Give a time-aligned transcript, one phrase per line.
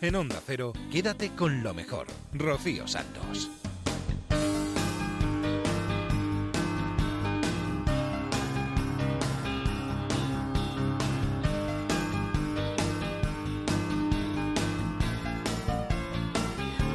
[0.00, 2.06] En Onda Cero, quédate con lo mejor.
[2.32, 3.50] Rocío Santos.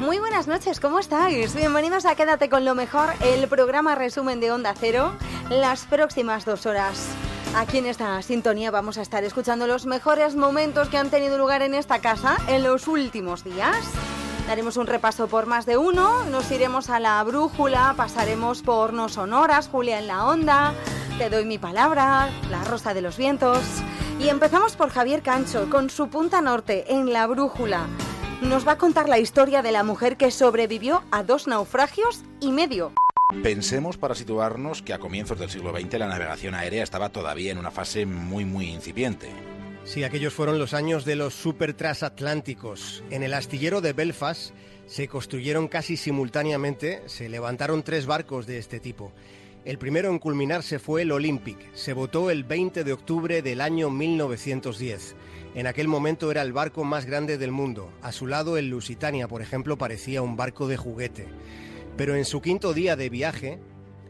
[0.00, 1.54] Muy buenas noches, ¿cómo estáis?
[1.54, 5.12] Bienvenidos a Quédate con lo mejor, el programa resumen de Onda Cero,
[5.50, 7.14] las próximas dos horas.
[7.56, 11.62] Aquí en esta sintonía vamos a estar escuchando los mejores momentos que han tenido lugar
[11.62, 13.78] en esta casa en los últimos días.
[14.48, 19.08] Daremos un repaso por más de uno, nos iremos a la brújula, pasaremos por No
[19.08, 20.74] Sonoras, Julia en la Onda,
[21.16, 23.62] Te doy mi palabra, La Rosa de los Vientos.
[24.18, 27.86] Y empezamos por Javier Cancho con su punta norte en la brújula
[28.44, 32.52] nos va a contar la historia de la mujer que sobrevivió a dos naufragios y
[32.52, 32.92] medio.
[33.42, 37.58] Pensemos para situarnos que a comienzos del siglo XX la navegación aérea estaba todavía en
[37.58, 39.28] una fase muy muy incipiente.
[39.84, 43.04] Sí, aquellos fueron los años de los supertransatlánticos.
[43.10, 44.54] En el astillero de Belfast
[44.86, 49.12] se construyeron casi simultáneamente, se levantaron tres barcos de este tipo.
[49.64, 51.58] El primero en culminarse fue el Olympic.
[51.74, 55.16] Se votó el 20 de octubre del año 1910.
[55.54, 57.90] En aquel momento era el barco más grande del mundo.
[58.02, 61.28] A su lado el Lusitania, por ejemplo, parecía un barco de juguete.
[61.96, 63.60] Pero en su quinto día de viaje,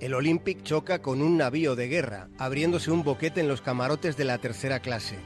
[0.00, 4.24] el Olympic choca con un navío de guerra, abriéndose un boquete en los camarotes de
[4.24, 5.16] la tercera clase.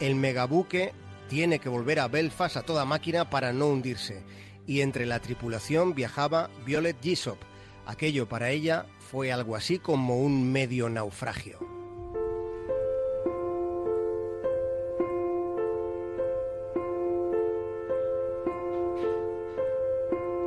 [0.00, 0.92] El megabuque
[1.28, 4.22] tiene que volver a Belfast a toda máquina para no hundirse.
[4.66, 7.38] Y entre la tripulación viajaba Violet Gisop.
[7.86, 11.73] Aquello para ella fue algo así como un medio naufragio.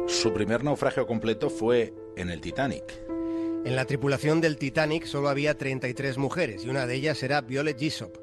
[0.08, 2.83] Su primer naufragio completo fue en el Titanic.
[3.66, 7.77] En la tripulación del Titanic solo había 33 mujeres y una de ellas era Violet
[7.77, 8.17] Gisop.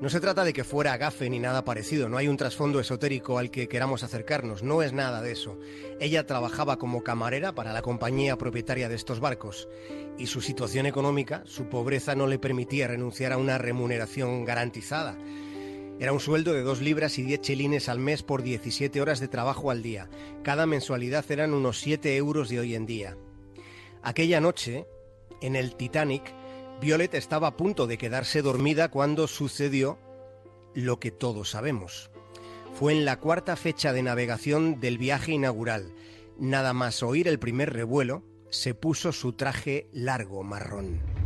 [0.00, 3.38] No se trata de que fuera gafe ni nada parecido, no hay un trasfondo esotérico
[3.38, 5.56] al que queramos acercarnos, no es nada de eso.
[6.00, 9.68] Ella trabajaba como camarera para la compañía propietaria de estos barcos
[10.18, 15.16] y su situación económica, su pobreza no le permitía renunciar a una remuneración garantizada.
[16.00, 19.26] Era un sueldo de dos libras y diez chelines al mes por 17 horas de
[19.26, 20.08] trabajo al día.
[20.44, 23.16] Cada mensualidad eran unos 7 euros de hoy en día.
[24.02, 24.86] Aquella noche,
[25.40, 26.32] en el Titanic,
[26.80, 29.98] Violet estaba a punto de quedarse dormida cuando sucedió
[30.72, 32.12] lo que todos sabemos.
[32.74, 35.92] Fue en la cuarta fecha de navegación del viaje inaugural.
[36.38, 41.17] Nada más oír el primer revuelo, se puso su traje largo marrón.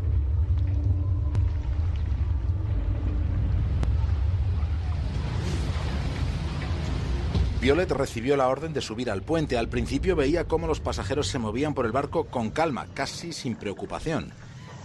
[7.62, 9.56] Violet recibió la orden de subir al puente.
[9.56, 13.54] Al principio veía cómo los pasajeros se movían por el barco con calma, casi sin
[13.54, 14.32] preocupación.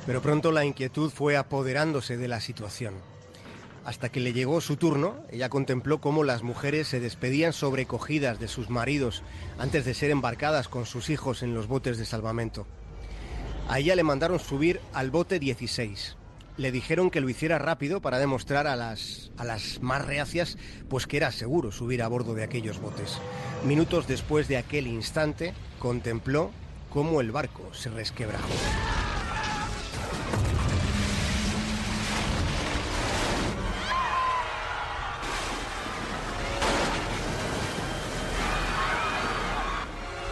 [0.05, 2.93] Pero pronto la inquietud fue apoderándose de la situación.
[3.83, 8.47] Hasta que le llegó su turno, ella contempló cómo las mujeres se despedían sobrecogidas de
[8.47, 9.23] sus maridos
[9.57, 12.67] antes de ser embarcadas con sus hijos en los botes de salvamento.
[13.69, 16.16] A ella le mandaron subir al bote 16
[16.57, 20.57] le dijeron que lo hiciera rápido para demostrar a las, a las más reacias
[20.89, 23.19] pues que era seguro subir a bordo de aquellos botes.
[23.63, 26.51] Minutos después de aquel instante, contempló
[26.89, 28.47] cómo el barco se resquebrajó.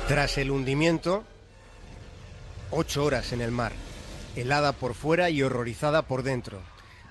[0.08, 1.24] Tras el hundimiento,
[2.70, 3.72] ocho horas en el mar,
[4.36, 6.62] helada por fuera y horrorizada por dentro.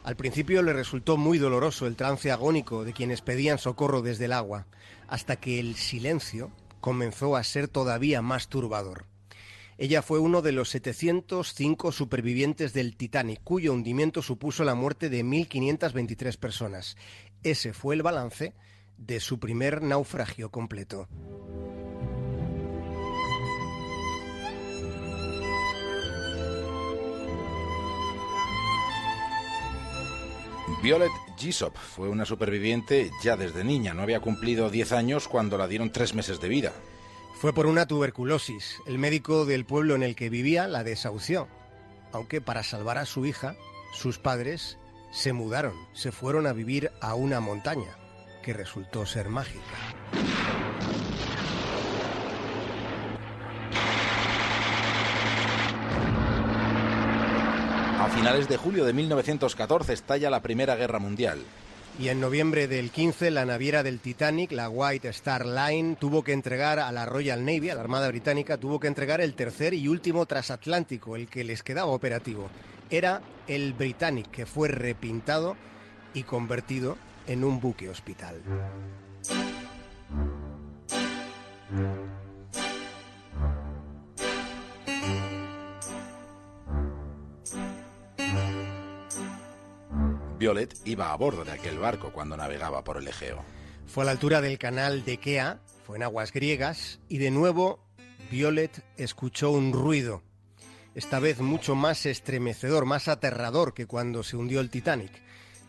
[0.03, 4.33] Al principio le resultó muy doloroso el trance agónico de quienes pedían socorro desde el
[4.33, 4.67] agua,
[5.09, 9.07] hasta que el silencio comenzó a ser todavía más turbador.
[9.79, 15.25] Ella fue uno de los 705 supervivientes del Titanic, cuyo hundimiento supuso la muerte de
[15.25, 16.97] 1.523 personas.
[17.43, 18.55] Ese fue el balance
[18.99, 21.09] de su primer naufragio completo.
[30.85, 33.95] Violet Gisop fue una superviviente ya desde niña.
[33.95, 36.75] No había cumplido 10 años cuando la dieron tres meses de vida.
[37.41, 38.83] Fue por una tuberculosis.
[38.85, 41.49] El médico del pueblo en el que vivía la desahució.
[42.13, 43.57] Aunque para salvar a su hija,
[43.95, 44.77] sus padres
[45.11, 47.97] se mudaron, se fueron a vivir a una montaña,
[48.43, 49.63] que resultó ser mágica.
[58.05, 61.39] A finales de julio de 1914 estalla la Primera Guerra Mundial.
[61.99, 66.35] Y en noviembre del 15, la naviera del Titanic, la White Star Line, tuvo que
[66.35, 69.89] entregar a la Royal Navy, a la Armada Británica, tuvo que entregar el tercer y
[69.89, 72.51] último transatlántico, el que les quedaba operativo.
[72.91, 75.57] Era el Britannic, que fue repintado
[76.13, 78.43] y convertido en un buque hospital.
[90.39, 93.45] Violet iba a bordo de aquel barco cuando navegaba por el Egeo.
[93.87, 97.81] Fue a la altura del canal de Kea, fue en aguas griegas, y de nuevo
[98.31, 100.23] Violet escuchó un ruido,
[100.95, 105.13] esta vez mucho más estremecedor, más aterrador que cuando se hundió el Titanic.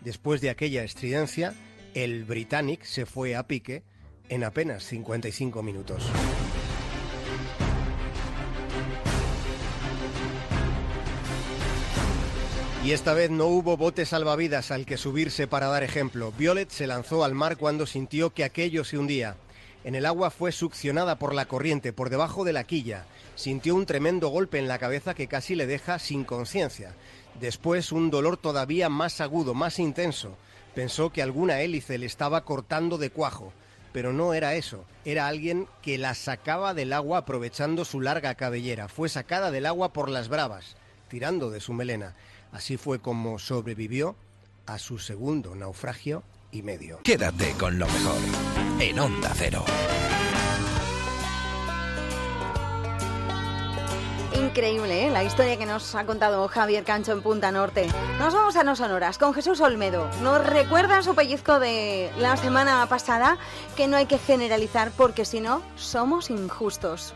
[0.01, 1.53] Después de aquella estridencia,
[1.93, 3.83] el Britannic se fue a pique
[4.29, 6.11] en apenas 55 minutos.
[12.85, 16.31] Y esta vez no hubo bote salvavidas al que subirse para dar ejemplo.
[16.37, 19.37] Violet se lanzó al mar cuando sintió que aquello se hundía.
[19.83, 23.07] En el agua fue succionada por la corriente, por debajo de la quilla.
[23.33, 26.93] Sintió un tremendo golpe en la cabeza que casi le deja sin conciencia.
[27.41, 30.37] Después un dolor todavía más agudo, más intenso.
[30.75, 33.51] Pensó que alguna hélice le estaba cortando de cuajo.
[33.93, 38.89] Pero no era eso, era alguien que la sacaba del agua aprovechando su larga cabellera.
[38.89, 40.75] Fue sacada del agua por las bravas,
[41.09, 42.13] tirando de su melena.
[42.55, 44.15] Así fue como sobrevivió
[44.65, 47.01] a su segundo naufragio y medio.
[47.03, 48.17] Quédate con lo mejor
[48.79, 49.65] en Onda Cero.
[54.41, 55.11] Increíble, ¿eh?
[55.11, 57.87] la historia que nos ha contado Javier Cancho en Punta Norte.
[58.19, 60.09] Nos vamos a No Sonoras con Jesús Olmedo.
[60.21, 63.37] Nos recuerda su pellizco de la semana pasada
[63.75, 67.15] que no hay que generalizar porque si no, somos injustos.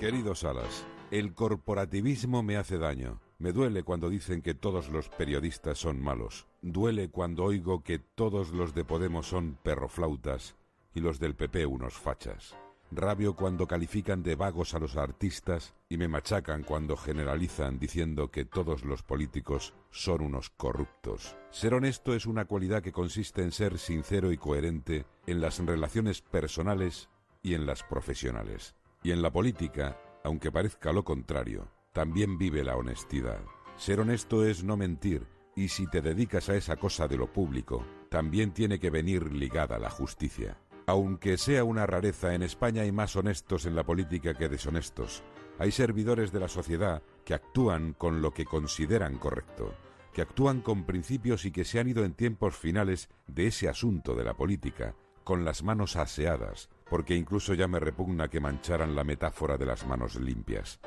[0.00, 3.20] Queridos Alas, el corporativismo me hace daño.
[3.40, 6.46] Me duele cuando dicen que todos los periodistas son malos.
[6.60, 10.56] Duele cuando oigo que todos los de Podemos son perroflautas
[10.94, 12.54] y los del PP unos fachas.
[12.90, 18.44] Rabio cuando califican de vagos a los artistas y me machacan cuando generalizan diciendo que
[18.44, 21.34] todos los políticos son unos corruptos.
[21.50, 26.20] Ser honesto es una cualidad que consiste en ser sincero y coherente en las relaciones
[26.20, 27.08] personales
[27.42, 28.74] y en las profesionales.
[29.02, 33.40] Y en la política, aunque parezca lo contrario, también vive la honestidad.
[33.76, 35.26] Ser honesto es no mentir,
[35.56, 39.78] y si te dedicas a esa cosa de lo público, también tiene que venir ligada
[39.78, 40.58] la justicia.
[40.86, 45.22] Aunque sea una rareza, en España hay más honestos en la política que deshonestos.
[45.58, 49.74] Hay servidores de la sociedad que actúan con lo que consideran correcto,
[50.12, 54.14] que actúan con principios y que se han ido en tiempos finales de ese asunto
[54.14, 59.04] de la política, con las manos aseadas, porque incluso ya me repugna que mancharan la
[59.04, 60.80] metáfora de las manos limpias.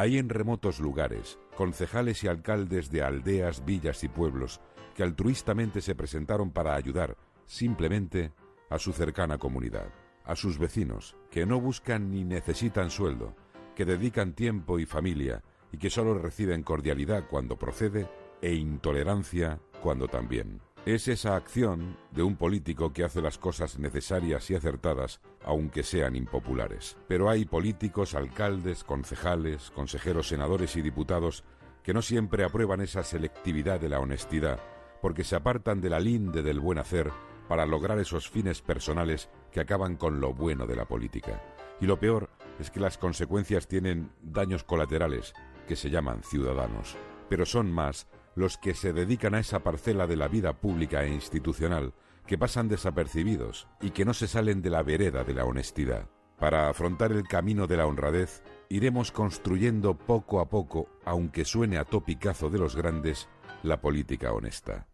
[0.00, 4.62] Hay en remotos lugares concejales y alcaldes de aldeas, villas y pueblos
[4.94, 8.32] que altruistamente se presentaron para ayudar simplemente
[8.70, 9.92] a su cercana comunidad,
[10.24, 13.36] a sus vecinos, que no buscan ni necesitan sueldo,
[13.76, 18.08] que dedican tiempo y familia y que solo reciben cordialidad cuando procede
[18.40, 20.62] e intolerancia cuando también.
[20.86, 26.16] Es esa acción de un político que hace las cosas necesarias y acertadas, aunque sean
[26.16, 26.96] impopulares.
[27.06, 31.44] Pero hay políticos, alcaldes, concejales, consejeros, senadores y diputados
[31.82, 34.58] que no siempre aprueban esa selectividad de la honestidad,
[35.02, 37.10] porque se apartan de la linde del buen hacer
[37.46, 41.42] para lograr esos fines personales que acaban con lo bueno de la política.
[41.78, 45.34] Y lo peor es que las consecuencias tienen daños colaterales
[45.68, 46.96] que se llaman ciudadanos,
[47.28, 51.12] pero son más los que se dedican a esa parcela de la vida pública e
[51.12, 51.94] institucional,
[52.26, 56.08] que pasan desapercibidos y que no se salen de la vereda de la honestidad.
[56.38, 61.84] Para afrontar el camino de la honradez, iremos construyendo poco a poco, aunque suene a
[61.84, 63.28] topicazo de los grandes,
[63.62, 64.86] la política honesta.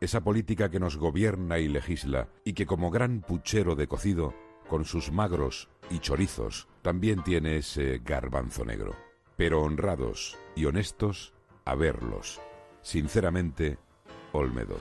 [0.00, 4.34] Esa política que nos gobierna y legisla y que como gran puchero de cocido,
[4.68, 8.94] con sus magros y chorizos, también tiene ese garbanzo negro.
[9.36, 12.40] Pero honrados y honestos, a verlos,
[12.88, 13.76] Sinceramente,
[14.32, 14.78] Olmedo.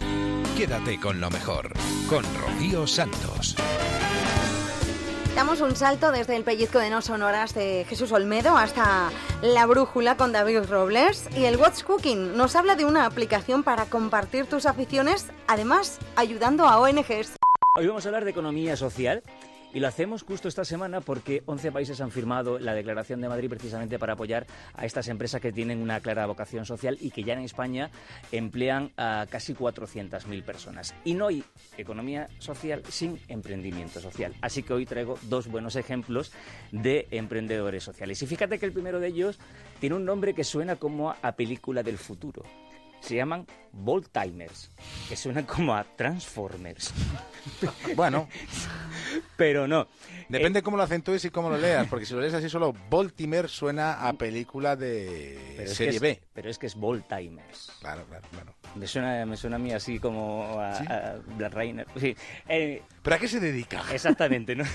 [0.56, 1.74] Quédate con lo mejor,
[2.08, 3.54] con Rocío Santos.
[5.36, 9.10] Damos un salto desde el pellizco de no sonoras de Jesús Olmedo hasta
[9.42, 13.88] la brújula con David Robles y el What's Cooking nos habla de una aplicación para
[13.88, 17.36] compartir tus aficiones, además ayudando a ONGs.
[17.76, 19.22] Hoy vamos a hablar de economía social
[19.78, 23.48] y lo hacemos justo esta semana porque 11 países han firmado la Declaración de Madrid
[23.48, 27.34] precisamente para apoyar a estas empresas que tienen una clara vocación social y que ya
[27.34, 27.92] en España
[28.32, 30.96] emplean a casi 400.000 personas.
[31.06, 31.44] Y no hay
[31.78, 34.34] economía social sin emprendimiento social.
[34.42, 36.32] Así que hoy traigo dos buenos ejemplos
[36.72, 38.20] de emprendedores sociales.
[38.24, 39.38] Y fíjate que el primero de ellos
[39.80, 42.42] tiene un nombre que suena como a película del futuro
[43.00, 43.46] se llaman
[43.78, 44.70] Bolt Timers,
[45.08, 46.94] que suenan como a Transformers.
[47.96, 48.28] Bueno,
[49.38, 49.88] pero no.
[50.30, 52.74] Depende Eh, cómo lo acentúes y cómo lo leas, porque si lo lees así solo,
[52.90, 56.22] Baltimore suena a película de serie es- B.
[56.34, 57.72] Pero es que es Bolt Timers.
[57.80, 58.54] Claro, claro, claro.
[58.76, 61.88] Me suena, me suena a mí así como a, a Black Rainer.
[61.98, 62.16] Sí.
[62.50, 63.82] Eh, ¿Pero a qué se dedica?
[63.94, 64.66] Exactamente, ¿no?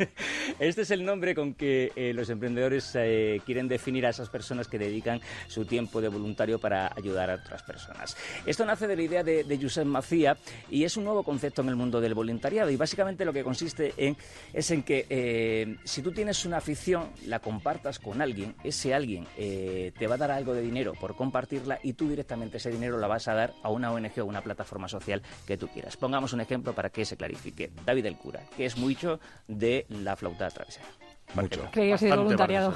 [0.58, 4.68] Este es el nombre con que eh, los emprendedores eh, quieren definir a esas personas
[4.68, 8.16] que dedican su tiempo de voluntario para ayudar a otras personas.
[8.48, 10.38] Esto nace de la idea de, de Josep Macía
[10.70, 13.92] y es un nuevo concepto en el mundo del voluntariado y básicamente lo que consiste
[13.98, 14.16] en,
[14.54, 19.26] es en que eh, si tú tienes una afición, la compartas con alguien, ese alguien
[19.36, 22.96] eh, te va a dar algo de dinero por compartirla y tú directamente ese dinero
[22.96, 25.98] la vas a dar a una ONG o una plataforma social que tú quieras.
[25.98, 27.70] Pongamos un ejemplo para que se clarifique.
[27.84, 30.86] David el Cura, que es mucho de la flauta travesera.
[31.34, 31.68] Mucho.
[31.70, 32.74] Creía que sí, de Bastante voluntariado.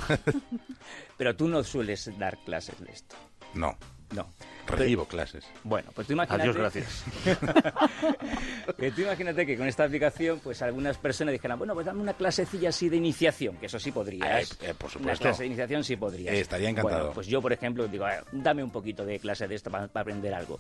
[1.17, 3.17] Pero tú no sueles dar clases de esto.
[3.55, 3.77] No,
[4.15, 4.27] No.
[4.67, 5.45] recibo clases.
[5.65, 6.43] Bueno, pues tú imagínate...
[6.43, 7.05] Adiós, gracias.
[8.79, 12.15] que tú imagínate que con esta aplicación, pues algunas personas dijeran, bueno, pues dame una
[12.15, 14.53] clasecilla así de iniciación, que eso sí podrías.
[14.53, 15.23] Eh, eh, por Una supuesto.
[15.25, 16.35] clase de iniciación sí podrías.
[16.35, 16.99] Eh, estaría encantado.
[16.99, 19.89] Bueno, pues yo, por ejemplo, digo, "Ah, dame un poquito de clase de esto para,
[19.89, 20.59] para aprender algo.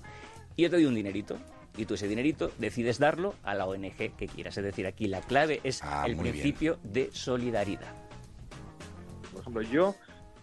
[0.56, 1.38] Y yo te doy un dinerito.
[1.76, 4.59] Y tú ese dinerito decides darlo a la ONG que quieras.
[4.59, 6.32] Es decir, aquí la clave es Ah, el bien.
[6.32, 7.94] principio de solidaridad.
[9.32, 9.94] Por ejemplo, yo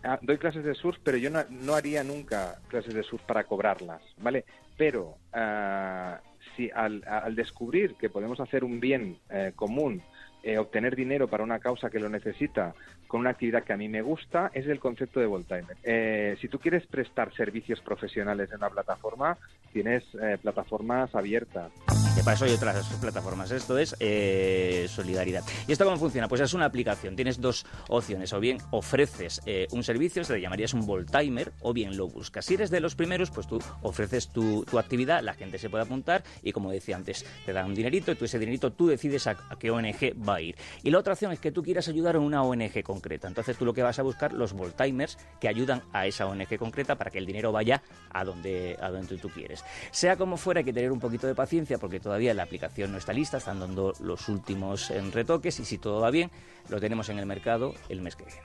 [0.03, 4.01] ah, doy clases de surf, pero yo no, haría nunca clases de surf para cobrarlas,
[4.17, 4.45] ¿vale?
[4.77, 6.19] Pero ah,
[6.55, 10.01] si al, al descubrir que podemos hacer un bien eh, común,
[10.41, 12.73] eh, obtener dinero para una causa que lo necesita
[13.09, 15.75] con una actividad que a mí me gusta, es el concepto de Voltimer.
[15.83, 19.35] Eh, si tú quieres prestar servicios profesionales en una plataforma,
[19.73, 21.71] tienes eh, plataformas abiertas.
[22.15, 23.49] Que para eso hay otras plataformas.
[23.49, 25.43] Esto es eh, solidaridad.
[25.67, 26.27] ¿Y esto cómo funciona?
[26.27, 27.15] Pues es una aplicación.
[27.15, 28.31] Tienes dos opciones.
[28.33, 32.45] O bien ofreces un servicio, se le llamarías un Voltimer, o bien lo buscas.
[32.45, 36.23] Si eres de los primeros, pues tú ofreces tu, actividad, la gente se puede apuntar
[36.43, 39.31] y como decía antes, te dan un dinerito y tú ese dinerito tú decides a,
[39.49, 40.55] a qué ONG va a ir.
[40.83, 43.27] Y la otra opción es que tú quieras ayudar a una ONG concreta.
[43.29, 46.95] Entonces tú lo que vas a buscar los Voltimers que ayudan a esa ONG concreta
[46.95, 49.63] para que el dinero vaya a donde, a donde tú quieres.
[49.91, 52.97] Sea como fuera, hay que tener un poquito de paciencia porque todavía la aplicación no
[52.97, 56.29] está lista, están dando los últimos eh, retoques y si todo va bien,
[56.67, 58.41] lo tenemos en el mercado el mes que viene.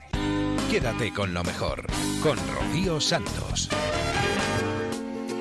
[0.71, 1.87] Quédate con lo mejor.
[2.23, 3.69] Con Rocío Santos.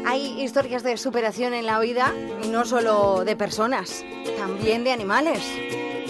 [0.05, 4.03] Hay historias de superación en la vida, y no solo de personas,
[4.38, 5.41] también de animales.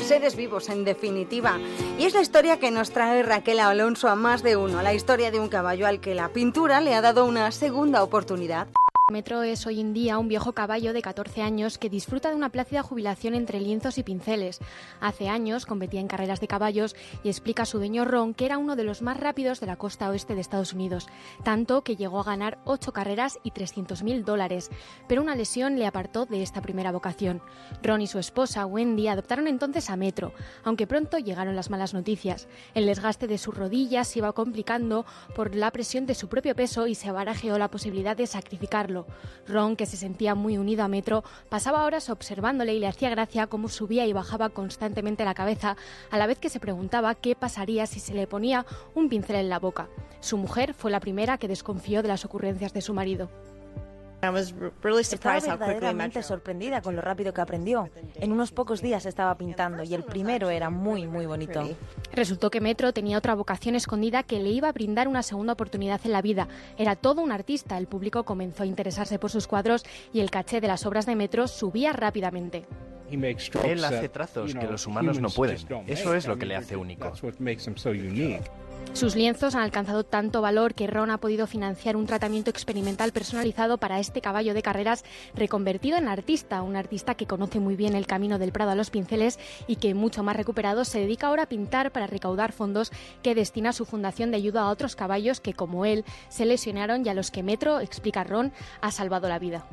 [0.04, 1.58] Seres vivos, en definitiva.
[1.98, 5.32] Y es la historia que nos trae Raquel Alonso a más de uno, la historia
[5.32, 8.68] de un caballo al que la pintura le ha dado una segunda oportunidad.
[9.12, 12.48] Metro es hoy en día un viejo caballo de 14 años que disfruta de una
[12.48, 14.62] plácida jubilación entre lienzos y pinceles.
[15.02, 18.58] Hace años competía en carreras de caballos y explica a su dueño Ron que era
[18.58, 21.10] uno de los más rápidos de la costa oeste de Estados Unidos,
[21.44, 24.72] tanto que llegó a ganar 8 carreras y 300.000 dólares.
[25.10, 27.42] Pero una lesión le apartó de esta primera vocación.
[27.82, 30.32] Ron y su esposa Wendy adoptaron entonces a Metro,
[30.64, 32.48] aunque pronto llegaron las malas noticias.
[32.74, 35.06] El desgaste de sus rodillas se iba complicando
[35.36, 38.93] por la presión de su propio peso y se barajeó la posibilidad de sacrificarlo.
[39.48, 43.48] Ron, que se sentía muy unido a Metro, pasaba horas observándole y le hacía gracia
[43.48, 45.76] cómo subía y bajaba constantemente la cabeza,
[46.12, 49.50] a la vez que se preguntaba qué pasaría si se le ponía un pincel en
[49.50, 49.90] la boca.
[50.20, 53.30] Su mujer fue la primera que desconfió de las ocurrencias de su marido.
[55.14, 57.90] Estaba verdaderamente sorprendida con lo rápido que aprendió.
[58.16, 61.62] En unos pocos días estaba pintando y el primero era muy, muy bonito.
[62.14, 66.00] Resultó que Metro tenía otra vocación escondida que le iba a brindar una segunda oportunidad
[66.06, 66.48] en la vida.
[66.78, 67.78] Era todo un artista.
[67.78, 71.16] El público comenzó a interesarse por sus cuadros y el caché de las obras de
[71.16, 72.66] Metro subía rápidamente.
[73.64, 75.58] Él hace trazos que los humanos no pueden.
[75.88, 77.12] Eso es lo que le hace único.
[78.94, 83.80] Sus lienzos han alcanzado tanto valor que Ron ha podido financiar un tratamiento experimental personalizado
[83.80, 88.06] para este caballo de carreras reconvertido en artista, un artista que conoce muy bien el
[88.06, 91.50] camino del Prado a los pinceles y que mucho más recuperado se dedica ahora a
[91.50, 92.92] pintar para recaudar fondos
[93.24, 97.04] que destina a su fundación de ayuda a otros caballos que como él se lesionaron
[97.04, 99.66] y a los que Metro, explica Ron, ha salvado la vida.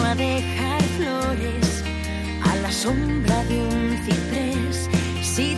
[0.00, 1.84] A dejar flores
[2.42, 4.88] a la sombra de un ciprés.
[5.22, 5.56] Si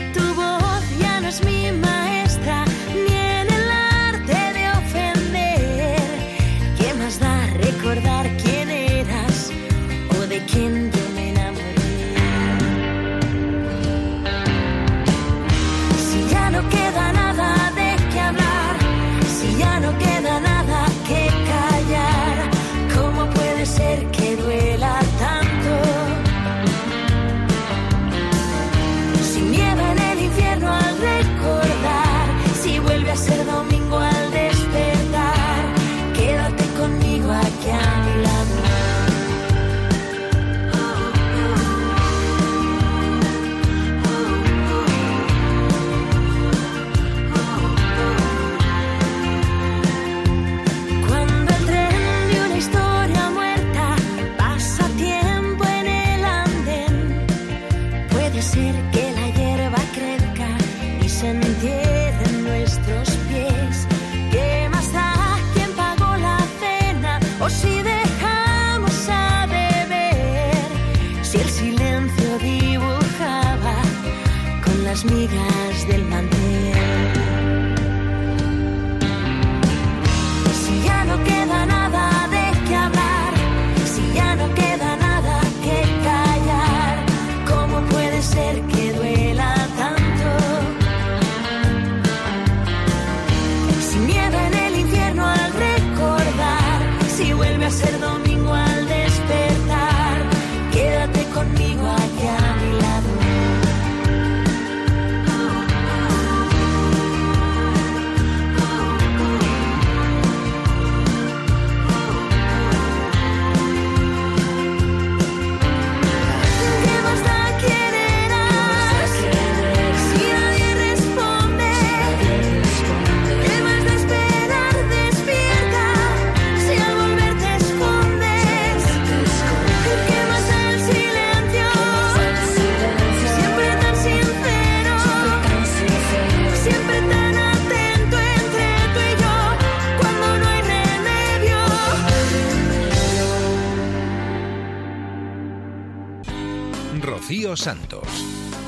[147.61, 148.07] Santos.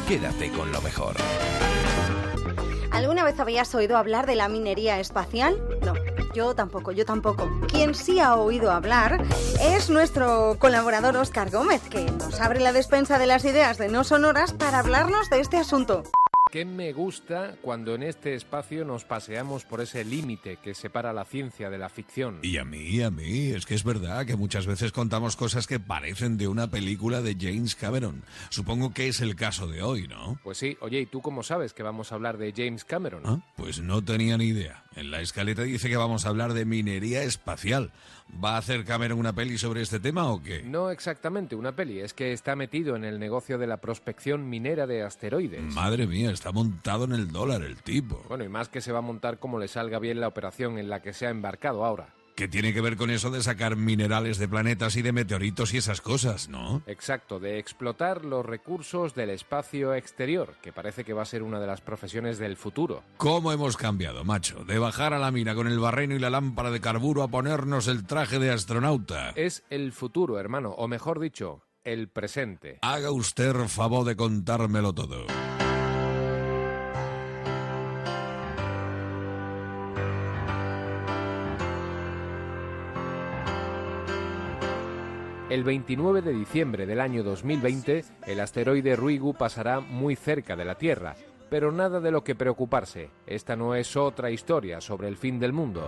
[0.08, 1.16] Quédate con lo mejor.
[2.90, 5.60] ¿Alguna vez habías oído hablar de la minería espacial?
[5.84, 5.94] No,
[6.34, 7.50] yo tampoco, yo tampoco.
[7.68, 9.22] Quien sí ha oído hablar
[9.60, 14.04] es nuestro colaborador Oscar Gómez, que nos abre la despensa de las ideas de no
[14.04, 16.04] sonoras para hablarnos de este asunto.
[16.56, 21.26] ¿Qué me gusta cuando en este espacio nos paseamos por ese límite que separa la
[21.26, 22.38] ciencia de la ficción?
[22.40, 25.78] Y a mí, a mí, es que es verdad que muchas veces contamos cosas que
[25.78, 28.23] parecen de una película de James Cameron.
[28.49, 30.40] Supongo que es el caso de hoy, ¿no?
[30.45, 33.21] Pues sí, oye, ¿y tú cómo sabes que vamos a hablar de James Cameron?
[33.26, 33.40] ¿Ah?
[33.56, 34.82] Pues no tenía ni idea.
[34.95, 37.92] En la escaleta dice que vamos a hablar de minería espacial.
[38.43, 40.62] ¿Va a hacer Cameron una peli sobre este tema o qué?
[40.62, 44.86] No exactamente una peli, es que está metido en el negocio de la prospección minera
[44.86, 45.62] de asteroides.
[45.62, 48.23] Madre mía, está montado en el dólar el tipo.
[48.28, 50.91] Bueno, y más que se va a montar como le salga bien la operación en
[50.91, 52.08] la que se ha embarcado ahora.
[52.36, 55.78] ¿Qué tiene que ver con eso de sacar minerales de planetas y de meteoritos y
[55.78, 56.82] esas cosas, no?
[56.86, 61.60] Exacto, de explotar los recursos del espacio exterior, que parece que va a ser una
[61.60, 63.02] de las profesiones del futuro.
[63.16, 64.66] ¿Cómo hemos cambiado, macho?
[64.66, 67.88] De bajar a la mina con el barreno y la lámpara de carburo a ponernos
[67.88, 69.30] el traje de astronauta.
[69.30, 72.80] Es el futuro, hermano, o mejor dicho, el presente.
[72.82, 75.25] Haga usted favor de contármelo todo.
[85.49, 90.75] El 29 de diciembre del año 2020, el asteroide Ruigu pasará muy cerca de la
[90.75, 91.15] Tierra,
[91.49, 93.11] pero nada de lo que preocuparse.
[93.28, 95.87] Esta no es otra historia sobre el fin del mundo.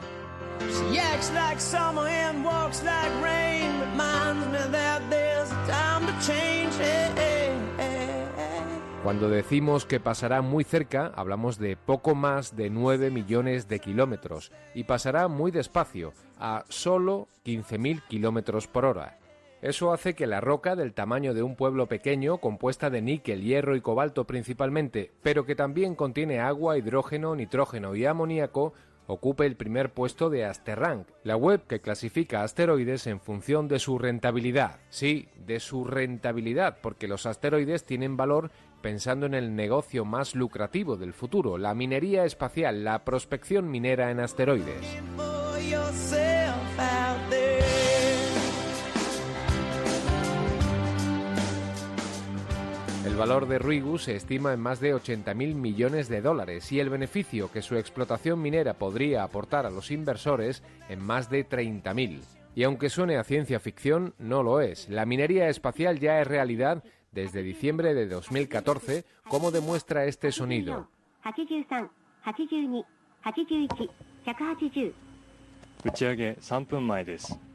[9.03, 14.53] Cuando decimos que pasará muy cerca, hablamos de poco más de 9 millones de kilómetros
[14.73, 19.18] y pasará muy despacio, a solo 15.000 kilómetros por hora.
[19.61, 23.75] Eso hace que la roca del tamaño de un pueblo pequeño, compuesta de níquel, hierro
[23.75, 28.73] y cobalto principalmente, pero que también contiene agua, hidrógeno, nitrógeno y amoníaco,
[29.09, 33.99] ocupe el primer puesto de Asterrank, la web que clasifica asteroides en función de su
[33.99, 34.79] rentabilidad.
[34.90, 38.51] Sí, de su rentabilidad, porque los asteroides tienen valor
[38.83, 44.21] pensando en el negocio más lucrativo del futuro, la minería espacial, la prospección minera en
[44.21, 44.87] asteroides.
[53.09, 56.90] El valor de Ruigu se estima en más de 80.000 millones de dólares y el
[56.90, 62.21] beneficio que su explotación minera podría aportar a los inversores en más de 30.000.
[62.55, 64.90] Y aunque suene a ciencia ficción, no lo es.
[64.90, 70.90] La minería espacial ya es realidad desde diciembre de 2014, como demuestra este sonido.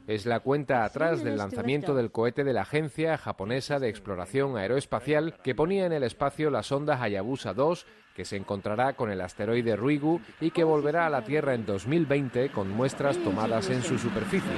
[0.06, 5.38] Es la cuenta atrás del lanzamiento del cohete de la Agencia Japonesa de Exploración Aeroespacial
[5.42, 9.76] que ponía en el espacio la sonda Hayabusa 2 que se encontrará con el asteroide
[9.76, 14.52] Ruigu y que volverá a la Tierra en 2020 con muestras tomadas en su superficie.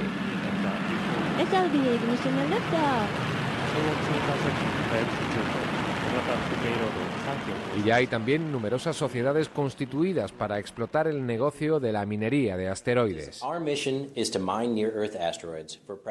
[7.77, 12.69] Y ya hay también numerosas sociedades constituidas para explotar el negocio de la minería de
[12.69, 13.41] asteroides.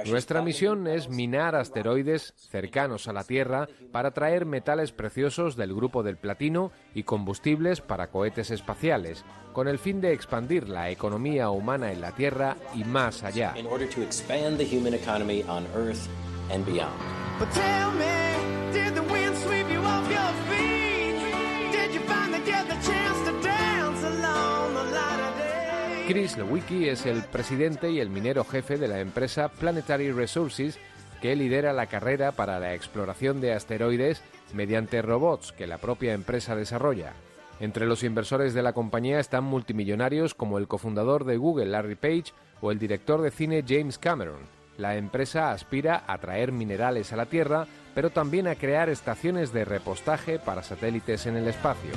[0.07, 6.03] Nuestra misión es minar asteroides cercanos a la Tierra para traer metales preciosos del grupo
[6.03, 11.93] del platino y combustibles para cohetes espaciales, con el fin de expandir la economía humana
[11.93, 13.55] en la Tierra y más allá.
[26.07, 30.79] Chris Lewicki es el presidente y el minero jefe de la empresa Planetary Resources
[31.21, 34.23] que lidera la carrera para la exploración de asteroides
[34.55, 37.15] mediante robots que la propia empresa desarrolla.
[37.59, 42.33] Entre los inversores de la compañía están multimillonarios como el cofundador de Google, Larry Page,
[42.61, 44.56] o el director de cine James Cameron.
[44.79, 49.65] La empresa aspira a traer minerales a la Tierra, pero también a crear estaciones de
[49.65, 51.93] repostaje para satélites en el espacio.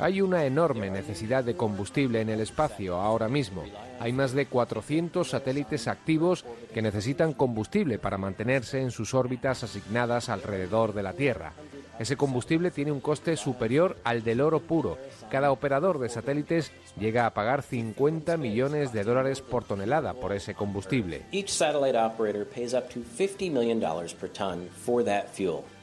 [0.00, 3.62] Hay una enorme necesidad de combustible en el espacio ahora mismo.
[4.00, 10.28] Hay más de 400 satélites activos que necesitan combustible para mantenerse en sus órbitas asignadas
[10.28, 11.52] alrededor de la Tierra.
[12.00, 14.96] Ese combustible tiene un coste superior al del oro puro.
[15.30, 20.54] Cada operador de satélites llega a pagar 50 millones de dólares por tonelada por ese
[20.54, 21.26] combustible.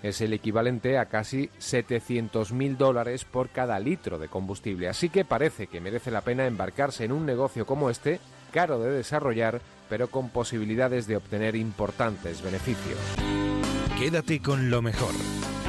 [0.02, 4.90] Es el equivalente a casi 700 mil dólares por cada litro de combustible.
[4.90, 8.20] Así que parece que merece la pena embarcarse en un negocio como este,
[8.52, 12.98] caro de desarrollar, pero con posibilidades de obtener importantes beneficios.
[14.00, 15.14] Quédate con lo mejor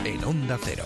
[0.08, 0.84] en Onda Cero.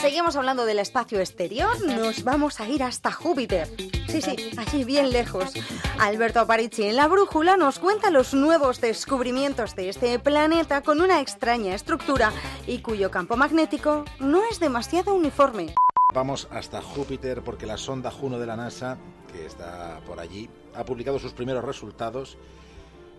[0.00, 3.68] Seguimos hablando del espacio exterior, nos vamos a ir hasta Júpiter.
[4.08, 5.52] Sí, sí, allí bien lejos.
[5.98, 11.20] Alberto Aparici en La Brújula nos cuenta los nuevos descubrimientos de este planeta con una
[11.20, 12.32] extraña estructura
[12.66, 15.74] y cuyo campo magnético no es demasiado uniforme.
[16.14, 18.98] Vamos hasta Júpiter porque la sonda Juno de la NASA,
[19.32, 22.38] que está por allí, ha publicado sus primeros resultados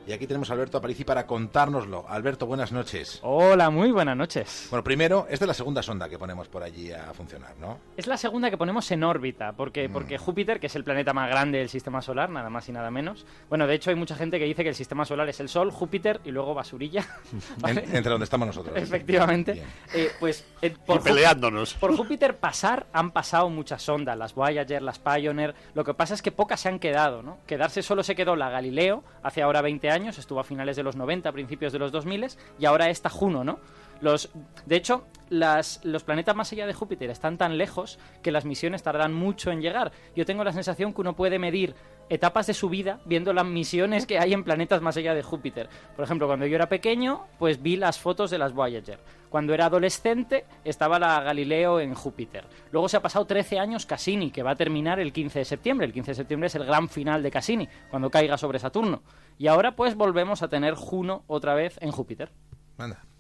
[0.06, 2.06] y aquí tenemos a Alberto Aparici para contárnoslo.
[2.10, 3.20] Alberto, buenas noches.
[3.22, 4.68] Hola, muy buenas noches.
[4.70, 7.80] Bueno, primero, esta es la segunda sonda que ponemos por allí a funcionar, ¿no?
[7.96, 9.94] Es la segunda que ponemos en órbita, porque, Mm.
[9.94, 12.92] porque Júpiter, que es el planeta más grande del sistema solar, nada más y nada
[12.92, 13.26] menos.
[13.48, 15.72] Bueno, de hecho hay mucha gente que dice que el sistema solar es el Sol,
[15.72, 17.06] Júpiter y luego basurilla.
[17.60, 17.84] ¿vale?
[17.86, 18.76] En- entre donde estamos nosotros.
[18.76, 19.64] Efectivamente.
[19.94, 21.76] Eh, pues eh, por Y peleándonos.
[21.76, 25.56] Jú- Por Júpiter pasar han pasado muchas sondas, las Voyager, las Pioneer.
[25.76, 27.38] Lo que pasa es que pocas se han quedado, ¿no?
[27.48, 30.96] Quedarse solo se quedó la Galileo hace ahora 20 años, estuvo a finales de los
[30.96, 32.14] 90, principios de los 2000
[32.60, 33.60] y ahora esta Juno, ¿no?
[34.02, 34.30] Los,
[34.66, 39.14] de hecho, los planetas más allá de Júpiter están tan lejos que las misiones tardan
[39.14, 39.92] mucho en llegar.
[40.16, 41.74] Yo tengo la sensación que uno puede medir
[42.10, 45.70] etapas de su vida viendo las misiones que hay en planetas más allá de Júpiter.
[45.96, 49.00] Por ejemplo, cuando yo era pequeño, pues vi las fotos de las Voyager.
[49.30, 52.46] Cuando era adolescente, estaba la Galileo en Júpiter.
[52.72, 55.88] Luego se ha pasado 13 años Cassini, que va a terminar el 15 de septiembre.
[55.88, 59.02] El 15 de septiembre es el gran final de Cassini, cuando caiga sobre Saturno.
[59.40, 62.30] Y ahora pues volvemos a tener Juno otra vez en Júpiter.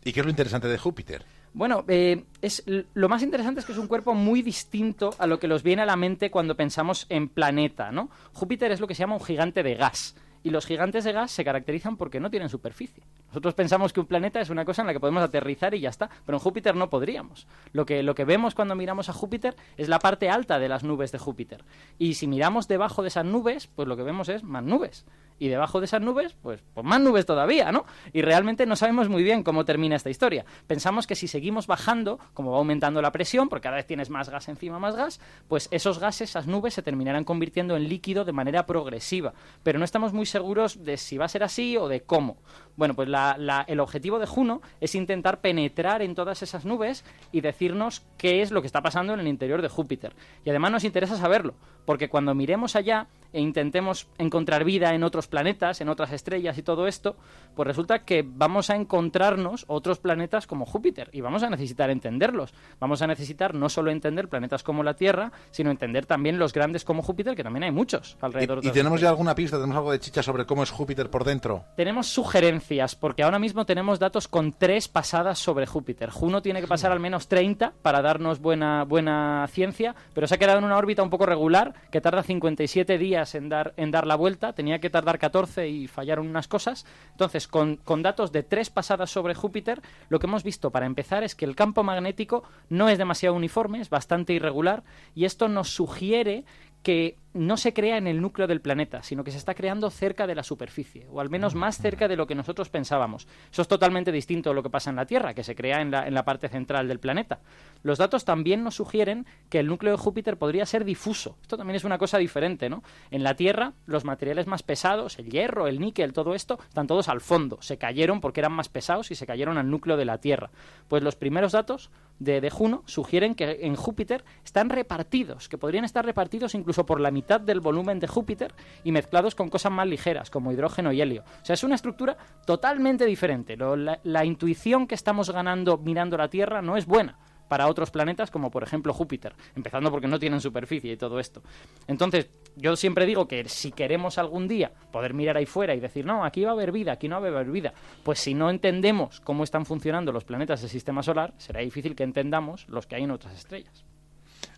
[0.04, 1.26] ¿Y qué es lo interesante de Júpiter?
[1.54, 5.39] Bueno, eh, es, lo más interesante es que es un cuerpo muy distinto a lo
[5.39, 8.10] que nos viene a la mente cuando pensamos en planeta, ¿no?
[8.34, 10.16] Júpiter es lo que se llama un gigante de gas.
[10.42, 13.04] Y los gigantes de gas se caracterizan porque no tienen superficie.
[13.34, 15.89] Nosotros pensamos que un planeta es una cosa en la que podemos aterrizar y ya
[15.89, 17.48] está, pero en Júpiter no podríamos.
[17.72, 20.84] Lo que, lo que vemos cuando miramos a Júpiter es la parte alta de las
[20.84, 21.65] nubes de Júpiter.
[21.98, 25.04] Y si miramos debajo de esas nubes, pues lo que vemos es más nubes.
[25.39, 27.86] Y debajo de esas nubes, pues, pues más nubes todavía, ¿no?
[28.13, 30.46] Y realmente no sabemos muy bien cómo termina esta historia.
[30.67, 34.30] Pensamos que si seguimos bajando, como va aumentando la presión, porque cada vez tienes más
[34.30, 38.32] gas encima, más gas, pues esos gases, esas nubes, se terminarán convirtiendo en líquido de
[38.32, 39.34] manera progresiva.
[39.63, 42.38] Pero no estamos muy seguros de si va a ser así o de cómo.
[42.76, 47.04] Bueno, pues la- la- el objetivo de Juno es intentar penetrar en todas esas nubes
[47.32, 50.14] y decirnos qué es lo que está pasando en el interior de Júpiter.
[50.44, 51.54] Y además nos interesa saberlo,
[51.86, 56.64] porque cuando miremos allá e intentemos encontrar vida en otros planetas, en otras estrellas y
[56.64, 57.16] todo esto,
[57.56, 62.54] pues resulta que vamos a encontrarnos otros planetas como Júpiter y vamos a necesitar entenderlos.
[62.80, 66.84] Vamos a necesitar no solo entender planetas como la Tierra, sino entender también los grandes
[66.86, 69.58] como Júpiter, que también hay muchos alrededor de ¿Y tenemos ya alguna pista?
[69.58, 71.66] ¿Tenemos algo de chicha sobre cómo es Júpiter por dentro?
[71.76, 72.62] Tenemos sugerencias,
[72.99, 76.10] porque ahora mismo tenemos datos con tres pasadas sobre Júpiter.
[76.10, 80.38] Juno tiene que pasar al menos 30 para darnos buena, buena ciencia, pero se ha
[80.38, 84.08] quedado en una órbita un poco regular, que tarda 57 días en dar, en dar
[84.08, 84.54] la vuelta.
[84.54, 86.86] Tenía que tardar 14 y fallaron unas cosas.
[87.12, 91.23] Entonces, con, con datos de tres pasadas sobre Júpiter, lo que hemos visto para empezar
[91.23, 94.84] es que el campo magnético no es demasiado uniforme, es bastante irregular,
[95.15, 96.45] y esto nos sugiere
[96.82, 100.28] que no se crea en el núcleo del planeta, sino que se está creando cerca
[100.28, 103.28] de la superficie, o al menos más cerca de lo que nosotros pensábamos.
[103.52, 105.91] Eso es totalmente distinto a lo que pasa en la Tierra, que se crea en
[105.91, 107.39] la, en la parte central del planeta.
[107.82, 111.38] Los datos también nos sugieren que el núcleo de Júpiter podría ser difuso.
[111.41, 112.84] Esto también es una cosa diferente, ¿no?
[113.12, 117.10] En la Tierra, los materiales más pesados, el hierro, el níquel, todo esto, están todos
[117.10, 117.58] al fondo.
[117.62, 120.52] Se cayeron porque eran más pesados y se cayeron al núcleo de la Tierra.
[120.88, 125.84] Pues los primeros datos de, de Juno sugieren que en Júpiter están repartidos, que podrían
[125.84, 129.88] estar repartidos incluso por la mitad del volumen de Júpiter y mezclados con cosas más
[129.88, 131.24] ligeras, como hidrógeno y helio.
[131.42, 133.56] O sea, es una estructura totalmente diferente.
[133.56, 138.30] La, la intuición que estamos ganando mirando la Tierra no es buena para otros planetas
[138.30, 141.44] como por ejemplo Júpiter, empezando porque no tienen superficie y todo esto.
[141.88, 146.06] Entonces, yo siempre digo que si queremos algún día poder mirar ahí fuera y decir,
[146.06, 148.50] no, aquí va a haber vida, aquí no va a haber vida, pues si no
[148.50, 152.96] entendemos cómo están funcionando los planetas del sistema solar, será difícil que entendamos los que
[152.96, 153.86] hay en otras estrellas.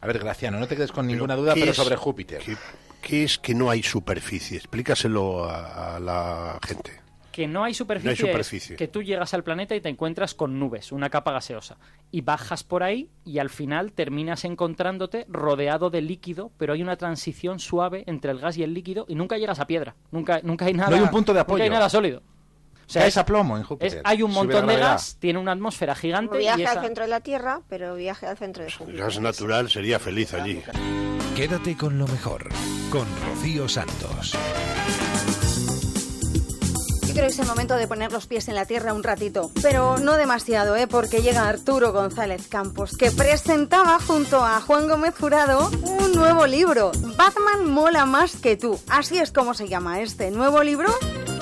[0.02, 2.42] A ver, Graciano, no te quedes con ninguna duda, ¿qué pero es- sobre Júpiter.
[2.42, 2.56] ¿qué,
[3.02, 4.58] qué es que no hay superficie?
[4.58, 6.92] Explícaselo a, a la gente.
[7.32, 8.76] Que no hay superficie, No hay es superficie.
[8.78, 11.76] que tú llegas al planeta y te encuentras con nubes, una capa gaseosa,
[12.10, 16.96] y bajas por ahí y al final terminas encontrándote rodeado de líquido, pero hay una
[16.96, 20.64] transición suave entre el gas y el líquido y nunca llegas a piedra, nunca, nunca
[20.66, 20.90] hay nada.
[20.92, 21.72] No hay un punto de nunca hay apoyo.
[21.74, 22.22] nada sólido.
[22.88, 24.02] O sea, es- a plomo en es- Júpiter.
[24.04, 27.04] hay un montón de gas, tiene una atmósfera gigante Como y viaje esa- al centro
[27.04, 29.00] de la Tierra, pero viaje al centro de Júpiter.
[29.02, 30.62] gas natural sería feliz allí.
[31.36, 32.48] Quédate con lo mejor,
[32.92, 34.34] con Rocío Santos.
[37.08, 39.50] Yo creo que es el momento de poner los pies en la tierra un ratito,
[39.62, 40.86] pero no demasiado, ¿eh?
[40.86, 46.92] porque llega Arturo González Campos, que presentaba junto a Juan Gómez Jurado un nuevo libro,
[47.18, 48.80] Batman mola más que tú.
[48.90, 50.90] Así es como se llama este nuevo libro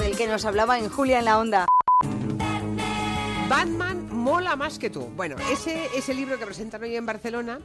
[0.04, 1.66] del que nos hablaba en Julia en la Onda.
[3.48, 5.06] Batman mola más que tú.
[5.16, 7.60] Bueno, ese es el libro que presentan hoy en Barcelona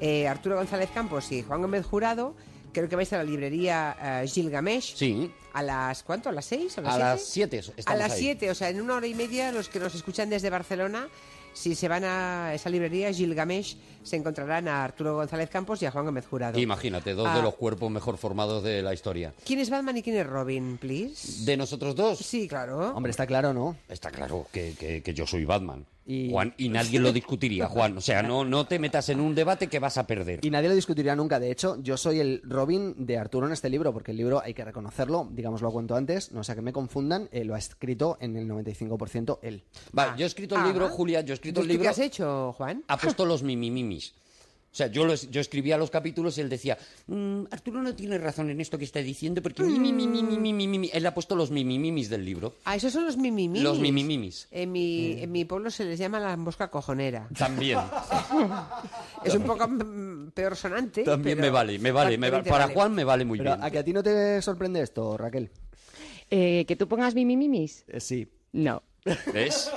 [0.00, 2.34] eh, Arturo González Campos y Juan Gómez Jurado.
[2.72, 4.96] Creo que vais a la librería eh, Gilgamesh.
[4.96, 5.30] Sí.
[5.52, 6.30] ¿A las cuánto?
[6.30, 6.78] ¿A las seis?
[6.78, 7.56] ¿A las A siete?
[7.58, 8.20] las 7 A las ahí.
[8.20, 11.08] 7, o sea, en una hora y media los que nos escuchan desde Barcelona,
[11.52, 15.90] si se van a esa librería Gilgamesh, se encontrarán a Arturo González Campos y a
[15.90, 16.58] Juan Gómez Jurado.
[16.58, 17.36] Imagínate, dos Ah.
[17.36, 19.32] de los cuerpos mejor formados de la historia.
[19.44, 21.44] ¿Quién es Batman y quién es Robin, please?
[21.44, 22.18] ¿De nosotros dos?
[22.18, 22.92] Sí, claro.
[22.94, 23.76] Hombre, está claro, ¿no?
[23.88, 25.86] Está claro que, que- que yo soy Batman.
[26.04, 27.96] Juan, y nadie lo discutiría, Juan.
[27.96, 30.40] O sea, no, no te metas en un debate que vas a perder.
[30.44, 31.38] Y nadie lo discutirá nunca.
[31.38, 34.52] De hecho, yo soy el Robin de Arturo en este libro, porque el libro, hay
[34.52, 38.18] que reconocerlo, digamos, lo cuento antes, no sea que me confundan, eh, lo ha escrito
[38.20, 39.62] en el 95% él.
[39.92, 41.90] Vale, yo he escrito el libro, Julia, yo he escrito el ¿Tú qué libro.
[41.90, 42.82] has hecho, Juan?
[42.88, 43.44] Ha puesto los
[43.96, 48.16] O sea, yo, los- yo escribía los capítulos y él decía, "Mm, Arturo no tiene
[48.16, 50.90] razón en esto que está diciendo porque mi, mi, mi, mi, mi, mi, mi, mi".
[50.94, 52.54] Él ha puesto los mimimimis del libro.
[52.64, 53.62] Ah, esos son los mimimimis.
[53.62, 54.48] Los mimimimis.
[54.50, 57.28] En mi, en mi pueblo se les llama la mosca cojonera.
[57.36, 57.78] También.
[59.24, 61.02] Es un poco mm, peor sonante.
[61.04, 62.16] También pero me vale, me vale.
[62.16, 62.74] me va- para vale.
[62.74, 63.62] Juan me vale muy Pero, bien.
[63.64, 65.50] ¿a que a ti no te sorprende esto, Raquel?
[66.30, 67.84] Eh, ¿Que tú pongas mimimimis?
[67.98, 68.26] sí.
[68.52, 68.82] No.
[69.34, 69.70] ¿Ves?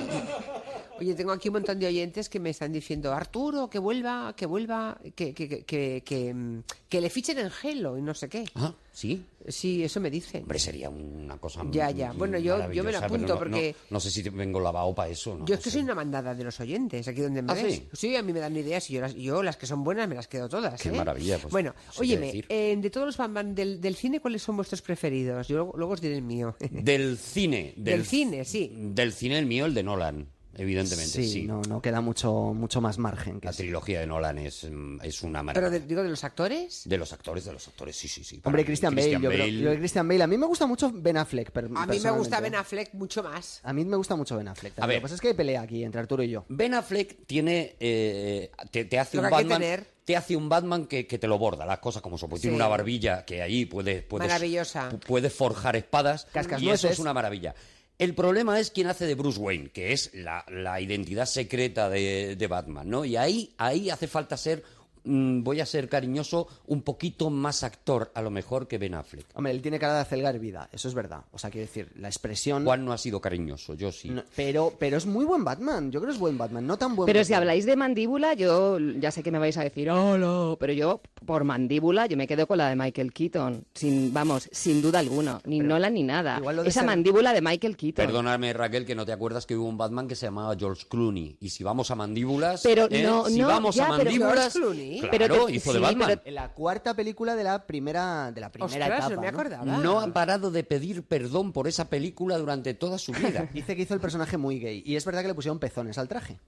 [0.98, 4.46] Oye, tengo aquí un montón de oyentes que me están diciendo, Arturo, que vuelva, que
[4.46, 8.46] vuelva, que, que, que, que, mm, le fichen en Gelo y no sé qué.
[8.56, 9.26] Ah, ¿sí?
[9.50, 10.44] Sí, eso me dicen.
[10.44, 12.14] Hombre, sería una cosa Ya, ya.
[12.14, 15.10] Bueno, yo- yo me lo apunto no- porque- No, no sé si vengo lavado para
[15.10, 15.46] eso, ¿no?
[15.46, 17.82] Yo es que soy una mandada de los oyentes, aquí donde me ¿Ah, ves.
[17.92, 18.16] sí?
[18.16, 20.28] a mí me dan ideas y yo las, yo las que son buenas me las
[20.30, 20.82] quedo todas.
[20.82, 20.94] Qué ¿eh?
[20.94, 24.82] maravilla, pues, bueno, óyeme, eh, de todos los Batman del, del cine, ¿cuáles son vuestros
[24.82, 25.50] preferidos?
[25.50, 26.56] Yo luego, luego os diré el mío.
[26.72, 27.74] Del cine.
[27.76, 28.72] Del cine, sí.
[28.74, 30.28] Del cine, el mío, el de Nolan.
[30.58, 31.28] Evidentemente, sí.
[31.30, 33.40] Sí, No, no queda mucho, mucho más margen.
[33.40, 34.64] Que La trilogía de Nolan es,
[35.04, 35.70] es una Pero maravilla.
[35.72, 36.84] de- digo, de los actores.
[36.86, 38.38] De los actores, de los actores, sí, sí, sí.
[38.38, 40.24] Para Hombre, mí, Christian, Bale, yo creo- yo de Christian Bale.
[40.24, 41.52] A mí me gusta mucho Ben Affleck.
[41.52, 42.42] per- A mí me gusta ¿eh?
[42.42, 43.60] Ben Affleck mucho más.
[43.64, 44.74] A mí me gusta mucho Ben Affleck.
[44.74, 44.88] A también.
[44.88, 44.96] ver.
[44.98, 46.46] Lo que pasa es que hay pelea aquí entre Arturo y yo.
[46.50, 49.86] Ben Affleck tiene, eh, te, te hace un Batman, tener.
[50.06, 52.30] te hace un Batman que, que te lo borda, las cosas como son.
[52.30, 54.90] Porque tiene una barbilla que ahí puede, puedes, Maravillosa.
[54.92, 57.56] pu- puede forjar espadas Cascas y eso es una maravilla.
[57.98, 60.44] El problema es quién hace de Bruce Wayne, que es la,
[60.82, 63.06] identidad secreta de, de Batman, ¿no?
[63.06, 64.64] Y ahí, ahí hace falta ser,
[65.06, 69.26] mm, voy a ser cariñoso, un poquito más actor a lo mejor que Ben Affleck.
[69.36, 71.22] Hombre, él tiene cara de acelgar vida, eso es verdad.
[71.32, 72.64] O sea, quiero decir, la expresión...
[72.66, 74.10] Juan no ha sido cariñoso, yo sí.
[74.10, 75.92] No, pero, pero es muy buen Batman.
[75.92, 77.26] Yo creo que es buen Batman, no tan buen Pero Batman.
[77.28, 81.02] si habláis de mandíbula, yo ya sé que me vais a decir, hola, pero yo
[81.26, 85.40] por mandíbula yo me quedo con la de Michael Keaton, sin, vamos, sin duda alguna,
[85.46, 86.42] ni Nolan ni nada.
[86.66, 88.06] Esa ser- mandíbula de Michael Keaton.
[88.06, 91.38] Perdóname, Raquel, que no te acuerdas que hubo un Batman que se llamaba George Clooney.
[91.40, 93.04] Y si vamos a mandíbulas, Pero ¿eh?
[93.04, 94.95] no, si no, vamos ya, a pero mandíbulas, George Clooney.
[95.00, 96.08] Claro, Pero te- hizo sí, de Batman.
[96.10, 99.16] pero- En la cuarta película de la primera, de la primera Ostras, etapa.
[99.16, 99.38] no me ¿no?
[99.38, 99.66] acordaba.
[99.78, 103.48] No ha parado de pedir perdón por esa película durante toda su vida.
[103.54, 104.84] Dice que hizo el personaje muy gay.
[104.86, 106.40] Y es verdad que le pusieron pezones al traje.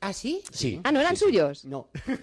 [0.00, 0.42] ¿Ah, sí?
[0.52, 0.80] Sí.
[0.84, 1.64] Ah, ¿no eran suyos?
[1.64, 1.88] No.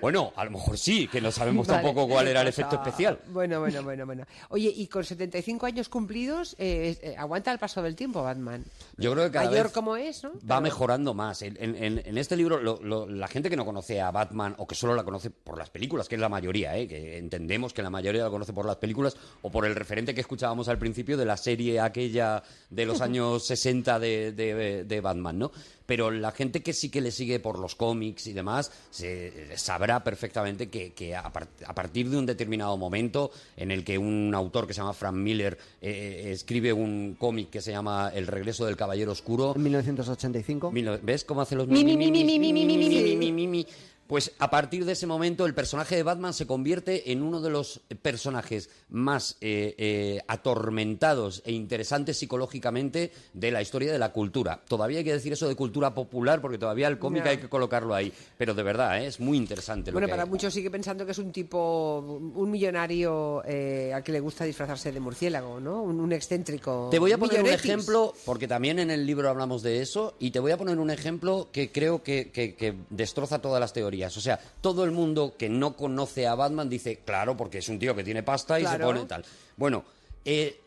[0.00, 1.82] Bueno, a lo mejor sí, que no sabemos Vale.
[1.82, 3.18] tampoco cuál era el Ah, efecto especial.
[3.28, 4.24] Bueno, bueno, bueno, bueno.
[4.48, 8.64] Oye, y con 75 años cumplidos, eh, eh, aguanta el paso del tiempo, Batman.
[8.96, 10.30] Yo creo que cada Mayor vez como es, ¿no?
[10.32, 11.42] va Pero- mejorando más.
[11.42, 14.54] En, en- en- en este libro, lo- lo- la gente que no conoce a Batman
[14.56, 16.88] o que solo la conoce por las películas, que es la mayoría, ¿eh?
[16.88, 20.22] que entendemos que la mayoría la conoce por las películas o por el referente que
[20.22, 25.38] escuchábamos al principio de la serie aquella de los años 60 de, de- de Batman,
[25.38, 25.52] ¿no?
[25.90, 30.04] Pero la gente que sí que le sigue por los cómics y demás se, sabrá
[30.04, 34.32] perfectamente que, que a, par- a partir de un determinado momento en el que un
[34.32, 38.28] autor que se llama Frank Miller eh, eh, escribe un cómic que se llama El
[38.28, 40.70] regreso del caballero oscuro, En 1985.
[40.70, 42.88] Mil no- ¿Ves cómo hace los Mi, mi, mi, mi, mi, mi, mi, mi, mi,
[42.88, 43.66] mi, mi, mi, mi, mi?
[44.10, 47.48] Pues a partir de ese momento el personaje de Batman se convierte en uno de
[47.48, 54.60] los personajes más eh, eh, atormentados e interesantes psicológicamente de la historia de la cultura.
[54.66, 57.94] Todavía hay que decir eso de cultura popular porque todavía el cómic hay que colocarlo
[57.94, 58.12] ahí.
[58.36, 59.06] Pero de verdad, ¿eh?
[59.06, 59.92] es muy interesante.
[59.92, 60.28] lo Bueno, que para hay.
[60.28, 62.00] muchos sigue pensando que es un tipo,
[62.34, 65.82] un millonario al que le gusta disfrazarse de murciélago, ¿no?
[65.82, 66.88] Un, un excéntrico.
[66.90, 70.32] Te voy a poner un ejemplo, porque también en el libro hablamos de eso, y
[70.32, 73.99] te voy a poner un ejemplo que creo que, que- que destroza todas las teorías.
[74.06, 77.78] O sea, todo el mundo que no conoce a Batman dice, claro, porque es un
[77.78, 78.78] tío que tiene pasta y Claro.
[78.78, 79.24] se pone tal.
[79.56, 79.84] Bueno,
[80.24, 80.60] eh,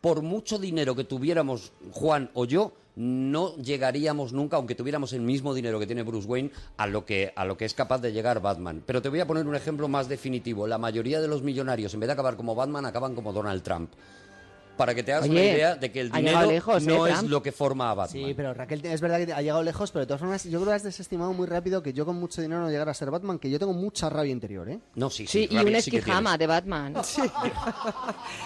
[0.00, 5.54] por mucho dinero que tuviéramos Juan o yo, no llegaríamos nunca, aunque tuviéramos el mismo
[5.54, 8.40] dinero que tiene Bruce Wayne, a lo que, a lo que es capaz de llegar
[8.42, 8.82] Batman.
[8.84, 10.66] Pero te voy a poner un ejemplo más definitivo.
[10.66, 13.92] La mayoría de los millonarios, en vez de acabar como Batman, acaban como Donald Trump.
[14.78, 17.22] Para que te hagas una Oye, idea de que el dinero lejos, no ¿eh, es
[17.24, 18.24] lo que forma a Batman.
[18.26, 20.70] Sí, pero Raquel, es verdad que ha llegado lejos, pero de todas formas, yo creo
[20.70, 23.38] que has desestimado muy rápido que yo con mucho dinero no llegara a ser Batman,
[23.38, 24.78] que yo tengo mucha rabia interior, ¿eh?
[24.94, 26.94] No, sí, Sí, y un esquijama de Batman.
[27.04, 27.22] Sí.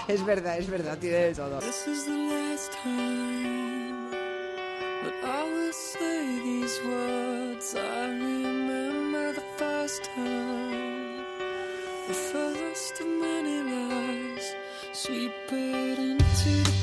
[0.08, 1.58] es verdad, es verdad, tiene de todo.
[1.58, 4.10] This is the last time
[5.02, 7.74] that I will say these words.
[7.74, 11.24] I remember the first time,
[12.08, 14.21] the first of many lies,
[14.94, 16.81] sweep it into the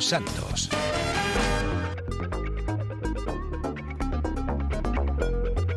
[0.00, 0.70] Santos.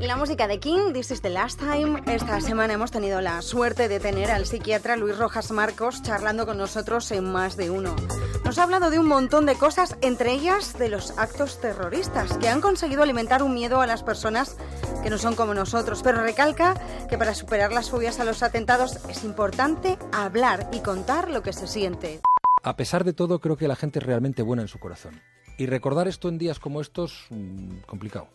[0.02, 2.02] La música de King, This is the Last Time.
[2.08, 6.58] Esta semana hemos tenido la suerte de tener al psiquiatra Luis Rojas Marcos charlando con
[6.58, 7.96] nosotros en más de uno.
[8.44, 12.50] Nos ha hablado de un montón de cosas, entre ellas de los actos terroristas, que
[12.50, 14.58] han conseguido alimentar un miedo a las personas
[15.04, 16.74] que no son como nosotros, pero recalca
[17.08, 21.54] que para superar las fobias a los atentados es importante hablar y contar lo que
[21.54, 22.22] se siente.
[22.70, 25.20] A pesar de todo, creo que la gente es realmente buena en su corazón.
[25.58, 28.28] Y recordar esto en días como estos, mm, complicado.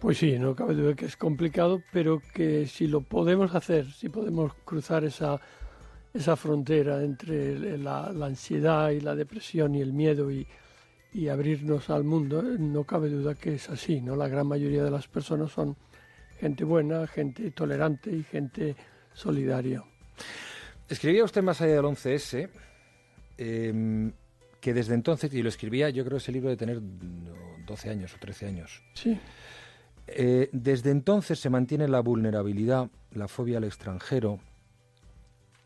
[0.00, 4.08] Pues sí, no cabe duda que es complicado, pero que si lo podemos hacer, si
[4.08, 5.38] podemos cruzar esa,
[6.14, 10.46] esa frontera entre la, la ansiedad y la depresión y el miedo y,
[11.12, 14.16] y abrirnos al mundo, no cabe duda que es así, ¿no?
[14.16, 15.76] La gran mayoría de las personas son
[16.40, 18.76] gente buena, gente tolerante y gente
[19.12, 19.84] solidaria.
[20.88, 22.48] Escribía usted más allá del 11S,
[23.38, 24.12] eh,
[24.62, 27.34] que desde entonces, y lo escribía, yo creo ese libro de tener no,
[27.66, 28.82] 12 años o 13 años.
[28.94, 29.18] Sí.
[30.06, 34.38] Eh, desde entonces se mantiene la vulnerabilidad, la fobia al extranjero.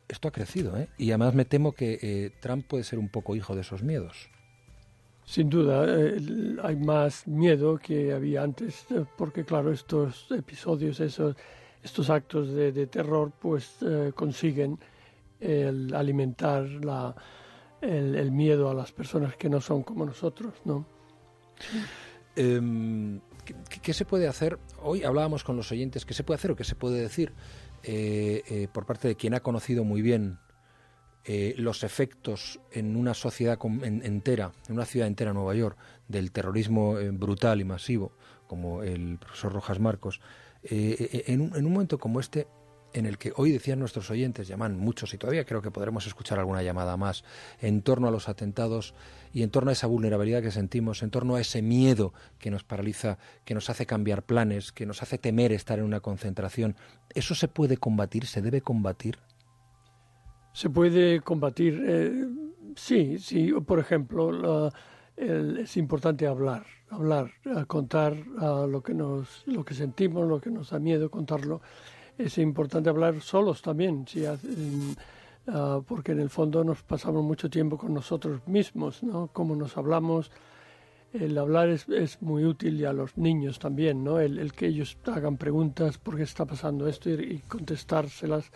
[0.09, 0.89] Esto ha crecido, ¿eh?
[0.97, 4.31] Y además me temo que eh, Trump puede ser un poco hijo de esos miedos.
[5.27, 6.19] Sin duda, eh,
[6.63, 8.87] hay más miedo que había antes,
[9.19, 11.37] porque claro, estos episodios, esos,
[11.83, 13.77] estos actos de, de terror, pues
[14.15, 14.79] consiguen
[15.41, 17.15] el alimentar la,
[17.87, 20.87] el, miedo a las personas que no son como nosotros, ¿no?
[22.35, 23.21] Em,
[23.83, 24.59] ¿qué, se puede hacer?
[24.83, 27.33] Hoy hablábamos con los oyentes, ¿qué se puede hacer o qué se puede decir
[27.83, 30.39] eh, eh, por parte de quien ha conocido muy bien
[31.25, 35.79] eh, los efectos en una sociedad entera, en una ciudad entera, Nueva York,
[36.09, 38.13] del terrorismo brutal y masivo,
[38.47, 40.21] como el profesor Rojas Marcos,
[40.63, 42.47] en, en un momento como este,
[42.99, 46.39] en el que hoy decían nuestros oyentes, llaman muchos y todavía creo que podremos escuchar
[46.39, 47.25] alguna llamada más,
[47.61, 48.95] en torno a los atentados
[49.33, 52.65] y en torno a esa vulnerabilidad que sentimos, en torno a ese miedo que nos
[52.65, 56.75] paraliza, que nos hace cambiar planes, que nos hace temer estar en una concentración,
[57.15, 59.19] ¿eso se puede combatir, se debe combatir?
[60.53, 62.27] Se puede combatir, eh,
[62.77, 64.73] sí, sí, por ejemplo, la-
[65.17, 70.41] el- es importante hablar, hablar, a contar a lo que nos, lo que sentimos, lo
[70.41, 71.61] que nos da miedo, contarlo.
[72.19, 74.95] Es importante hablar solos también, em,
[75.49, 79.29] ah, porque en el fondo nos pasamos mucho tiempo con nosotros mismos, ¿no?
[79.33, 80.31] Cómo nos hablamos.
[81.13, 84.19] El hablar es, es muy útil y a los niños también, ¿no?
[84.19, 87.11] El, que ellos hagan preguntas, ¿por qué está pasando esto?
[87.11, 88.51] Y, y contestárselas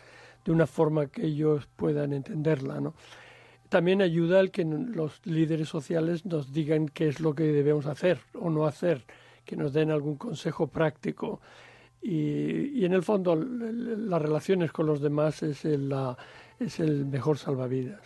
[0.44, 2.94] de una forma que ellos puedan entenderla, ¿no?
[3.68, 8.20] También ayuda el que los líderes sociales nos digan qué es lo que debemos hacer
[8.34, 9.04] o no hacer,
[9.44, 11.40] que nos den algún consejo práctico.
[12.02, 16.16] Y, y en el fondo las relaciones con los demás es el, la-
[16.58, 18.00] es el mejor salvavidas.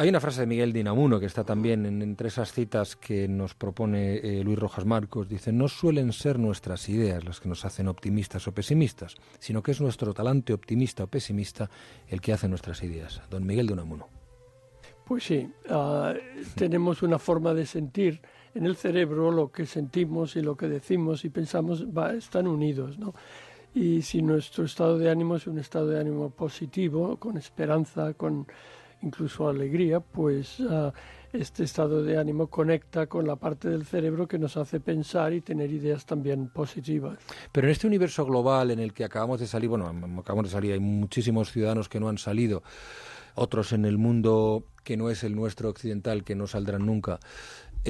[0.00, 3.54] Hay una frase de Miguel Dinamuno que está también en- entre esas citas que nos
[3.54, 5.28] propone eh, Luis Rojas Marcos.
[5.28, 9.72] Dice, no suelen ser nuestras ideas las que nos hacen optimistas o pesimistas, sino que
[9.72, 11.68] es nuestro talante optimista o pesimista
[12.08, 13.20] el que hace nuestras ideas.
[13.28, 14.06] Don Miguel de Unamuno.
[15.04, 16.14] Pues sí, ah,
[16.54, 18.20] tenemos una forma de sentir.
[18.54, 21.84] En el cerebro lo que sentimos y lo que decimos y pensamos
[22.16, 23.14] están unidos, ¿no?
[23.74, 28.46] Y si nuestro estado de ánimo es un estado de ánimo positivo, con esperanza, con
[29.02, 30.92] incluso alegría, pues ah,
[31.32, 35.40] este estado de ánimo conecta con la parte del cerebro que nos hace pensar y
[35.42, 37.18] tener ideas también positivas.
[37.52, 40.50] Pero en este universo global en el que acabamos de salir, bueno, am- acabamos de
[40.52, 42.62] salir, hay muchísimos ciudadanos que no han salido,
[43.36, 47.20] otros en el mundo que no es el nuestro occidental, que no saldrán nunca,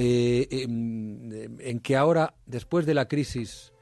[0.01, 3.73] eh, em, en que ahora, después de la crisis,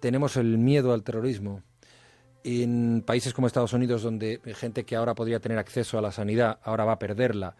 [0.00, 1.62] tenemos el miedo al terrorismo,
[2.44, 6.60] en países como Estados Unidos, donde gente que ahora podría tener acceso a la sanidad,
[6.62, 7.54] ahora va a perderla,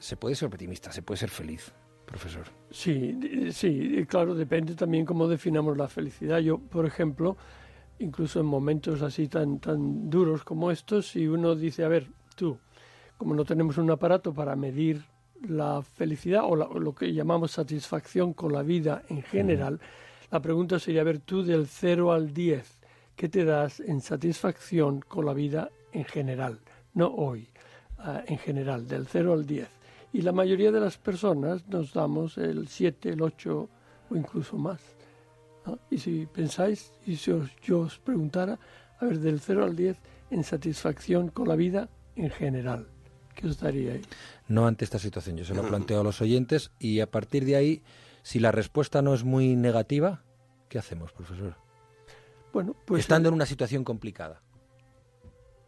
[0.00, 1.72] se puede ser optimista, se puede ser feliz,
[2.06, 2.46] profesor.
[2.72, 6.40] Sí, sí, claro, depende también cómo definamos la felicidad.
[6.40, 7.36] Yo, por ejemplo,
[8.00, 12.58] incluso en momentos así tan, tan duros como estos, si uno dice, a ver, tú,
[13.16, 15.04] como no tenemos un aparato para medir
[15.48, 19.80] la felicidad o, la- o lo que llamamos satisfacción con la vida en general,
[20.30, 22.78] la pregunta sería, a ver, tú del 0 al 10,
[23.14, 26.58] ¿qué te das en satisfacción con la vida en general?
[26.94, 27.48] No hoy,
[27.98, 29.68] ah, en general, del 0 al 10.
[30.12, 33.68] Y la mayoría de las personas nos damos el 7, el 8
[34.10, 34.80] o incluso más.
[35.66, 35.78] ¿no?
[35.90, 38.58] Y si pensáis, y si os- yo os preguntara,
[38.98, 39.98] a ver, del 0 al 10
[40.30, 42.88] en satisfacción con la vida en general,
[43.36, 44.02] ¿qué os daría ahí?
[44.48, 45.36] no ante esta situación.
[45.36, 47.82] Yo se lo planteo a los oyentes y a partir de ahí,
[48.22, 50.22] si la respuesta no es muy negativa,
[50.68, 51.56] ¿qué hacemos, profesor?
[52.52, 54.40] Bueno, pues Estando en una situación complicada.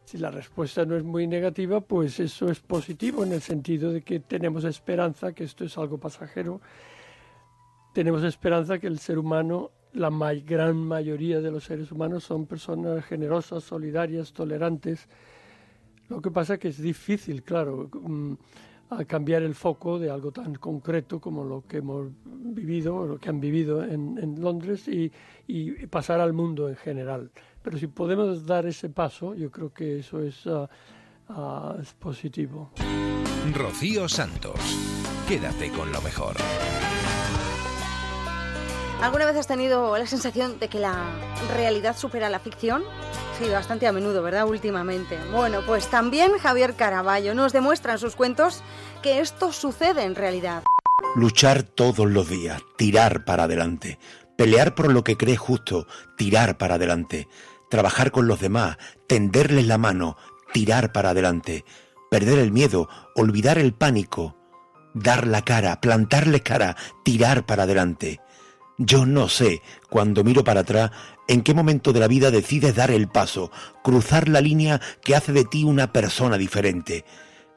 [0.04, 4.00] Si la respuesta no es muy negativa, pues eso es positivo en el sentido de
[4.00, 6.62] que tenemos esperanza, que esto es algo pasajero.
[7.92, 13.04] Tenemos esperanza que el ser humano, la gran mayoría de los seres humanos son personas
[13.04, 15.08] generosas, solidarias, tolerantes.
[16.08, 18.34] Lo que pasa que es difícil, claro, mm,
[19.06, 23.40] cambiar el foco de algo tan concreto como lo que hemos vivido, lo que han
[23.40, 25.12] vivido en, Londres y,
[25.46, 27.30] y pasar al mundo en general.
[27.62, 30.68] Pero si podemos dar ese paso, yo creo que eso es, ah,
[31.28, 32.72] ah, es positivo.
[33.54, 34.58] Rocío Santos.
[35.28, 36.36] Quédate con lo mejor.
[39.00, 40.96] ¿Alguna vez has tenido la sensación de que la
[41.54, 42.82] realidad supera la ficción?
[43.38, 44.44] Sí, bastante a menudo, ¿verdad?
[44.46, 45.16] Últimamente.
[45.30, 48.64] Bueno, pues también Javier Caraballo nos demuestra en sus cuentos
[49.00, 50.64] que esto sucede en realidad.
[51.14, 54.00] Luchar todos los días, tirar para adelante,
[54.36, 55.86] pelear por lo que crees justo,
[56.16, 57.28] tirar para adelante,
[57.70, 60.16] trabajar con los demás, tenderles la mano,
[60.52, 61.64] tirar para adelante,
[62.10, 64.36] perder el miedo, olvidar el pánico,
[64.92, 68.20] dar la cara, plantarles cara, tirar para adelante.
[68.80, 69.60] Yo no sé,
[69.90, 70.92] cuando miro para atrás,
[71.26, 73.50] en qué momento de la vida decides dar el paso,
[73.82, 77.04] cruzar la línea que hace de ti una persona diferente.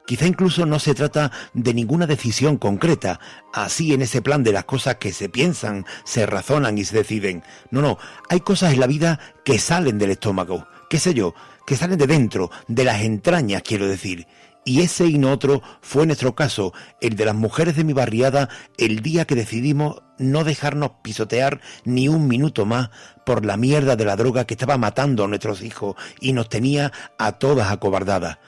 [0.04, 3.20] Quizá incluso no se trata de ninguna decisión concreta,
[3.52, 7.44] así en ese plan de las cosas que se piensan, se razonan y se deciden.
[7.70, 7.98] No, no,
[8.28, 11.36] hay cosas en la vida que salen del estómago, qué sé yo,
[11.68, 14.26] que salen de dentro, de las entrañas, quiero decir.
[14.64, 18.48] Y ese y no otro fue nuestro caso, el de las mujeres de mi barriada,
[18.78, 22.90] el día que decidimos no dejarnos pisotear ni un minuto más
[23.26, 26.92] por la mierda de la droga que estaba matando a nuestros hijos y nos tenía
[27.18, 28.38] a todas acobardadas.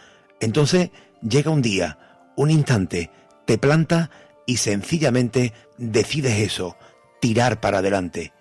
[0.41, 0.91] Entonces
[1.21, 1.99] llega un día,
[2.37, 3.11] un instante,
[3.45, 4.11] te planta
[4.47, 6.77] y sencillamente decides eso,
[7.21, 8.33] tirar para adelante.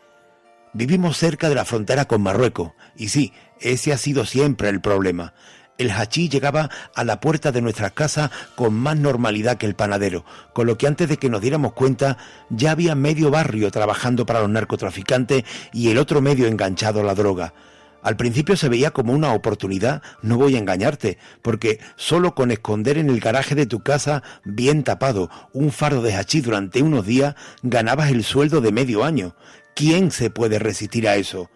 [0.73, 5.33] Vivimos cerca de la frontera con Marruecos, y sí, ese ha sido siempre el problema.
[5.77, 10.23] El hachí llegaba a la puerta de nuestras casas con más normalidad que el panadero,
[10.53, 12.17] con lo que antes de que nos diéramos cuenta
[12.49, 15.43] ya había medio barrio trabajando para los narcotraficantes
[15.73, 17.53] y el otro medio enganchado a la droga.
[18.03, 22.97] Al principio se veía como una oportunidad, no voy a engañarte, porque solo con esconder
[22.97, 27.35] en el garaje de tu casa, bien tapado, un faro de hachí durante unos días,
[27.61, 29.35] ganabas el sueldo de medio año.
[29.73, 31.49] ¿Quién se puede resistir a eso?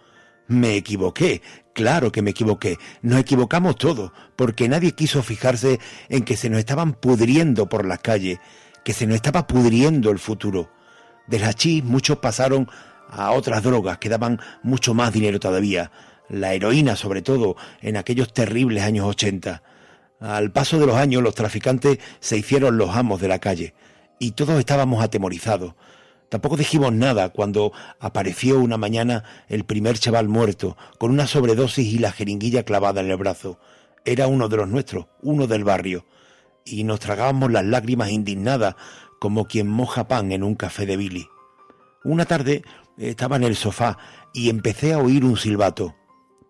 [0.47, 1.41] Me equivoqué,
[1.77, 6.57] claro que me equivoqué, nos equivocamos todos, porque nadie quiso fijarse en que se nos
[6.57, 8.39] estaban pudriendo por las calles,
[8.83, 10.71] que se nos estaba pudriendo el futuro.
[11.27, 12.67] Del hachís muchos pasaron
[13.11, 15.91] a otras drogas que daban mucho más dinero todavía,
[16.29, 19.61] la heroína sobre todo en aquellos terribles años 80.
[20.19, 23.75] Al paso de los años los traficantes se hicieron los amos de la calle
[24.17, 25.75] y todos estábamos atemorizados.
[26.29, 31.99] Tampoco dijimos nada cuando apareció una mañana el primer chaval muerto, con una sobredosis y
[31.99, 33.59] la jeringuilla clavada en el brazo.
[34.03, 36.05] Era uno de los nuestros, uno del barrio.
[36.65, 38.75] Y nos tragábamos las lágrimas indignadas,
[39.19, 41.27] como quien moja pan en un café de Billy.
[42.03, 42.61] Una tarde
[42.97, 43.97] estaba en el sofá
[44.33, 45.95] y empecé a oír un silbato.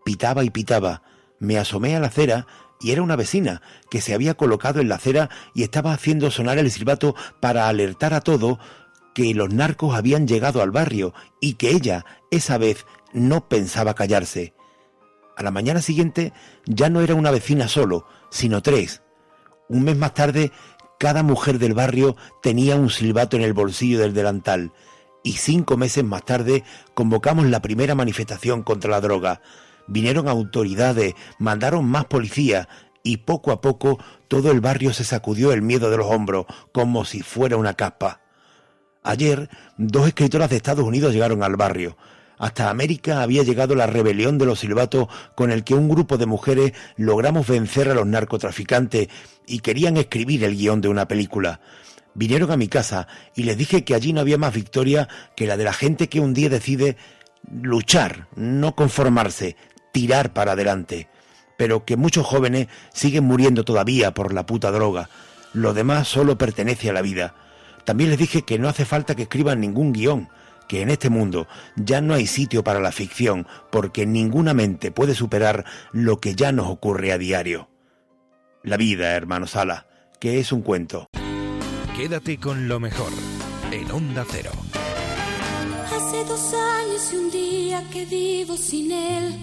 [0.04, 1.04] Pitaba y pitaba.
[1.40, 2.48] Me asomé a la acera
[2.80, 6.58] y era una vecina que se había colocado en la acera y estaba haciendo sonar
[6.58, 8.60] el silbato para alertar a todo
[9.18, 11.12] que los narcos habían llegado al barrio
[11.42, 14.54] y que ella, esa vez, no pensaba callarse.
[15.36, 16.34] A la mañana siguiente
[16.68, 19.02] ya no era una vecina solo, sino tres.
[19.70, 20.52] Un mes más tarde,
[21.00, 24.72] cada mujer del barrio tenía un silbato en el bolsillo del delantal.
[25.24, 26.64] Y cinco meses más tarde
[26.94, 29.42] convocamos la primera manifestación contra la droga.
[29.88, 32.70] Vinieron autoridades, mandaron más policía
[33.02, 33.98] y poco a poco
[34.28, 38.27] todo el barrio se sacudió el miedo de los hombros como si fuera una capa.
[39.04, 41.98] Ayer, dos escritoras de Estados Unidos llegaron al barrio.
[42.38, 46.28] Hasta América había llegado la rebelión de los silbatos con el que un grupo de
[46.28, 49.08] mujeres logramos vencer a los narcotraficantes
[49.48, 51.60] y querían escribir el guion de una película.
[52.14, 55.58] Vinieron a mi casa y les dije que allí no había más victoria que la
[55.58, 56.98] de la gente que un día decide
[57.50, 59.56] luchar, no conformarse,
[59.92, 61.08] tirar para adelante.
[61.58, 65.10] Pero que muchos jóvenes siguen muriendo todavía por la puta droga.
[65.54, 67.36] Lo demás solo pertenece a la vida.
[67.88, 70.28] También les dije que no hace falta que escriban ningún guion,
[70.68, 75.16] que en este mundo ya no hay sitio para la ficción, porque ninguna mente puede
[75.16, 75.64] superar
[75.94, 77.70] lo que ya nos ocurre a diario.
[78.62, 79.88] La vida, hermano Sala,
[80.20, 81.08] que es un cuento.
[81.96, 83.14] Quédate con lo mejor
[83.72, 84.52] en Onda Cero.
[85.86, 89.34] Hace dos años y un día que vivo sin él.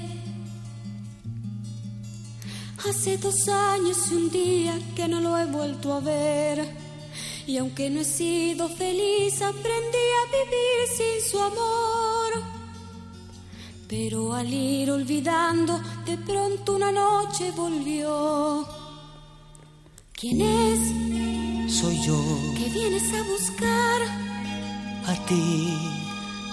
[2.87, 6.84] Hace dos años y un día que no lo he vuelto a ver.
[7.47, 12.43] Y aunque no he sido feliz, aprendí a vivir sin su amor.
[13.89, 18.67] Pero al ir olvidando, de pronto una noche volvió.
[20.13, 21.73] ¿Quién es?
[21.73, 22.19] Soy yo.
[22.57, 24.03] ¿Qué vienes a buscar?
[25.07, 25.77] A ti.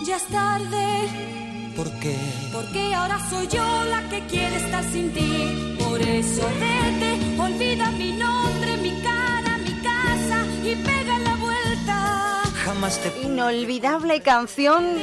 [0.05, 1.31] Ya es tarde.
[1.75, 2.17] ¿Por qué?
[2.51, 5.75] Porque ahora soy yo la que quiere estar sin ti.
[5.79, 9.10] Por eso vete, olvida mi nombre, mi cara,
[10.63, 12.41] y pega la vuelta.
[12.63, 13.21] Jamás te...
[13.21, 14.95] Inolvidable canción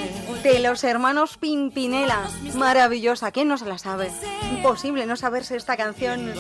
[0.43, 2.29] de los hermanos Pimpinela.
[2.55, 3.33] Maravillosa.
[3.33, 4.11] ¿Quién no se la sabe?
[4.51, 6.33] Imposible no saberse esta canción.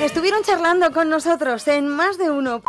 [0.00, 2.62] Estuvieron charlando con nosotros en más de uno.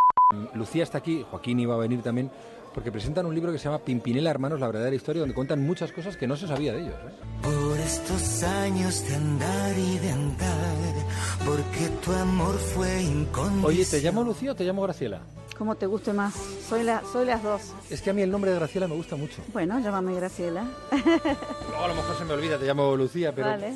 [0.54, 2.32] Lucía está aquí, Joaquín iba a venir también,
[2.74, 5.92] porque presentan un libro que se llama Pimpinela Hermanos, la verdadera historia, donde cuentan muchas
[5.92, 6.94] cosas que no se sabía de ellos.
[6.94, 7.12] ¿eh?
[7.42, 10.76] Por estos años de andar y de andar,
[11.46, 13.66] porque tu amor fue incondicional.
[13.66, 15.22] Oye, ¿te llamo Lucía o te llamo Graciela?
[15.58, 16.34] Como te guste más.
[16.68, 17.74] Soy, la, soy las dos.
[17.90, 19.42] Es que a mí el nombre de Graciela me gusta mucho.
[19.54, 20.66] Bueno, llámame Graciela.
[20.92, 23.50] Luego a lo mejor se me olvida, te llamo Lucía, pero...
[23.50, 23.74] Vale.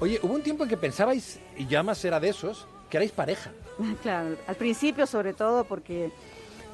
[0.00, 3.12] Oye, hubo un tiempo en que pensabais, y ya más era de esos, que erais
[3.12, 3.50] pareja.
[4.02, 6.12] Claro, al principio sobre todo porque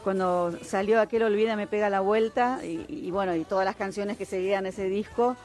[0.03, 4.17] cuando salió aquel Olvida me pega la vuelta y, y bueno, y todas las canciones
[4.17, 5.37] que seguían ese disco,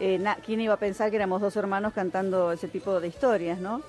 [0.00, 3.58] eh, na- ¿quién iba a pensar que éramos dos hermanos cantando ese tipo de historias,
[3.60, 3.82] no?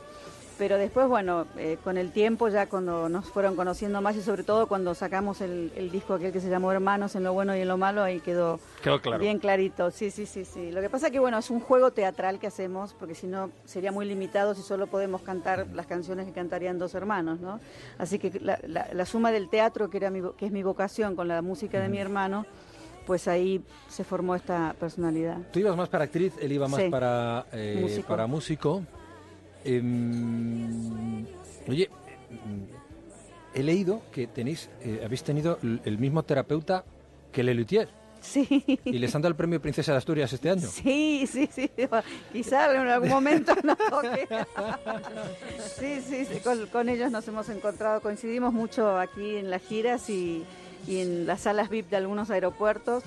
[0.62, 4.44] Pero después, bueno, eh, con el tiempo, ya cuando nos fueron conociendo más y sobre
[4.44, 7.62] todo cuando sacamos el, el disco aquel que se llamó Hermanos en lo bueno y
[7.62, 9.18] en lo malo, ahí quedó, Quedó claro.
[9.18, 9.90] bien clarito.
[9.90, 10.70] Sí, sí, sí, sí.
[10.70, 13.92] Lo que pasa que, bueno, es un juego teatral que hacemos, porque si no sería
[13.92, 17.60] muy limitado si solo podemos cantar las canciones que cantarían dos hermanos, ¿no?
[17.98, 21.16] Así que la, la- la suma del teatro, que, era mi, que es mi vocación,
[21.16, 22.46] con la música de mi hermano,
[23.08, 25.40] pues ahí se formó esta personalidad.
[25.52, 26.90] Tú ibas más para actriz, él iba más Sí.
[26.92, 28.08] para, eh, Músico.
[28.08, 28.84] para músico.
[29.64, 31.26] Em,
[31.68, 31.90] oye,
[32.30, 36.84] mm, he leído que tenéis, eh, habéis tenido el mismo terapeuta
[37.32, 37.90] que Lelutier.
[38.22, 38.80] Sí.
[38.86, 40.68] Y les han dado el premio Princesa de Asturias este año.
[40.68, 41.72] Sí, sí, sí.
[42.32, 44.28] Quizá en algún momento toque.
[45.80, 50.08] Sí, sí, sí, Con, con ellos nos hemos encontrado, coincidimos mucho aquí en las giras
[50.12, 50.44] y,
[50.88, 53.04] y en las salas VIP de algunos aeropuertos.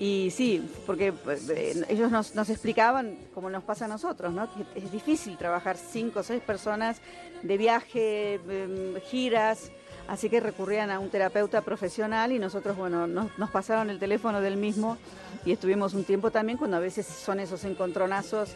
[0.00, 4.48] Y sí, porque eh, ellos nos, nos explicaban, como nos pasa a nosotros, ¿no?
[4.52, 7.00] que es difícil trabajar cinco o seis personas
[7.42, 9.70] de viaje, em, giras,
[10.08, 14.40] así que recurrían a un terapeuta profesional y nosotros, bueno, nos, nos pasaron el teléfono
[14.40, 14.98] del mismo
[15.44, 18.50] y estuvimos un tiempo también cuando a veces son esos encontronazos,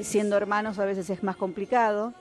[0.00, 2.12] siendo hermanos a veces es más complicado,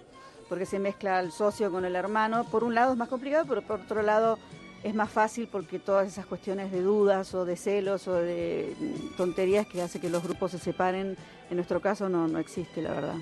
[0.48, 2.46] porque se mezcla el socio con el hermano.
[2.46, 4.38] Por un lado es más complicado, pero por otro lado
[4.86, 8.74] es más fácil porque todas esas cuestiones de dudas o de celos o de
[9.18, 11.18] tonterías que hace que los grupos se separen,
[11.50, 13.16] en nuestro caso no, no existe, la verdad.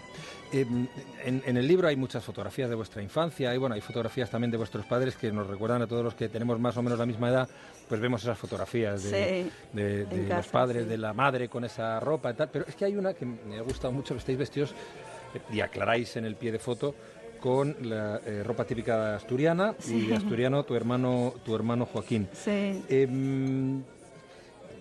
[0.51, 0.87] Em,
[1.23, 4.51] en, en el libro hay muchas fotografías de vuestra infancia y bueno, hay fotografías también
[4.51, 7.05] de vuestros padres que nos recuerdan a todos los que tenemos más o menos la
[7.05, 7.49] misma edad,
[7.87, 9.09] pues vemos esas fotografías de,
[9.43, 10.89] Sí, de- de en los padres, sí.
[10.89, 12.49] de la madre con esa ropa y tal.
[12.51, 14.75] Pero es que hay una que me ha gustado mucho, que estáis vestidos
[15.51, 16.93] y aclaráis en el pie de foto
[17.43, 20.07] con la eh, ropa típica asturiana y Sí.
[20.07, 22.29] de asturiano tu hermano, tu hermano Joaquín.
[22.31, 22.81] Sí.
[22.87, 23.83] Em,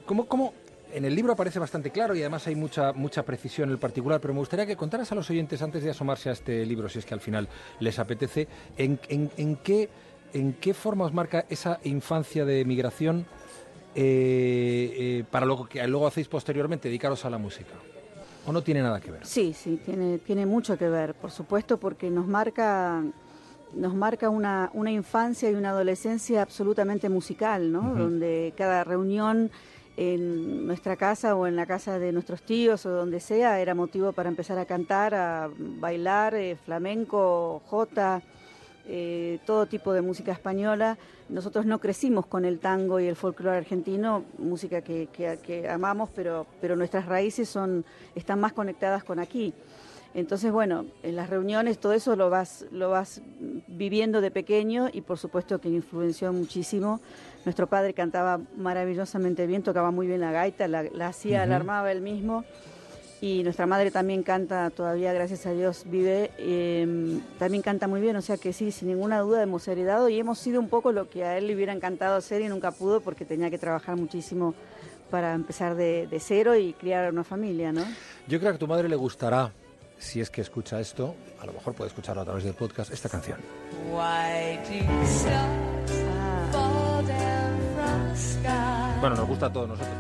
[0.06, 0.54] ¿cómo, cómo-
[0.92, 4.20] en el libro aparece bastante claro y además hay mucha, mucha precisión en el particular,
[4.20, 7.00] pero me gustaría que contaras a los oyentes antes de asomarse a este libro, si
[7.00, 7.48] es que al final
[7.80, 8.46] les apetece,
[8.76, 9.88] en, en- en qué,
[10.32, 13.26] en qué forma os marca esa infancia de migración
[13.96, 17.72] eh, eh, para lo que luego hacéis posteriormente, dedicaros a la música.
[18.46, 19.24] ¿O no tiene nada que ver?
[19.24, 23.02] Sí, sí, tiene, tiene mucho que ver, por supuesto, porque nos marca,
[23.74, 27.94] nos marca una, una infancia y una adolescencia absolutamente musical, ¿no?
[27.94, 29.50] Donde cada reunión
[29.96, 34.12] en nuestra casa o en la casa de nuestros tíos o donde sea era motivo
[34.12, 38.22] para empezar a cantar, a bailar eh, flamenco, jota,
[38.86, 40.98] eh, todo tipo de música española.
[41.28, 46.10] Nosotros no crecimos con el tango y el folclore argentino, música que, que- que amamos,
[46.14, 49.54] pero, pero nuestras raíces son, están más conectadas con aquí.
[50.14, 53.22] Entonces, bueno, en las reuniones todo eso lo vas, lo vas
[53.66, 57.00] viviendo de pequeño y por supuesto que influenció muchísimo.
[57.46, 61.62] Nuestro padre cantaba maravillosamente bien, tocaba muy bien la gaita, la, la hacía, la Ujú.
[61.62, 62.44] armaba él mismo.
[63.22, 68.16] Y nuestra madre también canta, todavía gracias a Dios vive, eh, también canta muy bien,
[68.16, 71.08] o sea que sí, sin ninguna duda hemos heredado y hemos sido un poco lo
[71.08, 74.54] que a él le hubiera encantado hacer y nunca pudo porque tenía que trabajar muchísimo
[75.08, 77.82] para empezar de, de cero y criar una familia, ¿no?
[78.26, 79.52] Yo creo que a tu madre le gustará,
[79.98, 83.08] si es que escucha esto, a lo mejor puede escucharlo a través del podcast, esta
[83.08, 83.38] canción.
[83.92, 85.92] Why do stars
[86.50, 89.00] fall down from the sky?
[89.00, 89.96] Bueno, nos gusta a todos nosotros.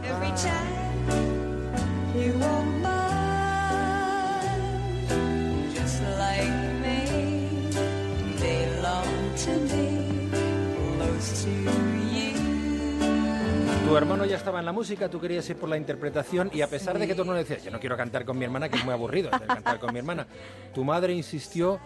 [13.86, 16.66] Tu hermano ya estaba en la música, tú querías ir por la interpretación y a
[16.66, 18.84] pesar de que tu hermano decía, yo no quiero cantar con mi hermana, que es
[18.84, 20.26] muy aburrido cantar con mi hermana,
[20.74, 21.78] tu madre insistió,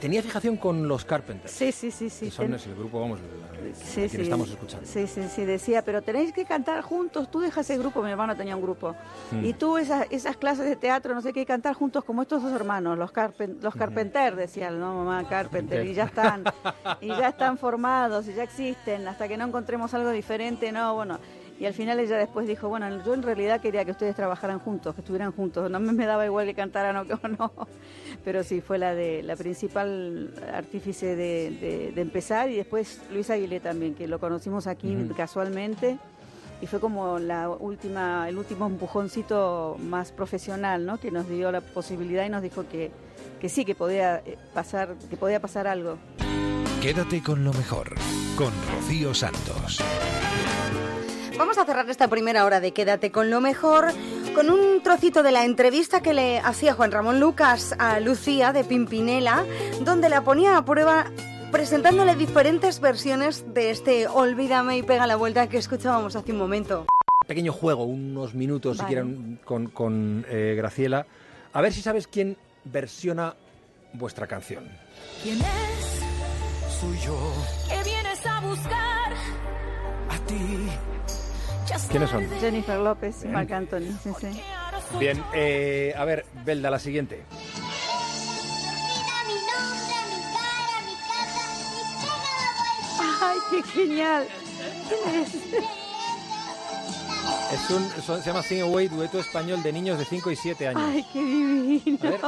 [0.00, 1.52] tenía fijación con los Carpenters.
[1.52, 2.26] Sí, sí, sí, sí.
[2.26, 3.18] que son ten- ese grupo, vamos,
[3.74, 4.22] Sí, sí.
[4.22, 4.86] estamos escuchando.
[4.86, 8.36] Sí, sí, sí, decía, pero tenéis que cantar juntos, tú dejas ese grupo, mi hermano
[8.36, 8.94] tenía un grupo,
[9.32, 9.44] Mm.
[9.44, 12.52] y tú esas, esas clases de teatro, no sé qué, cantar juntos como estos dos
[12.52, 16.44] hermanos, los, Carpen, los Carpenter, decía, no, mamá, Carpenter, y ya están,
[17.00, 21.18] y ya están formados, y ya existen, hasta que no encontremos algo diferente, no, bueno,
[21.60, 24.94] y al final ella después dijo, bueno, yo en realidad quería que ustedes trabajaran juntos,
[24.94, 27.52] que estuvieran juntos, no me, me daba igual que cantaran o que o no,
[28.24, 33.28] pero sí, fue la de la principal artífice de, de- de empezar, y después Luis
[33.30, 35.98] Aguilé también, que lo conocimos aquí casualmente,
[36.60, 40.98] y fue como la última, el último empujoncito más profesional, ¿no?
[40.98, 42.90] Que nos dio la posibilidad y nos dijo que,
[43.40, 45.98] que sí, que podía eh, pasar, que podía pasar algo.
[46.82, 47.94] Quédate con lo mejor,
[48.36, 49.78] con Rocío Santos.
[51.38, 53.92] Vamos a cerrar esta primera hora de Quédate con lo mejor
[54.34, 58.64] con un trocito de la entrevista que le hacía Juan Ramón Lucas a Lucía de
[58.64, 59.44] Pimpinela,
[59.82, 61.06] donde la ponía a prueba
[61.52, 66.86] presentándole diferentes versiones de este Olvídame y pega la vuelta que escuchábamos hace un momento.
[67.26, 68.88] Pequeño juego, unos minutos, Vale.
[68.88, 71.06] si quieren, con, con, eh, Graciela.
[71.52, 73.36] A ver si sabes quién versiona
[73.92, 74.68] vuestra canción.
[75.22, 76.80] ¿Quién es?
[76.80, 77.16] Soy yo,
[77.68, 79.12] ¿Qué vienes a buscar?
[80.10, 80.68] a ti.
[81.90, 82.28] ¿Quiénes son?
[82.40, 83.92] Jennifer López y Marc Anthony.
[84.02, 84.42] Sí, sí.
[84.98, 87.24] Bien, eh, a ver, Belda, la siguiente.
[93.20, 94.28] Ay, qué genial.
[94.88, 95.34] ¿Quién es?
[97.52, 100.68] Es un, son- se llama Sing Away, dueto español de niños de 5 y 7
[100.68, 100.82] años.
[100.84, 101.98] Ay, qué divino.
[102.02, 102.20] A ver.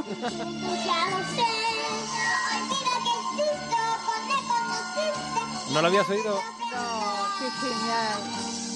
[5.73, 6.35] ¿No lo habías oído?
[6.35, 8.70] No, qué genial.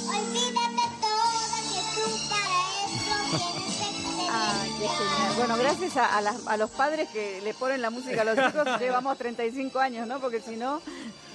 [4.30, 5.34] Ah, qué genial.
[5.36, 8.38] Bueno, gracias a, a las- a los padres que le ponen la música a los
[8.38, 10.20] hijos, llevamos 35 años, ¿no?
[10.20, 10.80] Porque si no,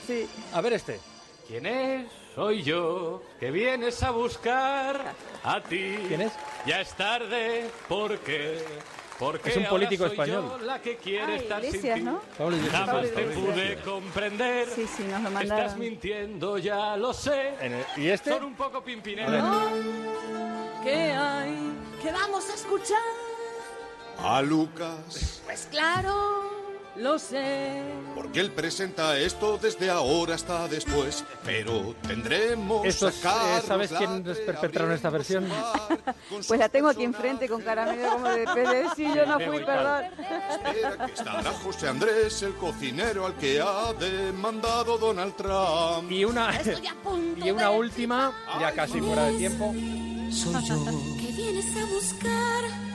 [0.08, 0.28] sí.
[0.54, 1.00] A ver este.
[1.48, 2.08] ¿Quién es?
[2.36, 5.14] Soy yo, que vienes a buscar
[5.44, 5.98] a ti.
[6.08, 6.34] ¿Quién es?
[6.66, 8.64] Ya es tarde, ¿por qué?
[9.20, 10.66] Porque Es un político español.
[10.66, 12.06] la que quiere Ah, estar Iglesias, sin.
[12.06, 12.22] ¿no?
[12.38, 12.86] Pablo Iglesias.
[12.86, 14.68] Jamás te pude comprender.
[14.70, 15.80] Sí, sí, nos lo Estás mandaron.
[15.80, 17.54] mintiendo, ya lo sé.
[17.60, 18.30] En el- ¿Y este?
[18.32, 19.44] Son un poco pimpineros.
[20.84, 21.74] ¿Qué hay?
[22.02, 22.98] ¿Qué vamos a escuchar?
[24.20, 26.59] A Lucas, Pues claro,
[27.00, 27.82] lo sé.
[28.16, 34.24] porque él presenta esto desde ahora hasta después, pero tendremos Estos, eh, ¿Sabes la quién
[34.24, 35.48] de perpetraron esta versión?
[36.48, 38.88] Pues la tengo aquí enfrente con caramelo como de PD.
[38.96, 40.06] Sí, yo no fui, perdón.
[40.06, 46.12] Espera que estará José Andrés, el cocinero al que ha demandado Donald Trump.
[46.12, 46.52] Y una,
[47.44, 49.74] y una última, ya casi fuera de tiempo.
[50.32, 50.86] Soy yo,
[51.20, 52.90] ¿Qué vienes a buscar?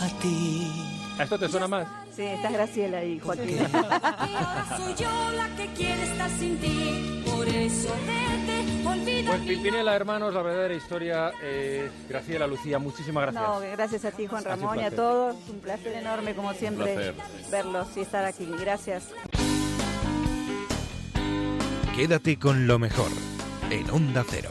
[0.00, 0.99] a ti.
[1.18, 1.86] ¿A esto te suena más?
[2.14, 3.58] Sí, está Graciela ahí, Joaquín.
[3.58, 7.22] Soy yo la que quiere estar sin ti.
[7.30, 11.32] Por eso vete, olvida Pues Pimpinela, hermanos, la verdadera historia.
[11.42, 13.42] Eh, Graciela, Lucía, muchísimas gracias.
[13.42, 15.36] No, gracias a ti, Juan Ramón, y a todos.
[15.48, 17.14] Un placer enorme, como siempre,
[17.50, 18.48] verlos y estar aquí.
[18.58, 19.08] Gracias.
[21.94, 23.10] Quédate con lo mejor
[23.70, 24.50] en Onda Cero.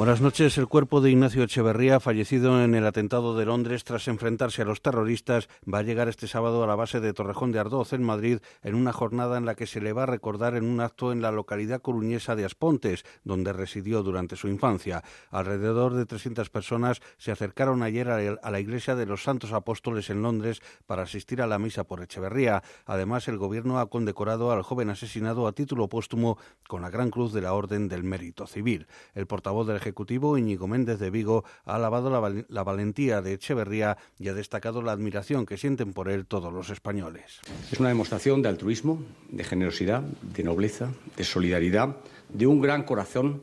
[0.00, 0.56] Buenas noches.
[0.56, 4.80] El cuerpo de Ignacio Echeverría, fallecido en el atentado de Londres tras enfrentarse a los
[4.80, 8.38] terroristas, va a llegar este sábado a la base de Torrejón de Ardoz, en Madrid,
[8.62, 11.20] en una jornada en la que se le va a recordar en un acto en
[11.20, 15.04] la localidad coruñesa de Aspontes, donde residió durante su infancia.
[15.30, 20.22] Alrededor de 300 personas se acercaron ayer a la iglesia de los Santos Apóstoles en
[20.22, 22.62] Londres para asistir a la misa por Echeverría.
[22.86, 27.34] Además, el gobierno ha condecorado al joven asesinado a título póstumo con la Gran Cruz
[27.34, 28.86] de la Orden del Mérito Civil.
[29.12, 33.32] El portavoz del Ejecutivo, Íñigo Méndez de Vigo, ha alabado la, val- la valentía de
[33.34, 37.40] Echeverría y ha destacado la admiración que sienten por él todos los españoles.
[37.72, 41.96] Es una demostración de altruismo, de generosidad, de nobleza, de solidaridad,
[42.28, 43.42] de un gran corazón,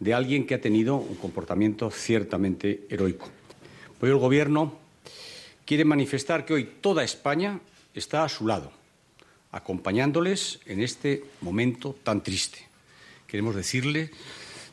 [0.00, 3.28] de alguien que ha tenido un comportamiento ciertamente heroico.
[4.00, 4.74] Hoy el Gobierno
[5.64, 7.60] quiere manifestar que hoy toda España
[7.94, 8.72] está a su lado,
[9.52, 12.58] acompañándoles en este momento tan triste.
[13.28, 14.10] Queremos decirle,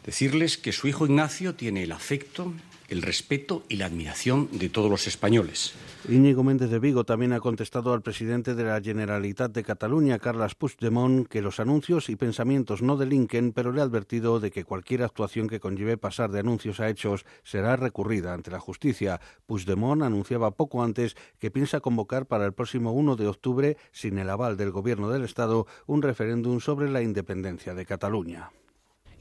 [0.06, 2.54] decirles que su hijo Ignacio tiene el afecto,
[2.91, 5.74] el respeto y la admiración de todos los españoles.
[6.10, 10.56] Íñigo Méndez de Vigo también ha contestado al presidente de la Generalitat de Cataluña, Carles
[10.56, 15.04] Puigdemont, que los anuncios y pensamientos no delinquen, pero le ha advertido de que cualquier
[15.04, 19.22] actuación que conlleve pasar de anuncios a hechos será recurrida ante la justicia.
[19.45, 24.30] Puigdemont anunciaba poco antes que piensa convocar para el próximo 1 de octubre, sin el
[24.30, 28.52] aval del Gobierno del Estado, un referéndum sobre la independencia de Cataluña.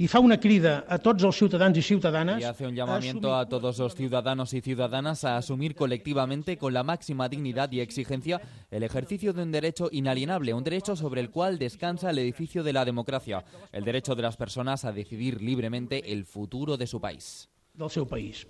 [0.01, 3.46] I fa una crida a tots els ciutadans i ciutadanes Y hace un llamamiento a
[3.46, 8.40] todos los ciudadanos y ciudadanas a asumir colectivamente con la máxima dignidad y exigencia
[8.70, 12.72] el ejercicio de un derecho inalienable, un derecho sobre el cual descansa el edificio de
[12.72, 17.51] la democracia, el derecho de las personas a decidir libremente el futuro de su país.
[17.74, 18.46] del seu país.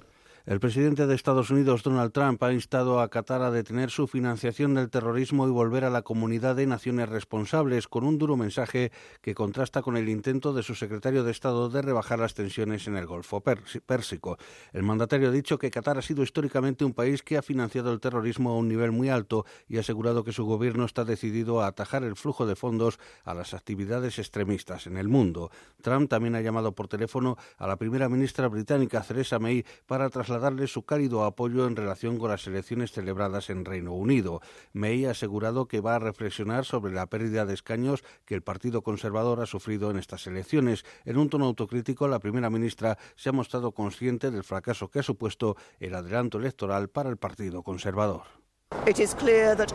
[0.46, 4.72] El presidente de Estados Unidos, Donald Trump, ha instado a Qatar a detener su financiación
[4.72, 9.34] del terrorismo y volver a la comunidad de naciones responsables, con un duro mensaje que
[9.34, 13.06] contrasta con el intento de su secretario de Estado de rebajar las tensiones en el
[13.06, 14.38] Golfo Pérsico.
[14.72, 18.00] El mandatario ha dicho que Qatar ha sido históricamente un país que ha financiado el
[18.00, 21.66] terrorismo a un nivel muy alto y ha asegurado que su gobierno está decidido a
[21.66, 25.50] atajar el flujo de fondos a las actividades extremistas en el mundo.
[25.82, 30.68] Trump también ha llamado por teléfono a la primera ministra británica Theresa May para trasladarle
[30.68, 34.40] su cálido apoyo en relación con las elecciones celebradas en Reino Unido.
[34.72, 38.82] May ha asegurado que va a reflexionar sobre la pérdida de escaños que el Partido
[38.82, 40.84] Conservador ha sufrido en estas elecciones.
[41.04, 45.02] En un tono autocrítico, la primera ministra se ha mostrado consciente del fracaso que ha
[45.02, 48.39] supuesto el adelanto electoral para el Partido Conservador.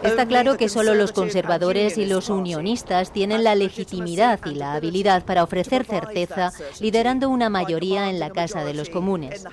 [0.03, 5.23] Está claro que solo los conservadores y los unionistas tienen la legitimidad y la habilidad
[5.23, 9.45] para ofrecer certeza, liderando una mayoría en la Casa de los Comunes.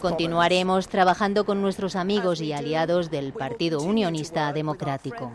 [0.00, 5.32] Continuaremos trabajando con nuestros amigos y aliados del Partido Unionista Democrático.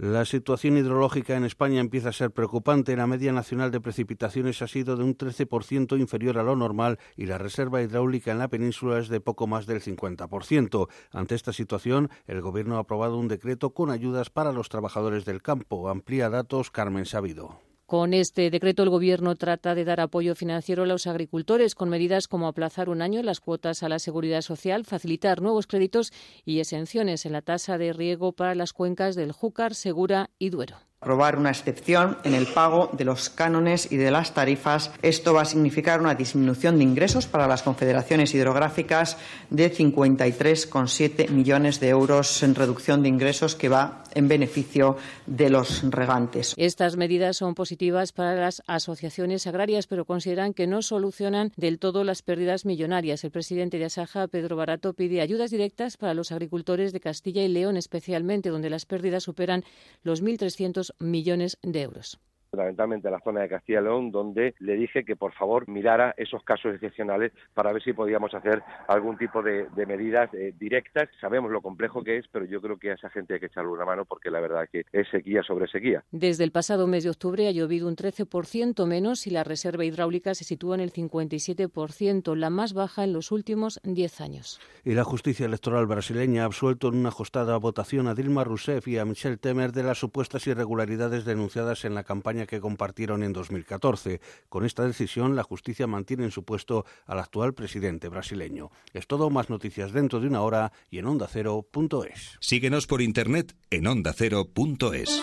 [0.00, 2.96] La situación hidrológica en España empieza a ser preocupante.
[2.96, 7.26] La media nacional de precipitaciones ha sido de un 13% inferior a lo normal y
[7.26, 10.88] la reserva hidráulica en la península es de poco más del 50%.
[11.10, 15.42] Ante esta situación, el Gobierno ha aprobado un decreto con ayudas para los trabajadores del
[15.42, 15.90] campo.
[15.90, 17.69] Amplía datos Carmen Sabido.
[17.90, 22.28] Con este decreto, el Gobierno trata de dar apoyo financiero a los agricultores con medidas
[22.28, 26.12] como aplazar un año las cuotas a la seguridad social, facilitar nuevos créditos
[26.44, 30.89] y exenciones en la tasa de riego para las cuencas del Júcar, Segura y Duero.
[31.02, 34.90] Aprobar una excepción en el pago de los cánones y de las tarifas.
[35.00, 39.16] Esto va a significar una disminución de ingresos para las confederaciones hidrográficas
[39.48, 45.82] de 53,7 millones de euros en reducción de ingresos que va en beneficio de los
[45.90, 46.54] regantes.
[46.58, 52.04] Estas medidas son positivas para las asociaciones agrarias, pero consideran que no solucionan del todo
[52.04, 53.24] las pérdidas millonarias.
[53.24, 57.48] El presidente de Asaja, Pedro Barato, pide ayudas directas para los agricultores de Castilla y
[57.48, 59.64] León, especialmente donde las pérdidas superan
[60.02, 62.18] los 1.300 millones de euros
[62.50, 66.14] fundamentalmente en la zona de Castilla y León, donde le dije que por favor mirara
[66.16, 71.08] esos casos excepcionales para ver si podíamos hacer algún tipo de, de medidas eh, directas.
[71.20, 73.70] Sabemos lo complejo que es, pero yo creo que a esa gente hay que echarle
[73.70, 76.02] una mano porque la verdad que es sequía sobre sequía.
[76.10, 80.34] Desde el pasado mes de octubre ha llovido un 13% menos y la reserva hidráulica
[80.34, 84.60] se sitúa en el 57%, la más baja en los últimos 10 años.
[84.84, 88.98] Y la justicia electoral brasileña ha absuelto en una ajustada votación a Dilma Rousseff y
[88.98, 94.20] a Michel Temer de las supuestas irregularidades denunciadas en la campaña que compartieron en 2014.
[94.48, 98.70] Con esta decisión, la justicia mantiene en su puesto al actual presidente brasileño.
[98.92, 102.36] Es todo, más noticias dentro de una hora y en ondacero.es.
[102.40, 105.22] Síguenos por internet en ondacero.es.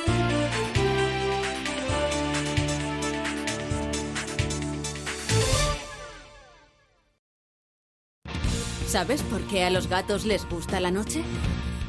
[8.87, 11.21] ¿Sabes por qué a los gatos les gusta la noche?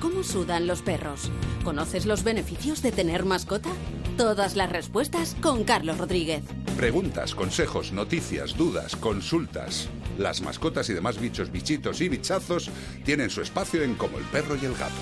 [0.01, 1.31] ¿Cómo sudan los perros?
[1.65, 3.71] ¿Conoces los beneficios de tener mascota?
[4.19, 6.43] Todas las respuestas con Carlos Rodríguez.
[6.77, 9.89] Preguntas, consejos, noticias, dudas, consultas.
[10.19, 12.69] Las mascotas y demás bichos, bichitos y bichazos
[13.05, 14.97] tienen su espacio en Como el perro y el gato.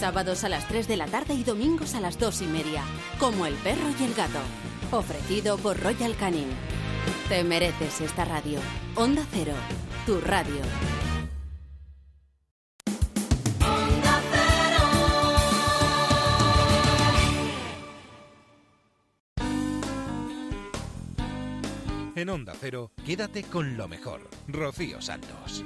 [0.00, 2.82] Sábados a las 3 de la tarde y domingos a las 2 y media.
[3.20, 4.40] Como el perro y el gato.
[4.90, 6.48] Ofrecido por Royal Canin.
[7.28, 8.58] Te mereces esta radio.
[8.96, 9.54] Onda Cero.
[10.06, 11.05] Tu radio.
[22.16, 24.22] En Onda Cero, quédate con lo mejor.
[24.48, 25.62] Rocío Santos.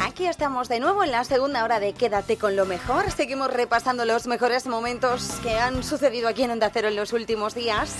[0.00, 3.10] Aquí estamos de nuevo en la segunda hora de Quédate con lo mejor.
[3.10, 7.54] Seguimos repasando los mejores momentos que han sucedido aquí en Onda Cero en los últimos
[7.54, 7.96] días.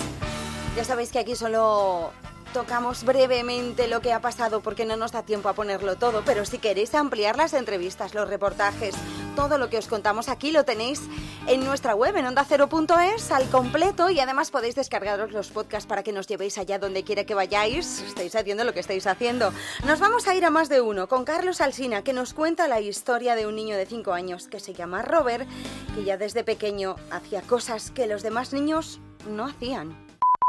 [0.76, 2.10] Ya sabéis que aquí solo
[2.52, 6.44] tocamos brevemente lo que ha pasado porque no nos da tiempo a ponerlo todo, pero
[6.44, 8.94] si queréis ampliar las entrevistas, los reportajes,
[9.34, 11.00] todo lo que os contamos aquí lo tenéis
[11.46, 16.12] en nuestra web en ondacero.es al completo y además podéis descargaros los podcasts para que
[16.12, 18.02] nos llevéis allá donde quiera que vayáis.
[18.02, 19.52] Estáis haciendo lo que estáis haciendo.
[19.86, 22.80] Nos vamos a ir a más de uno con Carlos Alsina que nos cuenta la
[22.80, 25.48] historia de un niño de 5 años que se llama Robert,
[25.94, 30.01] que ya desde pequeño hacía cosas que los demás niños no hacían.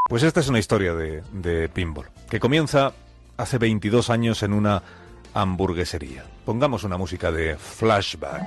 [0.09, 2.93] Pues esta es una historia de, de pinball, que comienza
[3.37, 4.83] hace 22 años en una
[5.33, 6.25] hamburguesería.
[6.45, 8.43] Pongamos una música de flashback.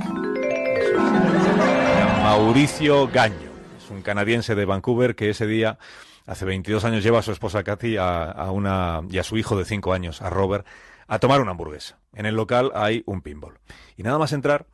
[2.22, 5.78] Mauricio Gaño, es un canadiense de Vancouver que ese día,
[6.26, 9.64] hace 22 años, lleva a su esposa Kathy a, una, y a su hijo de
[9.64, 10.66] 5 años, a Robert,
[11.08, 11.98] a tomar una hamburguesa.
[12.12, 13.58] En el local hay un pinball.
[13.96, 14.66] Y nada más entrar,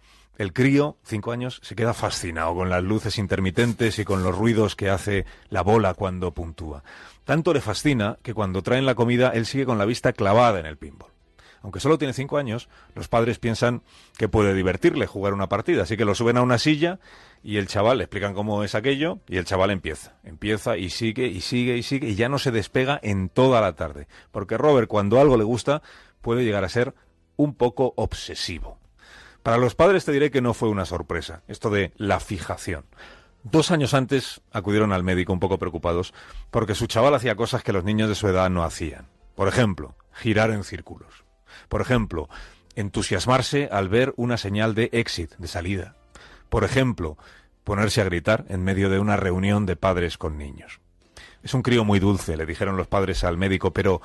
[0.43, 4.75] el crío, cinco años, se queda fascinado con las luces intermitentes y con los ruidos
[4.75, 6.83] que hace la bola cuando puntúa.
[7.25, 10.67] Tanto le fascina que cuando traen la comida él sigue con la vista clavada en
[10.67, 11.13] el pinball.
[11.63, 13.83] Aunque solo tiene cinco años, los padres piensan
[14.19, 16.99] que puede divertirle jugar una partida, así que lo suben a una silla
[17.45, 21.29] y el chaval le explican cómo es aquello y el chaval empieza, empieza y sigue
[21.29, 24.89] y sigue y sigue y ya no se despega en toda la tarde, porque Robert
[24.89, 25.83] cuando algo le gusta
[26.21, 26.95] puede llegar a ser
[27.37, 28.82] un poco obsesivo.
[29.43, 32.85] Para los padres te diré que no fue una sorpresa, esto de la fijación.
[33.43, 36.15] Dos años antes acudieron al médico un poco preocupados
[36.53, 39.09] porque su chaval hacía cosas que los niños de su edad no hacían.
[39.35, 41.25] Por ejemplo, girar en círculos.
[41.69, 42.29] Por ejemplo,
[42.77, 45.97] entusiasmarse al ver una señal de exit, de salida.
[46.49, 47.19] Por ejemplo,
[47.65, 50.81] ponerse a gritar en medio de una reunión de padres con niños.
[51.43, 54.01] Es un crío muy dulce, le dijeron los padres al médico, pero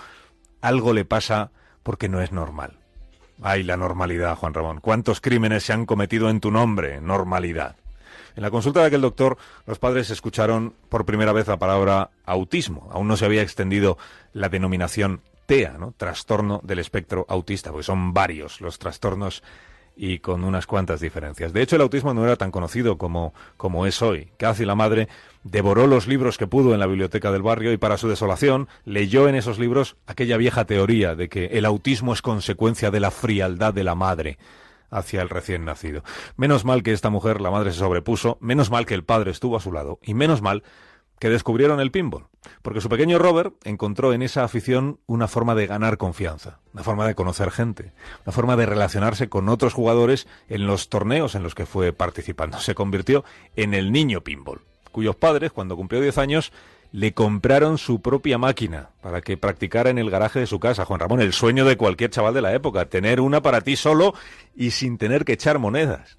[0.62, 1.52] algo le pasa
[1.84, 2.80] porque no es normal.
[3.42, 4.80] Ay, la normalidad, Juan Ramón.
[4.82, 7.00] ¿Cuántos crímenes se han cometido en tu nombre?
[7.02, 7.76] Normalidad.
[8.36, 12.88] En la consulta de aquel doctor, los padres escucharon por primera vez la palabra autismo.
[12.92, 13.98] Aún no se había extendido
[14.34, 15.94] la denominación TEA, ¿no?
[15.98, 19.44] Trastorno del espectro autista, porque son varios los trastornos
[19.98, 21.52] y con unas cuantas diferencias.
[21.52, 24.30] De hecho, el autismo no era tan conocido como, como es hoy.
[24.38, 25.08] Cathy, la madre,
[25.44, 29.28] devoró los libros que pudo en la biblioteca del barrio y para su desolación leyó
[29.28, 33.74] en esos libros aquella vieja teoría de que el autismo es consecuencia de la frialdad
[33.74, 34.38] de la madre
[34.90, 36.04] hacia el recién nacido.
[36.38, 39.58] Menos mal que esta mujer, la madre, se sobrepuso, menos mal que el padre estuvo
[39.58, 40.64] a su lado, y menos mal
[41.20, 42.28] que descubrieron el pinball,
[42.62, 47.08] porque su pequeño Robert encontró en esa afición una forma de ganar confianza, una forma
[47.08, 47.94] de conocer gente,
[48.26, 52.60] una forma de relacionarse con otros jugadores en los torneos en los que fue participando.
[52.60, 53.24] Se convirtió
[53.56, 54.62] en el niño pinball,
[54.92, 56.52] cuyos padres, cuando cumplió 10 años,
[56.92, 60.86] le compraron su propia máquina para que practicara en el garaje de su casa.
[60.86, 64.14] Juan Ramón, el sueño de cualquier chaval de la época, tener una para ti solo
[64.56, 66.17] y sin tener que echar monedas.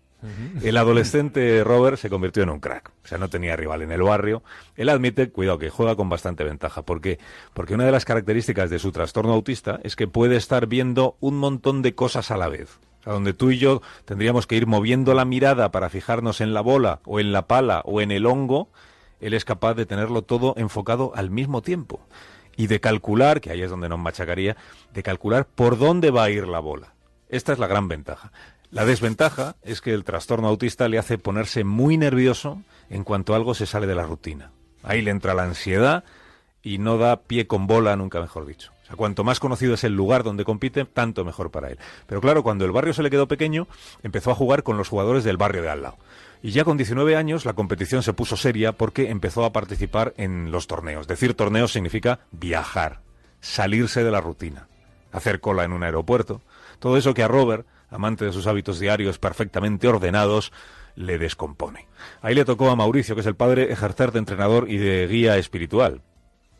[0.62, 4.02] El adolescente Robert se convirtió en un crack, o sea, no tenía rival en el
[4.02, 4.42] barrio.
[4.74, 7.20] Él admite, cuidado, que juega con bastante ventaja, porque
[7.54, 11.38] porque una de las características de su trastorno autista es que puede estar viendo un
[11.38, 12.78] montón de cosas a la vez.
[13.00, 16.52] O sea, donde tú y yo tendríamos que ir moviendo la mirada para fijarnos en
[16.52, 18.70] la bola o en la pala o en el hongo,
[19.20, 22.00] él es capaz de tenerlo todo enfocado al mismo tiempo
[22.56, 24.56] y de calcular, que ahí es donde nos machacaría,
[24.92, 26.94] de calcular por dónde va a ir la bola.
[27.28, 28.32] Esta es la gran ventaja.
[28.70, 33.54] La desventaja es que el trastorno autista le hace ponerse muy nervioso en cuanto algo
[33.54, 34.52] se sale de la rutina.
[34.82, 36.04] Ahí le entra la ansiedad
[36.62, 38.72] y no da pie con bola, nunca mejor dicho.
[38.82, 41.78] O sea, cuanto más conocido es el lugar donde compite, tanto mejor para él.
[42.06, 43.68] Pero claro, cuando el barrio se le quedó pequeño,
[44.02, 45.96] empezó a jugar con los jugadores del barrio de al lado.
[46.42, 50.50] Y ya con 19 años la competición se puso seria porque empezó a participar en
[50.50, 51.06] los torneos.
[51.06, 53.00] Decir torneos significa viajar,
[53.40, 54.68] salirse de la rutina,
[55.10, 56.42] hacer cola en un aeropuerto.
[56.78, 60.52] Todo eso que a Robert amante de sus hábitos diarios perfectamente ordenados,
[60.94, 61.86] le descompone.
[62.22, 65.36] Ahí le tocó a Mauricio, que es el padre, ejercer de entrenador y de guía
[65.36, 66.02] espiritual.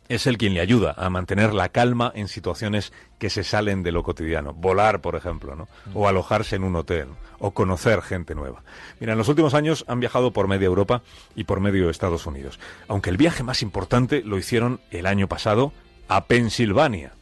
[0.07, 3.91] Es él quien le ayuda a mantener la calma en situaciones que se salen de
[3.91, 4.53] lo cotidiano.
[4.53, 5.67] Volar, por ejemplo, ¿no?
[5.93, 8.63] O alojarse en un hotel, o conocer gente nueva.
[8.99, 11.03] Mira, en los últimos años han viajado por media Europa
[11.35, 12.59] y por medio Estados Unidos.
[12.87, 15.73] Aunque el viaje más importante lo hicieron el año pasado
[16.07, 17.13] a Pensilvania.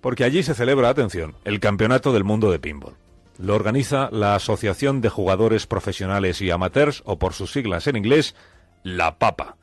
[0.00, 2.94] Porque allí se celebra, atención, el Campeonato del Mundo de Pinball.
[3.40, 8.34] Lo organiza la Asociación de Jugadores Profesionales y Amateurs, o por sus siglas en inglés,
[8.82, 9.56] la PAPA.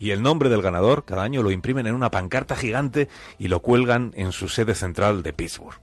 [0.00, 3.08] Y el nombre del ganador cada año lo imprimen en una pancarta gigante
[3.38, 5.80] y lo cuelgan en su sede central de Pittsburgh.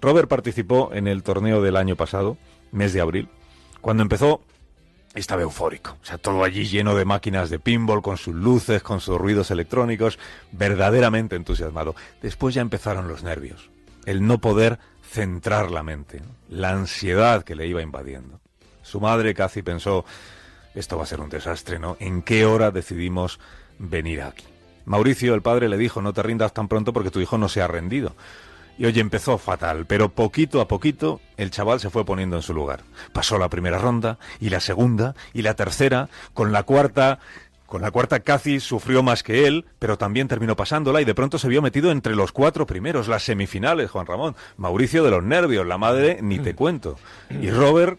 [0.00, 2.36] Robert participó en el torneo del año pasado,
[2.70, 3.28] mes de abril.
[3.80, 4.42] Cuando empezó,
[5.16, 5.96] estaba eufórico.
[6.00, 9.50] O sea, todo allí lleno de máquinas de pinball, con sus luces, con sus ruidos
[9.50, 10.20] electrónicos,
[10.52, 11.96] verdaderamente entusiasmado.
[12.22, 13.70] Después ya empezaron los nervios.
[14.04, 14.78] El no poder
[15.16, 18.38] centrar la mente, la ansiedad que le iba invadiendo.
[18.82, 20.04] Su madre casi pensó,
[20.74, 21.96] esto va a ser un desastre, ¿no?
[22.00, 23.40] ¿En qué hora decidimos
[23.78, 24.44] venir aquí?
[24.84, 27.62] Mauricio, el padre, le dijo, no te rindas tan pronto porque tu hijo no se
[27.62, 28.14] ha rendido.
[28.76, 32.52] Y oye, empezó fatal, pero poquito a poquito el chaval se fue poniendo en su
[32.52, 32.80] lugar.
[33.14, 37.20] Pasó la primera ronda, y la segunda, y la tercera, con la cuarta
[37.66, 41.38] con la cuarta Cathy sufrió más que él, pero también terminó pasándola y de pronto
[41.38, 44.36] se vio metido entre los cuatro primeros, las semifinales, Juan Ramón.
[44.56, 46.96] Mauricio de los nervios, la madre, ni te cuento.
[47.30, 47.98] Y Robert,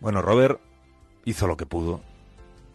[0.00, 0.60] bueno, Robert
[1.24, 2.00] hizo lo que pudo.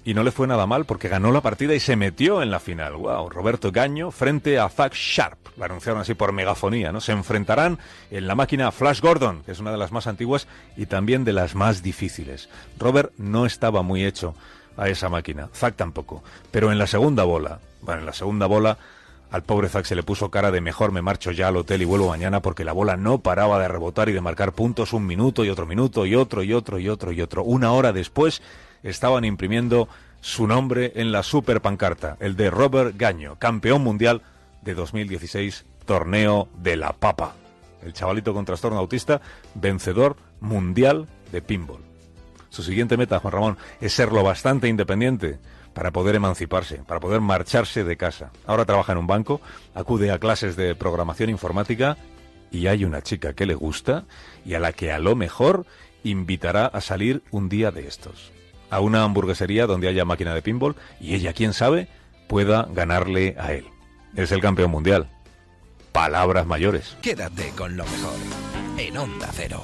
[0.05, 2.59] Y no le fue nada mal porque ganó la partida y se metió en la
[2.59, 2.93] final.
[2.95, 5.37] Wow, Roberto Gaño frente a Zack Sharp.
[5.55, 6.99] Lo anunciaron así por megafonía, ¿no?
[6.99, 7.79] Se enfrentarán
[8.11, 11.31] en la máquina Flash Gordon, que es una de las más antiguas y también de
[11.31, 12.49] las más difíciles.
[12.77, 14.35] Robert no estaba muy hecho
[14.77, 15.49] a esa máquina.
[15.53, 16.23] Zack tampoco.
[16.51, 18.77] Pero en la segunda bola, bueno, en la segunda bola,
[19.33, 21.85] Al pobre Zack se le puso cara de mejor me marcho ya al hotel y
[21.85, 25.43] vuelvo mañana porque la bola no paraba de rebotar y de marcar puntos un minuto
[25.43, 27.43] y otro minuto y otro y otro y otro y otro.
[27.43, 28.43] Una hora después
[28.83, 29.87] estaban imprimiendo
[30.21, 34.21] su nombre en la super pancarta, el de Robert Gaño, campeón mundial
[34.61, 37.33] de 2016, torneo de la papa.
[37.81, 39.19] El chavalito con trastorno autista,
[39.55, 41.92] vencedor mundial de pinball.
[42.53, 45.39] Su siguiente meta, Juan Ramón, es ser lo bastante independiente
[45.73, 48.31] para poder emanciparse, para poder marcharse de casa.
[48.45, 49.41] Ahora trabaja en un banco,
[49.73, 51.97] acude a clases de programación informática
[52.51, 54.03] y hay una chica que le gusta
[54.45, 55.65] y a la que a lo mejor
[56.03, 58.31] invitará a salir un día de estos.
[58.69, 61.87] A una hamburguesería donde haya máquina de pinball y ella, quién sabe,
[62.27, 63.65] pueda ganarle a él.
[64.15, 65.09] Es el campeón mundial.
[65.91, 66.97] Palabras mayores.
[67.01, 68.13] Quédate con lo mejor
[68.77, 69.63] en Onda Cero.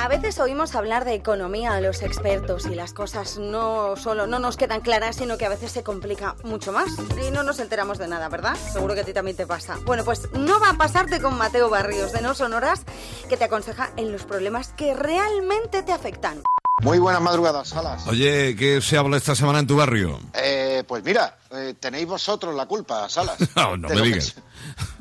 [0.00, 4.38] A veces oímos hablar de economía a los expertos y las cosas no solo no
[4.38, 6.88] nos quedan claras, sino que a veces se complica mucho más
[7.22, 8.54] y no nos enteramos de nada, ¿verdad?
[8.54, 9.76] Seguro que a ti también te pasa.
[9.84, 12.86] Bueno, pues no va a pasarte con Mateo Barrios de No Sonoras,
[13.28, 16.42] que te aconseja en los problemas que realmente te afectan.
[16.82, 18.06] Muy buenas madrugadas, Salas.
[18.06, 20.18] Oye, ¿qué se habla esta semana en tu barrio?
[20.32, 23.36] Eh, pues mira, eh, tenéis vosotros la culpa, Salas.
[23.56, 24.34] No, no me que digas.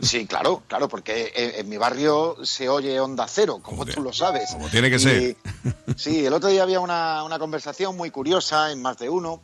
[0.02, 4.12] Sí, claro, claro, porque en, en mi barrio se oye onda cero, como tú lo
[4.12, 4.50] sabes.
[4.52, 5.36] Como tiene que Y- ser.
[5.96, 9.42] Sí, el otro día había una, una conversación muy curiosa en más de uno,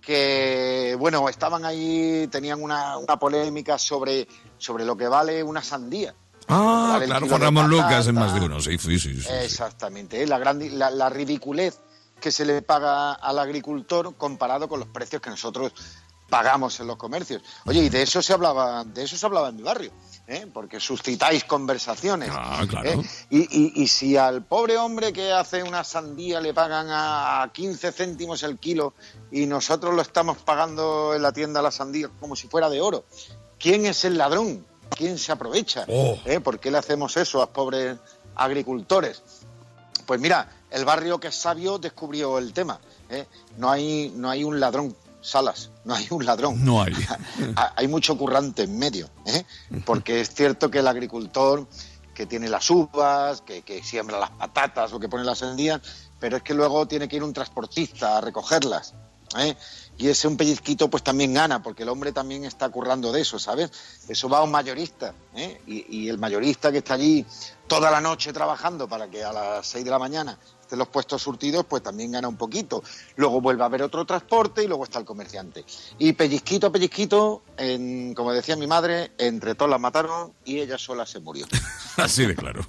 [0.00, 4.26] que, bueno, estaban ahí, tenían una, una polémica sobre,
[4.58, 6.14] sobre lo que vale una sandía.
[6.48, 7.68] Ah, claro, Juan Ramón.
[7.68, 8.60] Lucas en más de uno.
[8.60, 9.20] Sí, sí, sí.
[9.20, 9.28] sí.
[9.42, 11.80] Exactamente, la, gran, la ridiculez
[12.20, 15.72] que se le paga al agricultor comparado con los precios que nosotros
[16.28, 17.42] pagamos en los comercios.
[17.66, 19.92] Oye, y de eso se hablaba, de eso se hablaba en mi barrio,
[20.26, 20.46] ¿eh?
[20.52, 22.30] porque suscitáis conversaciones.
[22.32, 22.90] Ah, claro.
[22.90, 23.00] ¿eh?
[23.30, 27.92] Y, y- y si al pobre hombre que hace una sandía le pagan a 15
[27.92, 28.94] céntimos el kilo
[29.30, 33.04] y nosotros lo estamos pagando en la tienda la sandía como si fuera de oro,
[33.60, 34.66] ¿quién es el ladrón?
[34.90, 35.84] ¿Quién se aprovecha?
[35.88, 36.18] Oh.
[36.24, 36.40] ¿Eh?
[36.40, 37.96] ¿Por qué le hacemos eso a pobres
[38.34, 39.22] agricultores?
[40.06, 42.78] Pues mira, el barrio que es sabio descubrió el tema.
[43.10, 43.26] ¿eh?
[43.56, 46.64] No, hay, no hay un ladrón, Salas, no hay un ladrón.
[46.64, 46.92] No hay.
[47.56, 49.44] Ha- hay mucho currante en medio, ¿eh?
[49.84, 51.66] porque es cierto que el agricultor
[52.14, 55.80] que tiene las uvas, que, que siembra las patatas o que pone las sandías,
[56.18, 58.94] pero es que luego tiene que ir un transportista a recogerlas.
[59.44, 59.56] ¿Eh?
[59.98, 63.38] Y ese un pellizquito pues también gana, porque el hombre también está currando de eso,
[63.38, 63.70] ¿sabes?
[64.08, 65.60] Eso va a un mayorista, ¿eh?
[65.66, 67.24] y, y el mayorista que está allí
[67.66, 71.22] toda la noche trabajando para que a las 6 de la mañana estén los puestos
[71.22, 72.82] surtidos, pues también gana un poquito.
[73.14, 75.64] Luego vuelve a haber otro transporte y luego está el comerciante.
[75.98, 80.76] Y pellizquito a pellizquito, en, como decía mi madre, entre todos las mataron y ella
[80.76, 81.46] sola se murió.
[81.96, 82.66] Así de claro.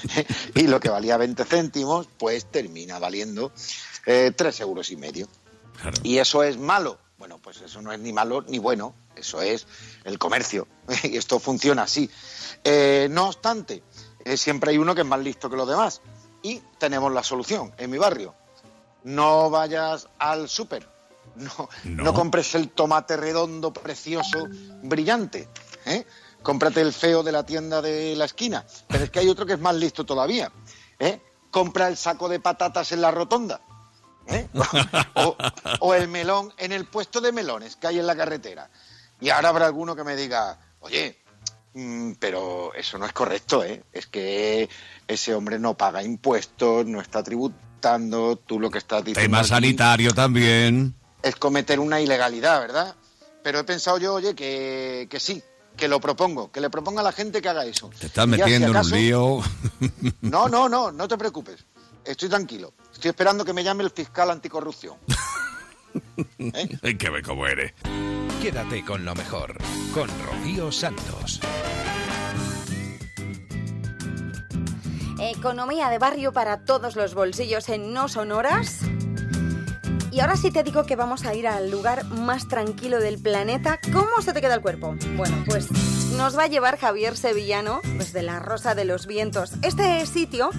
[0.54, 3.52] y lo que valía 20 céntimos, pues termina valiendo
[4.06, 5.28] eh, 3 euros y medio.
[6.02, 6.98] ¿Y eso es malo?
[7.18, 9.66] Bueno, pues eso no es ni malo ni bueno, eso es
[10.04, 10.66] el comercio.
[11.04, 12.10] y esto funciona así.
[12.64, 13.82] Eh, no obstante,
[14.24, 16.00] eh, siempre hay uno que es más listo que los demás.
[16.42, 18.34] Y tenemos la solución en mi barrio.
[19.04, 20.90] No vayas al súper.
[21.34, 22.12] No, no.
[22.12, 24.48] compres el tomate redondo, precioso,
[24.82, 25.48] brillante.
[25.86, 26.04] ¿eh?
[26.42, 28.66] Cómprate el feo de la tienda de la esquina.
[28.88, 30.52] Pero es que hay otro que es más listo todavía.
[30.98, 31.22] ¿eh?
[31.50, 33.62] Compra el saco de patatas en la rotonda.
[34.28, 34.48] ¿Eh?
[35.14, 35.36] o,
[35.80, 38.70] o el melón en el puesto de melones que hay en la carretera.
[39.20, 41.18] Y ahora habrá alguno que me diga, oye,
[41.74, 43.84] mm, pero eso no es correcto, ¿eh?
[43.92, 44.68] Es que
[45.06, 49.48] ese hombre no paga impuestos, no está tributando, tú lo que estás diciendo Tema aquí
[49.48, 50.94] sanitario también.
[51.22, 52.94] es cometer una ilegalidad, ¿verdad?
[53.44, 55.42] Pero he pensado yo, oye, que, que sí,
[55.76, 57.90] que lo propongo, que le proponga a la gente que haga eso.
[57.98, 59.40] Te estás Y ya, si metiendo en un lío.
[60.20, 61.64] No, no, no, no te preocupes.
[62.04, 62.72] Estoy tranquilo.
[63.02, 64.96] Estoy esperando que me llame el fiscal anticorrupción.
[66.84, 67.72] Hay que ver cómo eres.
[68.40, 69.56] Quédate con lo mejor
[69.92, 71.40] con Rocío Santos.
[75.18, 78.82] Economía de barrio para todos los bolsillos en No Sonoras.
[80.12, 83.80] Y ahora sí te digo que vamos a ir al lugar más tranquilo del planeta.
[83.92, 84.94] ¿Cómo se te queda el cuerpo?
[85.16, 85.72] Bueno, pues
[86.12, 89.54] nos va a llevar Javier Sevillano desde la Rosa de los Vientos.
[89.62, 90.50] Este sitio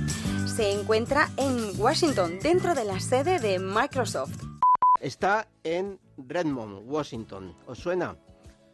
[0.56, 4.44] se encuentra en Washington, dentro de la sede de Microsoft.
[5.02, 7.56] Está en Redmond, Washington.
[7.66, 8.16] ¿Os suena?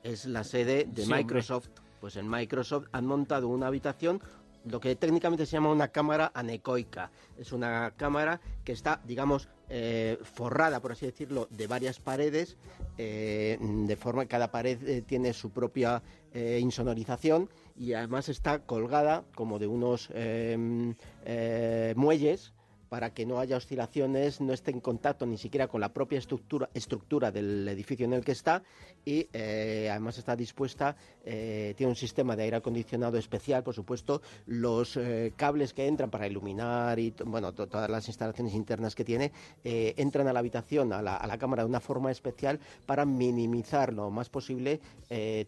[0.03, 1.17] Es la sede de Sí, hombre.
[1.23, 1.69] Microsoft.
[2.01, 4.21] Pues en Microsoft han montado una habitación,
[4.65, 7.11] lo que técnicamente se llama una cámara anecoica.
[7.37, 12.57] Es una cámara que está, digamos, eh, forrada, por así decirlo, de varias paredes,
[12.97, 16.01] eh, de forma que cada pared eh, tiene su propia
[16.33, 17.49] eh, insonorización
[17.79, 20.93] y además está colgada como de unos eh,
[21.23, 22.53] eh, muelles
[22.89, 26.69] para que no haya oscilaciones, no esté en contacto ni siquiera con la propia estructura,
[26.73, 28.63] estructura del edificio en el que está
[29.05, 30.97] y eh, además está dispuesta,
[31.31, 36.09] eh, tiene un sistema de aire acondicionado especial, por supuesto, los eh, cables que entran
[36.09, 39.31] para iluminar y bueno, todas las instalaciones internas que tiene,
[39.63, 43.93] entran a la habitación, a la, a la, cámara de una forma especial para minimizar
[43.93, 44.79] lo más posible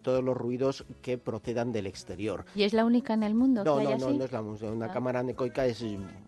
[0.01, 2.45] todos los ruidos que procedan del exterior.
[2.55, 3.63] ¿Y es la única en el mundo?
[3.63, 4.17] No, que no, hay no, así?
[4.17, 4.67] no es la única.
[4.71, 4.93] Una Ah.
[4.93, 5.83] cámara anecoica es,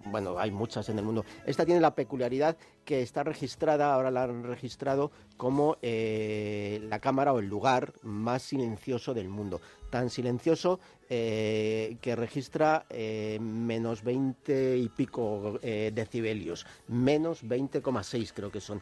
[0.05, 1.25] bueno, hay muchas en el mundo.
[1.45, 7.33] Esta tiene la peculiaridad que está registrada, ahora la han registrado como eh, la cámara
[7.33, 9.42] o el lugar más silencioso del mundo.
[9.43, 9.61] mundo.
[9.93, 10.79] Tan silencioso
[11.15, 18.81] eh, que registra eh, menos 20 y pico eh, decibelios, menos 20,6 creo que son.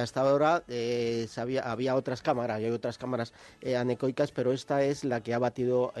[0.00, 0.64] Hasta ahora
[1.28, 3.32] sabía, había otras cámaras, y hay otras cámaras
[3.64, 5.92] anecoicas, pero esta es la que ha batido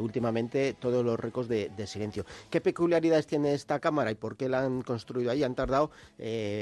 [0.00, 2.24] últimamente todos los récords de, silencio.
[2.48, 5.42] ¿Qué peculiaridades tiene esta cámara y por qué la han construido ahí?
[5.42, 5.90] Han tardado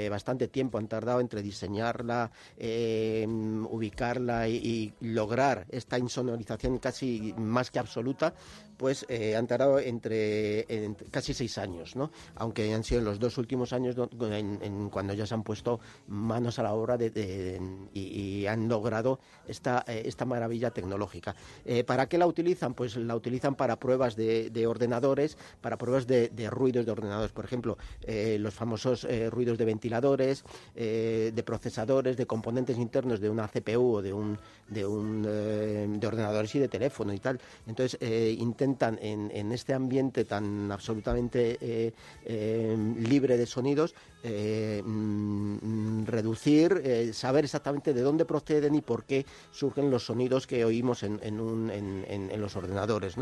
[0.09, 8.35] bastante tiempo, han tardado entre diseñarla, ubicarla y lograr esta insonorización casi más que absoluta,
[8.79, 10.65] pues eh, han tardado entre,
[11.11, 12.11] casi seis años, ¿no?
[12.37, 13.97] Aunque han sido los dos últimos años
[14.91, 17.61] cuando ya se han puesto manos a la obra de-
[17.93, 21.35] y, han logrado esta, eh, esta maravilla tecnológica.
[21.65, 22.73] Eh, ¿Para qué la utilizan?
[22.73, 27.45] Pues la utilizan para pruebas de, de ordenadores, para pruebas de, ruidos de ordenadores, por
[27.45, 27.77] ejemplo,
[28.07, 30.45] los famosos ruidos de ventiladores,
[30.75, 34.39] de procesadores, de componentes internos de una CPU o de un
[34.69, 37.41] de un de ordenadores y de teléfono y tal.
[37.67, 38.37] Entonces eh,
[39.01, 41.93] en, este ambiente tan absolutamente eh,
[42.25, 49.05] eh, libre de sonidos eh, mm, reducir, eh, saber exactamente de dónde proceden y por
[49.05, 51.21] qué surgen los sonidos que oímos en,
[52.41, 53.15] los ordenadores.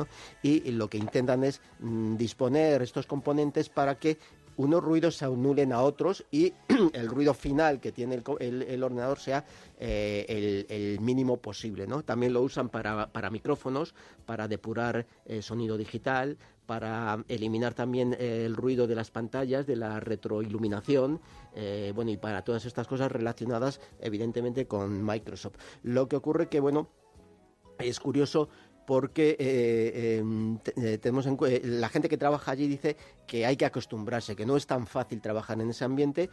[0.43, 4.17] Y, lo que intentan es mm, disponer estos componentes para que
[4.57, 6.53] unos ruidos se anulen a otros y
[6.93, 9.45] el ruido final que tiene el, el- el ordenador sea
[9.79, 11.87] eh, el, mínimo posible.
[11.87, 12.03] ¿no?
[12.03, 18.45] También lo usan para, para micrófonos, para depurar eh, sonido digital, para eliminar también eh,
[18.47, 21.21] el ruido de las pantallas, de la retroiluminación,
[21.95, 25.55] bueno, y para todas estas cosas relacionadas evidentemente con Microsoft.
[25.83, 26.89] Lo que ocurre que, bueno,
[27.79, 28.49] es curioso
[28.87, 30.25] porque eh, eh,
[30.63, 32.97] te- eh, tenemos en eh, la gente que trabaja allí dice
[33.27, 36.31] que hay que acostumbrarse, que no es tan fácil trabajar en ese ambiente,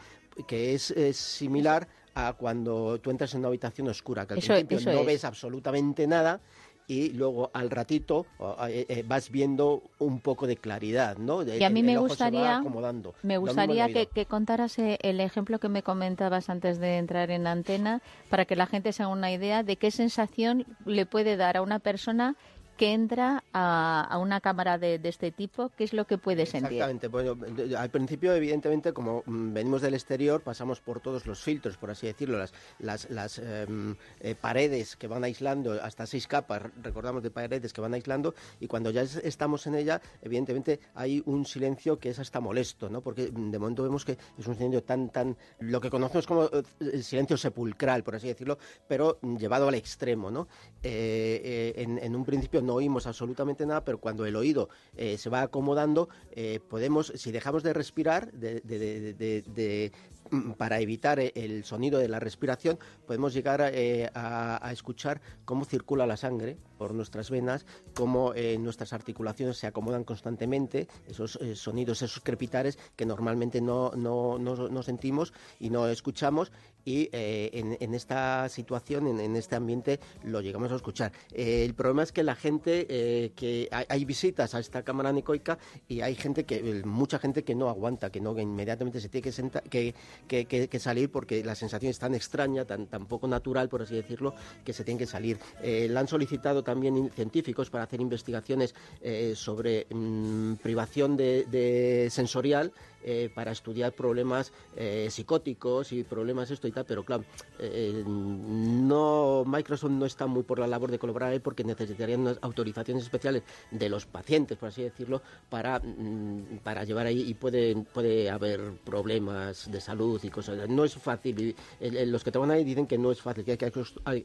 [0.48, 4.78] que es, similar a cuando tú entras en una habitación oscura, que al Eso- principio
[4.78, 5.06] eso no es.
[5.08, 6.40] ves absolutamente nada
[6.88, 8.26] y luego al ratito
[8.68, 11.44] eh, eh, vas viendo un poco de claridad, ¿no?
[11.44, 13.14] Y a mí El- me el gustaría, acomodando.
[13.24, 17.48] me gustaría que, que contaras eh, el ejemplo que me comentabas antes de entrar en
[17.48, 21.58] antena para que la gente se haga una idea de qué sensación le puede dar
[21.58, 22.36] a una persona
[22.78, 26.74] que entra a, una cámara de, este tipo, qué es lo que puede sentir.
[26.74, 27.08] Exactamente.
[27.08, 27.38] Bueno,
[27.78, 32.08] al principio, evidentemente, como mm, venimos del exterior, pasamos por todos los filtros, por así
[32.08, 37.30] decirlo, las, las, las em, eh, paredes que van aislando, hasta seis capas, recordamos de
[37.30, 42.00] paredes que van aislando, y cuando ya es- estamos en ella, evidentemente hay un silencio
[42.00, 43.02] que es hasta molesto, ¿no?
[43.02, 46.46] Porque mm, de momento vemos que es un silencio tan, tan, lo que conocemos como
[46.46, 50.48] eh, silencio sepulcral, por así decirlo, pero mm, llevado al extremo, ¿no?
[50.82, 55.42] Eh, en un principio no oímos absolutamente nada, pero cuando el oído eh, se va
[55.42, 59.92] acomodando, eh, podemos, si dejamos de respirar, de- de- de-
[60.32, 64.72] mm, para evitar eh, el sonido de la respiración, podemos llegar a, eh, a- a
[64.72, 67.66] escuchar cómo circula la sangre por nuestras venas,
[67.96, 73.94] cómo eh, nuestras articulaciones se acomodan constantemente, esos eh, sonidos, esos crepitares que normalmente no,
[73.96, 75.32] no, no- no sentimos
[75.62, 76.52] y no escuchamos,
[76.84, 81.14] y eh, en, en esta situación, en, en este ambiente, lo llegamos a escuchar.
[81.32, 85.08] Eh, el problema es que la gente, eh, que hay, hay visitas a esta cámara
[85.12, 85.58] anecoica
[85.88, 89.08] y hay gente que, eh, mucha gente que no aguanta, que no que inmediatamente se
[89.08, 89.96] tiene que, senta- que,
[90.28, 93.96] que- que- salir porque la sensación es tan extraña, tan, tan poco natural, por así
[93.96, 94.34] decirlo,
[94.66, 95.38] que se tienen que salir.
[95.62, 102.08] Eh, la han solicitado también in- científicos para hacer investigaciones eh, sobre mm, privación de
[102.10, 102.72] sensorial
[103.04, 107.24] eh, para estudiar problemas eh, psicóticos y problemas esto y tal, pero claro,
[107.60, 112.38] eh, no Microsoft no está muy por la labor de colaborar ahí porque necesitarían unas
[112.42, 117.76] autorizaciones especiales de los pacientes, por así decirlo, para, mm, para llevar ahí y puede,
[117.94, 120.70] puede haber problemas de salud y cosas.
[120.70, 121.56] No es fácil.
[121.80, 123.52] el- Los que trabajan ahí dicen que no es fácil, que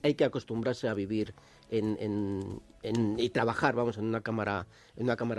[0.03, 1.35] hay que, acostumbrarse a vivir
[1.71, 5.39] en, en- y trabajar, vamos, en una cámara, en una cámara.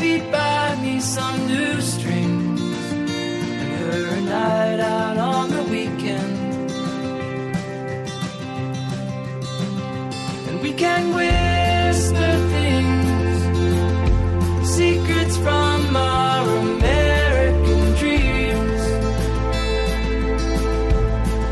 [0.00, 2.60] maybe buy me some new strings.
[2.92, 6.70] And her a night out on the weekend.
[10.48, 13.40] And we can whisper things
[14.68, 18.82] secrets from our American dreams.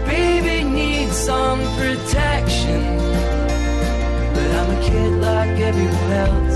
[0.07, 2.99] Baby needs some protection
[4.35, 6.48] but I'm a kid like everyone else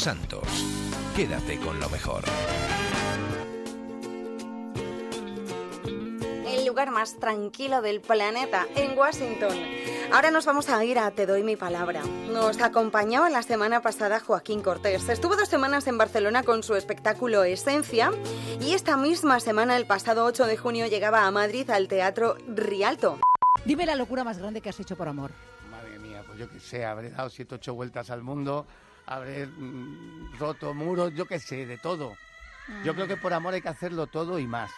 [0.00, 0.46] Santos.
[1.16, 2.24] Quédate con lo mejor.
[6.46, 9.56] El lugar más tranquilo del planeta, en Washington.
[10.12, 12.02] Ahora nos vamos a ir a Te doy mi palabra.
[12.30, 15.08] Nos acompañaba la semana pasada Joaquín Cortés.
[15.08, 18.12] Estuvo dos semanas en Barcelona con su espectáculo Esencia
[18.60, 23.18] y esta misma semana, el pasado 8 de junio, llegaba a Madrid al Teatro Rialto.
[23.64, 25.32] Dime la locura más grande que has hecho por amor.
[25.70, 28.66] Madre mía, pues yo qué sé, habré dado siete, ocho vueltas al mundo,
[29.06, 32.16] habré mm, roto muros, yo qué sé, de todo.
[32.84, 34.70] Yo creo que por amor hay que hacerlo todo y más.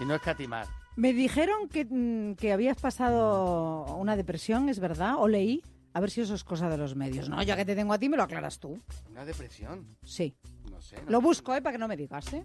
[0.00, 0.66] Y no escatimar.
[0.96, 5.16] Me dijeron que, mm, que habías pasado una depresión, ¿es verdad?
[5.18, 5.62] ¿O leí?
[5.92, 7.28] A ver si eso es cosa de los medios.
[7.28, 8.78] No, ya que te tengo a ti, me lo aclaras tú.
[9.10, 9.96] ¿Una depresión?
[10.04, 10.34] Sí.
[10.70, 10.96] No sé.
[11.02, 11.62] no Lo busco, ¿eh?
[11.62, 12.44] Para que no me digas, ¿eh?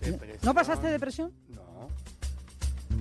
[0.00, 0.38] Depresión.
[0.42, 1.32] ¿No pasaste depresión?
[1.48, 1.88] No.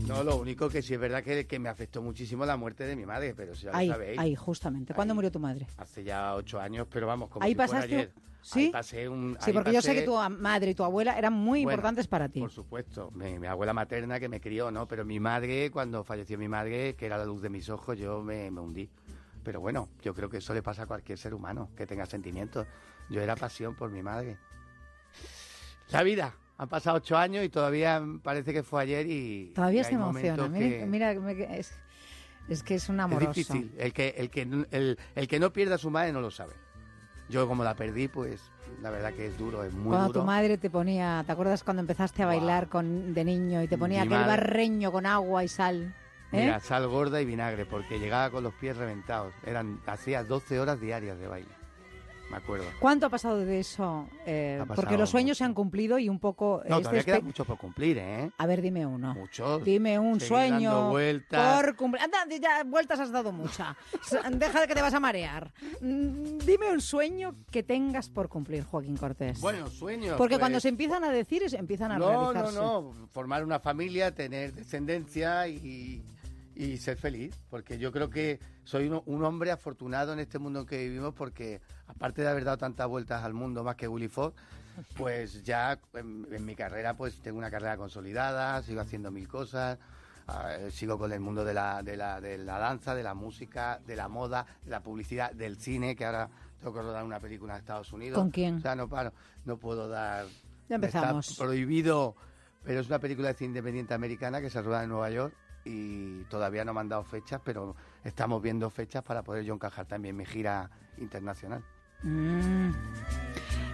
[0.08, 2.96] No, lo único que sí es verdad que, que me afectó muchísimo la muerte de
[2.96, 4.20] mi madre, pero si ya Ahí, lo sabéis.
[4.20, 4.94] ahí, justamente.
[4.94, 5.68] ¿Cuándo murió tu madre?
[5.78, 8.12] Hace ya ocho años, pero vamos, como Ahí si fuera ayer.
[8.42, 8.66] ¿Sí?
[8.66, 11.64] Ahí pasé un, Sí, porque yo sé que tu madre y tu abuela eran muy
[11.64, 12.40] Bueno, importantes para ti.
[12.40, 14.88] Por supuesto, mi, mi abuela materna que me crió, ¿no?
[14.88, 18.22] Pero mi madre, cuando falleció mi madre, que era la luz de mis ojos, yo
[18.24, 18.90] me, me hundí.
[19.44, 22.66] Pero bueno, yo creo que eso le pasa a cualquier ser humano, que tenga sentimientos.
[23.10, 24.38] Yo era pasión por mi madre.
[25.92, 26.34] La vida.
[26.60, 29.52] Han pasado ocho años y todavía parece que fue ayer y...
[29.56, 30.48] Todavía y se emociona.
[30.50, 31.74] Mira, que- mira, me- es,
[32.50, 33.30] es que es un Es amoroso.
[33.32, 33.72] difícil.
[33.78, 36.54] El que, el, que, el, el que no pierda a su madre no lo sabe.
[37.30, 38.42] Yo como la perdí, pues
[38.82, 40.20] la verdad que es duro, es muy cuando duro.
[40.22, 43.78] tu madre te ponía, ¿te acuerdas cuando empezaste a bailar con, de niño y te
[43.78, 44.28] ponía Mi aquel madre.
[44.42, 45.96] barreño con agua y sal?
[46.34, 46.42] ¿eh?
[46.42, 49.34] Mira, sal gorda y vinagre, porque llegaba con los pies reventados.
[49.46, 51.50] Eran, hacía 12 horas diarias de baile.
[52.30, 52.66] Me acuerdo.
[52.80, 54.08] ¿Cuánto ha pasado de eso?
[54.26, 56.62] Eh, porque los sueños se han cumplido y un poco...
[56.70, 58.30] No, este todavía queda mucho por cumplir, ¿eh?
[58.38, 59.16] A ver, dime uno.
[59.16, 59.64] Muchos.
[59.64, 61.56] Dime un Seguir sueño dando vueltas.
[61.64, 62.04] por cumplir.
[62.04, 63.76] Anda, ya vueltas has dado muchas.
[64.32, 65.52] Deja de que te vas a marear.
[65.82, 69.40] Mm, Dime un sueño que tengas por cumplir, Joaquín Cortés.
[69.42, 70.16] Bueno, sueños.
[70.18, 72.60] Porque pues- cuando se empiezan a decir, es- empiezan a No, no, realizarse.
[72.60, 72.94] no.
[73.12, 76.04] Formar una familia, tener descendencia y,
[76.60, 77.40] y ser feliz.
[77.50, 81.14] Porque yo creo que soy uno- un hombre afortunado en este mundo en que vivimos
[81.14, 84.36] porque, aparte de haber dado tantas vueltas al mundo más que Willy Fox,
[84.96, 89.78] pues ya en, en mi carrera pues tengo una carrera consolidada, sigo haciendo mil cosas.
[90.50, 93.80] Eh, sigo con el mundo de la, de, la, de la danza, de la música,
[93.88, 96.30] de la moda, de la publicidad, del cine, que ahora
[96.60, 98.20] tengo que rodar una película en Estados Unidos.
[98.20, 98.58] ¿Con quién?
[98.58, 99.12] O sea, no, paro,
[99.46, 100.28] no puedo dar...
[100.70, 101.32] Ya empezamos.
[101.32, 102.16] Está prohibido,
[102.64, 105.34] pero es una película de cine independiente americana que se rueda en Nueva York
[105.70, 109.86] y todavía no me han dado fechas, pero estamos viendo fechas para poder yo encajar
[109.86, 111.64] también mi gira internacional.
[112.02, 112.72] Mm.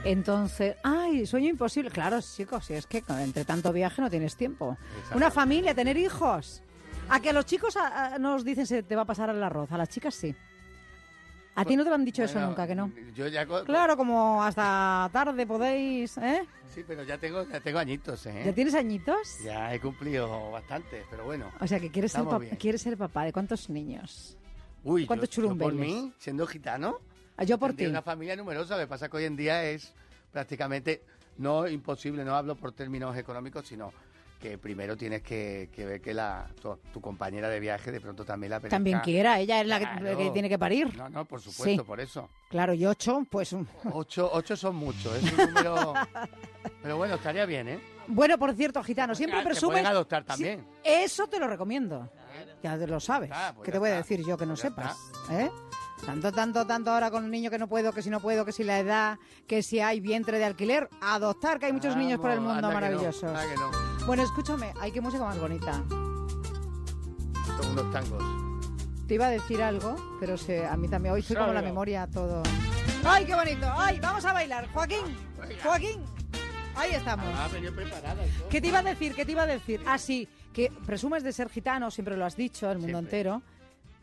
[0.04, 1.90] Entonces, ay, sueño imposible.
[1.90, 4.78] Claro, chicos, si es que entre tanto viaje no tienes tiempo.
[5.16, 6.62] Una familia, tener hijos.
[7.10, 9.42] A que a los chicos a- a- nos dicen se te va a pasar el
[9.44, 10.36] arroz, a las chicas sí.
[11.56, 12.92] A ti no te lo han dicho eso nunca, que no.
[13.16, 16.46] Yo ya co- Claro, como hasta tarde podéis, ¿eh?
[16.74, 18.42] Sí, pero ya tengo, ya tengo añitos, ¿eh?
[18.46, 19.40] ¿Ya tienes añitos?
[19.44, 21.50] Ya he cumplido bastante, pero bueno.
[21.62, 22.58] O sea, que quieres ser, bien.
[22.58, 24.38] quieres ser papá de cuántos niños.
[24.84, 27.00] Uy, ¿Cuántos yo- yo por mí, siendo gitano,
[27.38, 27.86] Ah, Yo por ti.
[27.86, 28.76] una familia numerosa.
[28.76, 29.94] Lo que pasa que hoy en día es
[30.32, 31.04] prácticamente
[31.38, 33.92] no imposible, no hablo por términos económicos, sino
[34.40, 38.24] que primero tienes que, que ver que la, tu, tu compañera de viaje de pronto
[38.26, 38.76] también la apetezca.
[38.76, 40.18] También quiera, ella es la que, Claro.
[40.18, 40.96] que tiene que parir.
[40.98, 41.88] No, no, por supuesto, Sí.
[41.88, 42.30] por eso.
[42.50, 43.54] Claro, y ocho, pues...
[43.54, 45.94] un- Ocho, ocho son muchos, es un número...
[46.82, 47.80] Pero bueno, estaría bien, ¿eh?
[48.08, 49.74] Bueno, por cierto, gitano, siempre Ah, te presumes...
[49.76, 50.68] pueden adoptar Sí, también.
[50.84, 52.10] eso te lo recomiendo.
[52.62, 53.30] Ya te lo sabes.
[53.56, 54.08] pues ¿Qué te voy a está.
[54.16, 54.96] decir yo que no sepas?
[55.32, 55.50] ¿Eh?
[56.06, 58.52] Tanto, tanto, tanto ahora con un niño que no puedo, que si no puedo, que
[58.52, 59.18] si la edad,
[59.48, 62.68] que si hay vientre de alquiler, adoptar, que hay muchos niños por el mundo anda
[62.70, 63.32] que no, maravillosos.
[63.32, 63.95] que no.
[64.06, 65.84] Bueno, escúchame, hay que música más bonita.
[67.60, 68.24] Son unos tangos.
[69.08, 72.08] Te iba a decir algo, pero se, a mí también hoy estoy como la memoria
[72.08, 72.44] todo.
[73.04, 73.68] ¡Ay, qué bonito!
[73.76, 74.68] ¡Ay, vamos a bailar!
[74.74, 75.16] Joaquín,
[75.64, 76.04] Joaquín,
[76.76, 77.26] ahí estamos.
[77.36, 78.24] Ah, venido preparada.
[78.50, 79.16] ¿Qué te iba a decir?
[79.16, 79.82] ¿Qué te iba a decir?
[79.88, 83.20] Ah, sí, que presumes de ser gitano, siempre lo has dicho, el mundo Siempre.
[83.20, 83.42] entero.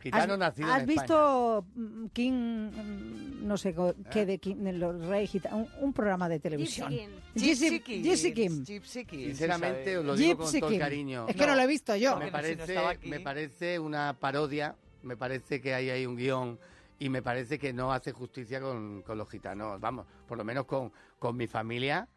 [0.03, 1.01] Gitano ¿Has, nacido en ¿Has España.
[1.01, 5.93] visto mm, King, mm, no sé co- qué de King, los reyes gitanos, un, un
[5.93, 6.91] programa de televisión?
[7.35, 8.63] Gypsy Kids, Gypsy Kim.
[8.65, 11.25] Gypsy Kids, Sinceramente, os lo digo con todo el cariño.
[11.27, 12.11] Es que no lo he visto yo.
[12.17, 16.59] Me No, no parece, me parece una parodia, me parece que ahí hay un guion
[16.99, 19.79] y me parece que no hace justicia con, con los gitanos.
[19.79, 22.07] Vamos, por lo menos con, con mi familia.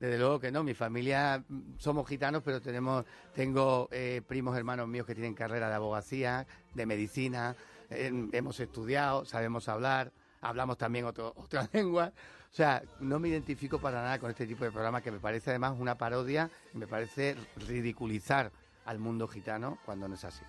[0.00, 3.04] Desde luego que no, mi familia mm, somos gitanos, pero tenemos,
[3.34, 7.54] tengo eh, primos hermanos míos que tienen carrera de abogacía, de medicina,
[7.90, 12.12] hemos estudiado, sabemos hablar, hablamos también otro, otras lenguas.
[12.50, 15.50] O sea, no me identifico para nada con este tipo de programa que me parece
[15.50, 17.36] además una parodia y me parece
[17.68, 18.50] ridiculizar
[18.86, 20.42] al mundo gitano cuando no es así.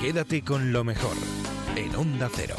[0.00, 1.16] Quédate con lo mejor
[1.76, 2.56] en Onda Cero.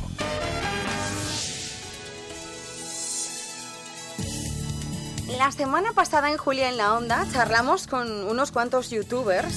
[5.38, 9.54] La semana pasada en Julia en la Onda charlamos con unos cuantos youtubers,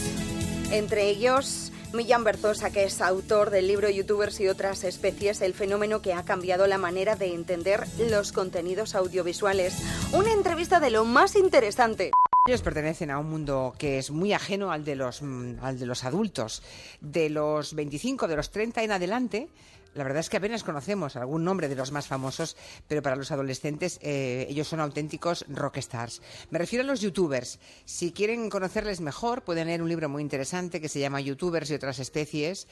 [0.73, 6.03] entre ellos Millán Berzosa, que es autor del libro Youtubers y otras especies, el fenómeno
[6.03, 9.79] que ha cambiado la manera de entender los contenidos audiovisuales.
[10.13, 12.11] Una entrevista de lo más interesante.
[12.49, 15.87] Ellos pertenecen a un mundo que es muy ajeno al de los, mm, al de
[15.87, 16.63] los adultos.
[17.01, 19.49] De los 25, de los 30 en adelante,
[19.95, 22.57] la verdad es que apenas conocemos algún nombre de los más famosos,
[22.87, 26.23] pero para los adolescentes eh, ellos son auténticos rockstars.
[26.51, 27.59] Me refiero a los youtubers.
[27.85, 31.75] Si quieren conocerles mejor, pueden leer un libro muy interesante que se llama Youtubers y
[31.75, 32.69] otras especies.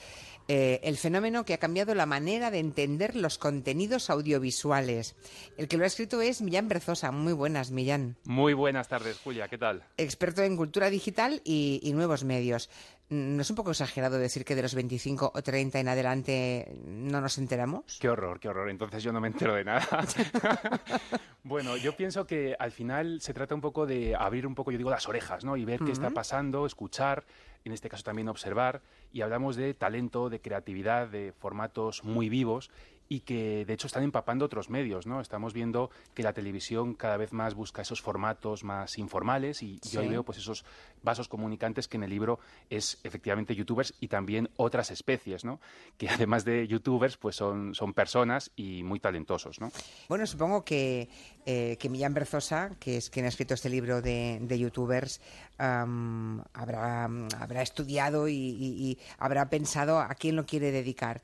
[0.49, 5.17] eh, el fenómeno que ha cambiado la manera de entender los contenidos audiovisuales.
[5.57, 7.11] El que lo ha escrito es Millán Berzosa.
[7.11, 8.17] Muy buenas, Millán.
[8.25, 9.83] Muy buenas tardes, Julia, ¿qué tal?
[9.97, 12.71] experto en cultura digital y, y nuevos medios.
[13.09, 17.21] ¿No es un poco exagerado decir que de los 25 o 30 en adelante no
[17.21, 17.99] nos enteramos?
[18.01, 18.69] Qué horror, qué horror.
[18.69, 19.87] Entonces yo no me entero de nada.
[21.45, 24.79] bueno, yo pienso que al final se trata un poco de abrir un poco, yo
[24.79, 25.57] digo, las orejas, ¿no?
[25.57, 27.25] Y ver qué está pasando, escuchar,
[27.65, 28.83] en este caso también observar.
[29.13, 32.71] Y hablamos de talento, de creatividad, de formatos muy vivos
[33.09, 35.21] y que de hecho están empapando otros medios, ¿no?
[35.21, 40.01] Estamos viendo que la televisión cada vez más busca esos formatos más informales y yo
[40.01, 40.11] ahí Sí.
[40.13, 40.65] veo pues esos
[41.03, 45.61] vasos comunicantes que en el libro es efectivamente youtubers y también otras especies, ¿no?
[45.99, 49.71] Que además de youtubers pues son, son personas y muy talentosos, ¿no?
[50.09, 51.09] Bueno, supongo que,
[51.47, 55.21] eh, que Millán Berzosa, que es quien ha escrito este libro de, de youtubers,
[55.59, 61.23] habrá, habrá estudiado y, y- y habrá pensado a quién lo quiere dedicar.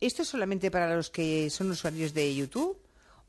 [0.00, 2.78] ¿Esto es solamente para los que son usuarios de YouTube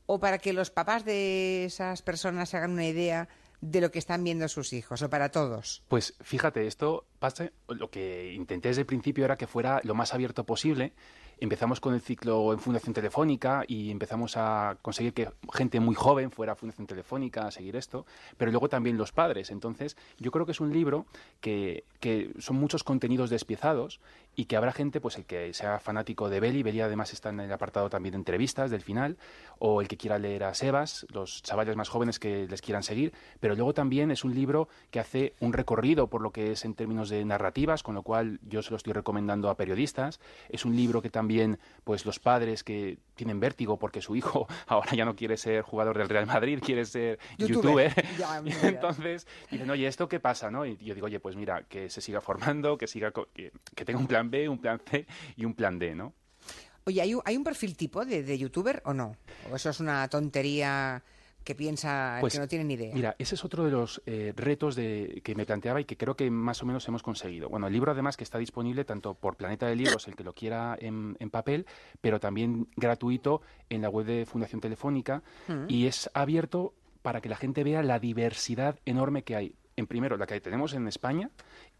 [0.06, 3.28] o para que los papás de esas personas hagan una idea
[3.60, 5.82] de lo que están viendo sus hijos o para todos?
[5.88, 10.14] Pues fíjate, esto pasa, lo que intenté desde el principio era que fuera lo más
[10.14, 10.92] abierto posible.
[11.40, 16.30] Empezamos con el ciclo en Fundación Telefónica y empezamos a conseguir que gente muy joven
[16.30, 18.04] fuera a Fundación Telefónica a seguir esto,
[18.36, 19.50] pero luego también los padres.
[19.50, 21.06] Entonces, yo creo que es un libro
[21.40, 24.00] que, que son muchos contenidos despiezados
[24.36, 27.40] y que habrá gente, pues el que sea fanático de Beli, Beli además está en
[27.40, 29.18] el apartado también de entrevistas del final,
[29.58, 33.12] o el que quiera leer a Sebas, los chavales más jóvenes que les quieran seguir,
[33.40, 36.74] pero luego también es un libro que hace un recorrido por lo que es en
[36.74, 40.20] términos de narrativas, con lo cual yo se lo estoy recomendando a periodistas.
[40.48, 44.92] Es un libro que también, pues los padres que tienen vértigo porque su hijo ahora
[44.94, 47.92] ya no quiere ser jugador del Real Madrid, quiere ser youtuber.
[48.18, 50.50] Ya, mira, Y Entonces dicen, oye, ¿esto qué pasa?
[50.50, 50.64] ¿no?
[50.64, 53.98] Y yo digo, oye, pues mira, que se siga formando, que siga que, que tenga
[53.98, 55.06] un plan B, un plan C
[55.36, 56.14] y un plan D, ¿no?
[56.84, 59.16] Oye, ¿hay un, hay un perfil tipo de, de youtuber o no?
[59.52, 61.02] ¿O eso es una tontería
[61.44, 62.94] que piensa el Pues, que no tiene ni idea?
[62.94, 66.14] Mira, ese es otro de los eh, retos de, que me planteaba y que creo
[66.16, 67.48] que más o menos hemos conseguido.
[67.48, 70.32] Bueno, el libro además que está disponible tanto por Planeta de Libros, el que lo
[70.34, 71.66] quiera en, en papel,
[72.00, 75.64] pero también gratuito en la web de Fundación Telefónica Mm.
[75.68, 79.54] y es abierto para que la gente vea la diversidad enorme que hay.
[79.76, 81.30] En primero, la que tenemos en España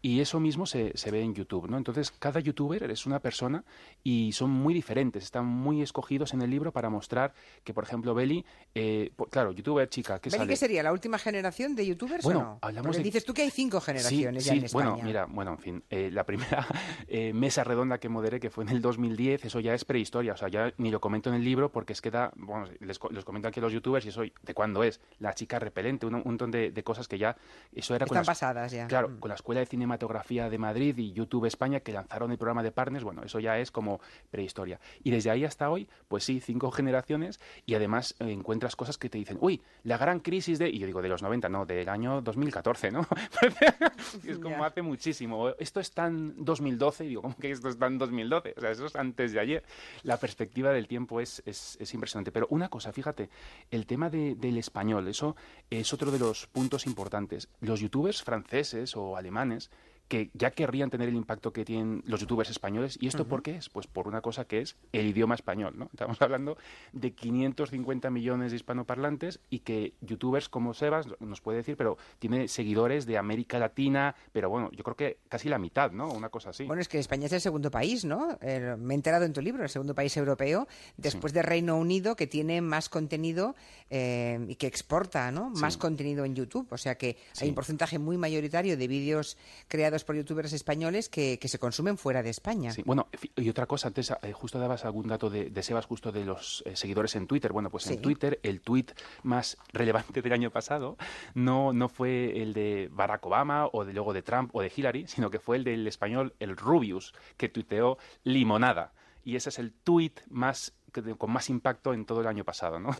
[0.01, 1.77] y eso mismo se, se ve en YouTube, ¿no?
[1.77, 3.63] Entonces, cada youtuber es una persona
[4.03, 7.33] y son muy diferentes, están muy escogidos en el libro para mostrar
[7.63, 10.49] que, por ejemplo, Beli, eh, claro, youtuber chica, ¿qué ¿Beli sale?
[10.49, 10.81] qué sería?
[10.83, 12.59] ¿La última generación de youtubers Bueno, o no?
[12.61, 14.89] hablamos Porque de- dices tú que hay cinco generaciones ya en España.
[14.91, 16.65] Bueno, mira, bueno, en fin, eh, la primera
[17.07, 20.37] eh, mesa redonda que moderé, que fue en el 2010, eso ya es prehistoria, o
[20.37, 23.23] sea, ya ni lo comento en el libro porque es que da, bueno, les, les
[23.23, 24.99] comento aquí a los youtubers y eso, ¿de cuándo es?
[25.19, 27.37] La chica repelente, un, un montón de, de cosas que ya,
[27.73, 28.87] eso era con Están la- pasadas ya.
[28.87, 29.19] Claro, Mm.
[29.19, 32.71] con la Escuela de Cinematografía de Madrid y YouTube España que lanzaron el programa de
[32.71, 33.99] Partners, bueno, eso ya es como
[34.29, 34.79] prehistoria.
[35.03, 39.17] Y desde ahí hasta hoy, pues sí, cinco generaciones y además encuentras cosas que te
[39.17, 42.21] dicen, uy, la gran crisis de, y yo digo de los 90, no, del año
[42.21, 43.05] 2014, ¿no?
[44.25, 45.49] es como hace muchísimo.
[45.59, 48.53] Esto está en 2012, y digo, ¿cómo que esto está en 2012?
[48.57, 49.63] O sea, eso es antes de ayer.
[50.03, 52.31] La perspectiva del tiempo es, es, es impresionante.
[52.31, 53.29] Pero una cosa, fíjate,
[53.71, 55.35] el tema de- del español, eso
[55.69, 57.49] es otro de los puntos importantes.
[57.59, 59.69] Los youtubers franceses o alemanes
[60.11, 62.97] que ya querrían tener el impacto que tienen los youtubers españoles.
[62.99, 63.69] ¿Y esto por qué es?
[63.69, 65.85] Pues por una cosa que es el idioma español, ¿no?
[65.93, 66.57] Estamos hablando
[66.91, 72.49] de 550 millones de hispanoparlantes y que youtubers como Sebas nos puede decir, pero tiene
[72.49, 76.11] seguidores de América Latina, pero bueno, yo creo que casi la mitad, ¿no?
[76.11, 76.65] Una cosa así.
[76.65, 78.37] Bueno, es que España es el segundo país, ¿no?
[78.41, 80.67] Eh, me he enterado en tu libro, el segundo país europeo,
[80.97, 83.55] después de Reino Unido, que tiene más contenido
[83.89, 85.49] eh, y que exporta, ¿no?
[85.51, 85.79] Más Sí.
[85.79, 86.67] contenido en YouTube.
[86.69, 87.45] O sea que Sí.
[87.45, 89.37] hay un porcentaje muy mayoritario de vídeos
[89.69, 92.71] creados por youtubers españoles que, que se consumen fuera de España.
[92.71, 96.11] Sí, bueno, y otra cosa, antes eh, justo dabas algún dato de, de Sebas, justo
[96.11, 97.51] de los eh, seguidores en Twitter.
[97.53, 97.93] Bueno, pues Sí.
[97.93, 98.87] en Twitter el tweet
[99.23, 100.97] más relevante del año pasado
[101.33, 105.07] no, no fue el de Barack Obama o de luego de Trump o de Hillary,
[105.07, 108.93] sino que fue el del español, el Rubius, que tuiteó limonada.
[109.23, 110.73] Y ese es el tweet más,
[111.17, 112.95] con más impacto en todo el año pasado, ¿no?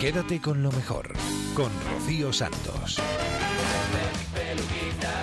[0.00, 1.12] Quédate con lo mejor,
[1.54, 3.00] con Rocío Santos.
[4.34, 5.17] Peluquitas,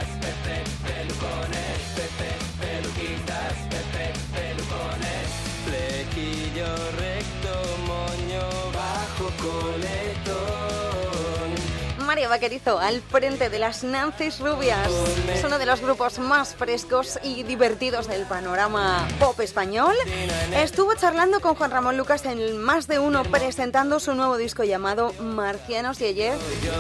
[12.16, 14.90] Mario Vaquerizo, al frente de las Nancy's Rubias.
[15.34, 19.94] Es uno de los grupos más frescos y divertidos del panorama pop español.
[20.56, 25.12] Estuvo charlando con Juan Ramón Lucas en Más de Uno presentando su nuevo disco llamado
[25.20, 26.38] Marcianos y ayer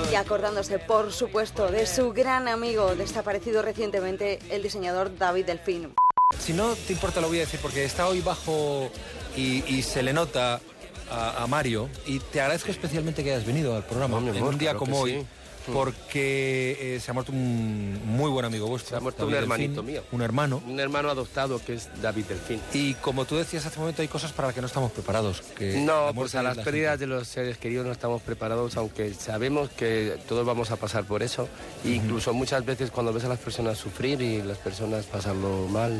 [0.09, 5.95] y acordándose, por supuesto, de su gran amigo desaparecido recientemente, el diseñador David Delfín.
[6.39, 8.89] Si no te importa lo voy a decir porque está hoy bajo
[9.35, 10.61] y, y se le nota
[11.09, 14.71] a, a Mario y te agradezco especialmente que hayas venido al programa en un día
[14.71, 15.27] claro como hoy sí.
[15.71, 18.91] Porque eh, se ha muerto un muy buen amigo vuestro.
[18.91, 20.03] Se ha muerto David un hermanito Delfín, mío.
[20.11, 20.61] Un hermano.
[20.65, 22.61] Un hermano adoptado que es David Delfín.
[22.73, 25.41] Y como tú decías hace un momento hay cosas para las que no estamos preparados.
[25.57, 29.13] Que No, pues a las la pérdidas de los seres queridos no estamos preparados, aunque
[29.13, 31.47] sabemos que todos vamos a pasar por eso.
[31.83, 35.97] E Incluso muchas veces cuando ves a las personas sufrir y las personas pasarlo mal,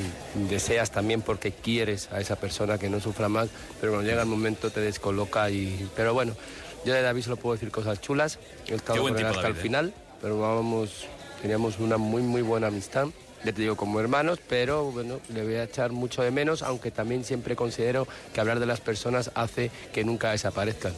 [0.50, 4.28] deseas también porque quieres a esa persona que no sufra mal, pero cuando llega el
[4.28, 5.90] momento te descoloca y...
[5.96, 6.36] Pero bueno,
[6.86, 8.40] yo de David solo puedo decir cosas chulas.
[8.68, 9.62] He estado con él hasta David, el ¿eh?
[9.62, 11.07] final, pero vamos,
[11.41, 13.07] teníamos una muy muy buena amistad.
[13.44, 16.90] Ya te digo, como hermanos, pero bueno, le voy a echar mucho de menos, aunque
[16.90, 20.94] también siempre considero que hablar de las personas hace que nunca desaparezcan.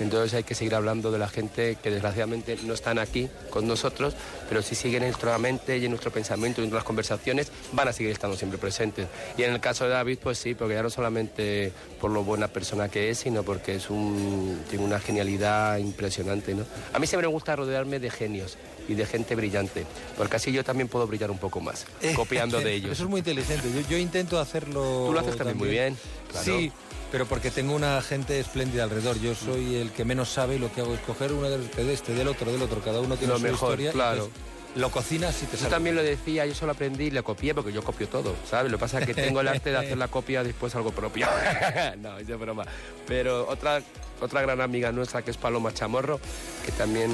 [0.00, 4.14] Entonces hay que seguir hablando de la gente que desgraciadamente no están aquí con nosotros,
[4.48, 7.88] pero si siguen en nuestra mente y en nuestro pensamiento y en nuestras conversaciones, van
[7.88, 9.06] a seguir estando siempre presentes.
[9.36, 12.48] Y en el caso de David, pues sí, porque ya no solamente por lo buena
[12.48, 16.54] persona que es, sino porque es un, tiene una genialidad impresionante.
[16.54, 16.64] ¿no?
[16.92, 18.56] A mí siempre me gusta rodearme de genios
[18.90, 19.86] y de gente brillante,
[20.16, 22.92] porque así yo también puedo brillar un poco más, copiando de ellos.
[22.92, 23.68] Eso es muy inteligente.
[23.74, 25.04] Yo, yo intento hacerlo.
[25.06, 25.96] Tú lo haces también muy bien,
[26.30, 26.44] claro.
[26.44, 26.72] Sí,
[27.10, 29.20] pero porque tengo una gente espléndida alrededor.
[29.20, 31.92] Yo soy el que menos sabe y lo que hago es coger uno de de
[31.92, 32.80] este, del otro, del otro.
[32.82, 33.92] Cada uno tiene Lo su mejor, historia.
[33.92, 34.30] claro.
[34.76, 35.70] Lo cocinas y te Yo sale.
[35.70, 38.70] también lo decía, yo solo aprendí y lo copié porque yo copio todo, ¿sabes?
[38.70, 41.26] Lo que pasa es que tengo el arte de hacer la copia después algo propio.
[41.98, 42.64] no, es de broma.
[43.08, 43.82] Pero otra,
[44.20, 46.20] otra gran amiga nuestra que es Paloma Chamorro,
[46.64, 47.10] que también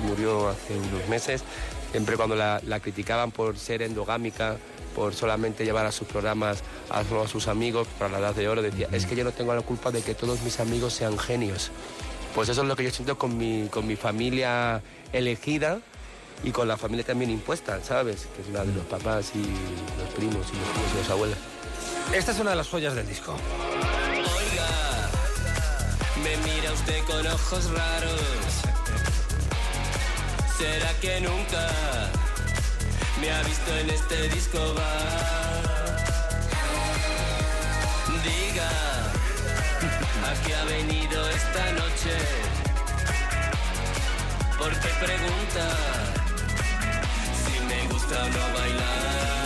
[0.00, 1.42] murió hace unos meses,
[1.90, 4.56] Siempre cuando la, la criticaban por ser endogámica,
[4.94, 8.62] por solamente llevar a sus programas a, a sus amigos para la edad de oro,
[8.62, 11.70] decía, es que yo no tengo la culpa de que todos mis amigos sean genios.
[12.34, 14.82] Pues eso es lo que yo siento con mi, con mi familia
[15.12, 15.80] elegida
[16.44, 18.28] y con la familia también impuesta, ¿sabes?
[18.36, 19.42] Que es la de los papás y
[19.98, 21.38] los primos y los tíos y los abuelos.
[22.14, 23.34] Esta es una de las joyas del disco.
[24.14, 25.10] Oiga,
[26.22, 28.79] me mira usted con ojos raros.
[30.60, 31.66] ¿Será que nunca
[33.18, 35.96] me ha visto en este disco bar?
[38.22, 38.70] Diga,
[40.28, 42.14] ¿a qué ha venido esta noche?
[44.58, 45.64] ¿Por qué pregunta
[47.42, 49.39] si me gusta o no bailar?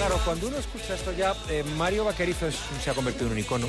[0.00, 3.66] Claro, cuando uno escucha esto ya, eh, Mario Vaquerizo se ha convertido en un icono.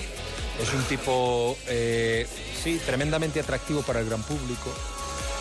[0.61, 2.25] Es un tipo, eh,
[2.63, 4.73] sí, tremendamente atractivo para el gran público.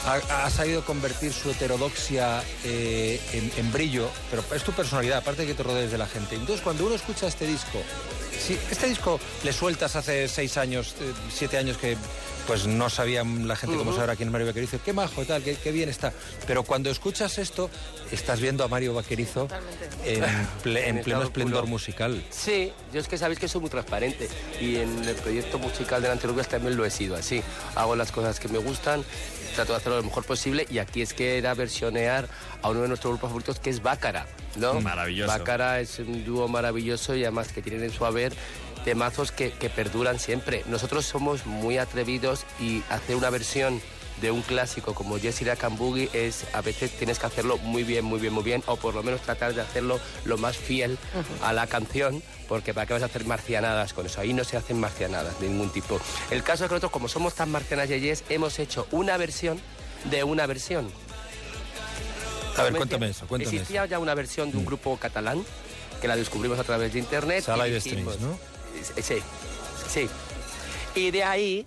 [0.06, 5.42] Ha, ha sabido convertir su heterodoxia eh, en, en brillo, pero es tu personalidad, aparte
[5.42, 6.36] de que te rodees de la gente.
[6.36, 7.78] Entonces, cuando uno escucha este disco,
[8.38, 11.96] si este disco le sueltas hace seis años, eh, siete años que
[12.46, 13.98] pues no sabía la gente cómo Ujú.
[14.00, 16.12] saber a quién es Mario Vaquerizo, qué majo, tal, qué, qué bien está.
[16.46, 17.70] Pero cuando escuchas esto,
[18.10, 19.46] estás viendo a Mario Vaquerizo
[20.04, 20.24] en,
[20.64, 21.70] ple- en En pleno esplendor puro.
[21.70, 22.24] musical.
[22.30, 24.28] Sí, yo es que sabéis que soy muy transparente
[24.60, 27.40] y en el proyecto musical de Lanterubias también lo he sido así.
[27.76, 29.04] Hago las cosas que me gustan,
[29.50, 32.28] trato de hacerlo lo mejor posible y aquí es que era versionear
[32.62, 34.80] a uno de nuestros grupos favoritos que es Bácara, ¿no?
[34.80, 35.30] Maravilloso.
[35.30, 38.32] Bácara es un dúo maravilloso y además que tienen en su haber
[38.84, 40.64] temazos que, que perduran siempre.
[40.66, 43.80] Nosotros somos muy atrevidos y hacer una versión
[44.20, 48.20] de un clásico como Jessica Boogie es a veces tienes que hacerlo muy bien, muy
[48.20, 50.98] bien, muy bien o por lo menos tratar de hacerlo lo más fiel
[51.42, 54.56] a la canción porque para qué vas a hacer marcianadas con eso, ahí no se
[54.56, 56.00] hacen marcianadas de ningún tipo.
[56.32, 59.60] El caso es que nosotros como somos tan marcianas yeyes hemos hecho una versión
[60.10, 60.90] de una versión.
[62.56, 65.44] A ver, ¿Me cuéntame eso, cuéntame Existía ya una versión de un grupo catalán
[66.00, 67.44] que la descubrimos a través de internet.
[67.44, 68.38] Sala y y dijimos- Strings, ¿no?
[69.00, 69.22] Sí,
[69.88, 70.08] sí.
[70.96, 71.66] Y de ahí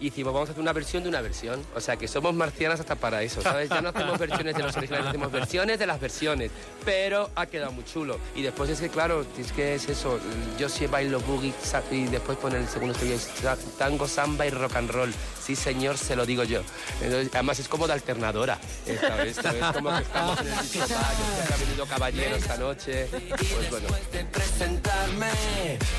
[0.00, 1.64] hicimos, vamos a hacer una versión de una versión.
[1.74, 3.68] O sea, que somos marcianas hasta para eso, ¿sabes?
[3.68, 6.50] Ya no hacemos versiones de los originales, hacemos versiones de las versiones.
[6.84, 8.18] Pero ha quedado muy chulo.
[8.34, 10.18] Y después es que, claro, es que es eso.
[10.58, 11.52] Yo sí bailo boogie
[11.90, 15.12] y después pone el segundo estribillo, es sa- tango, samba y rock and roll.
[15.42, 16.60] Sí, señor, se lo digo yo.
[17.00, 18.58] Entonces, además es como de alternadora.
[18.84, 20.86] Esta vez, esta vez como que estamos en el disco
[21.48, 23.06] que ha venido caballero esta noche.
[23.12, 23.86] Pues bueno.
[24.12, 25.30] de presentarme,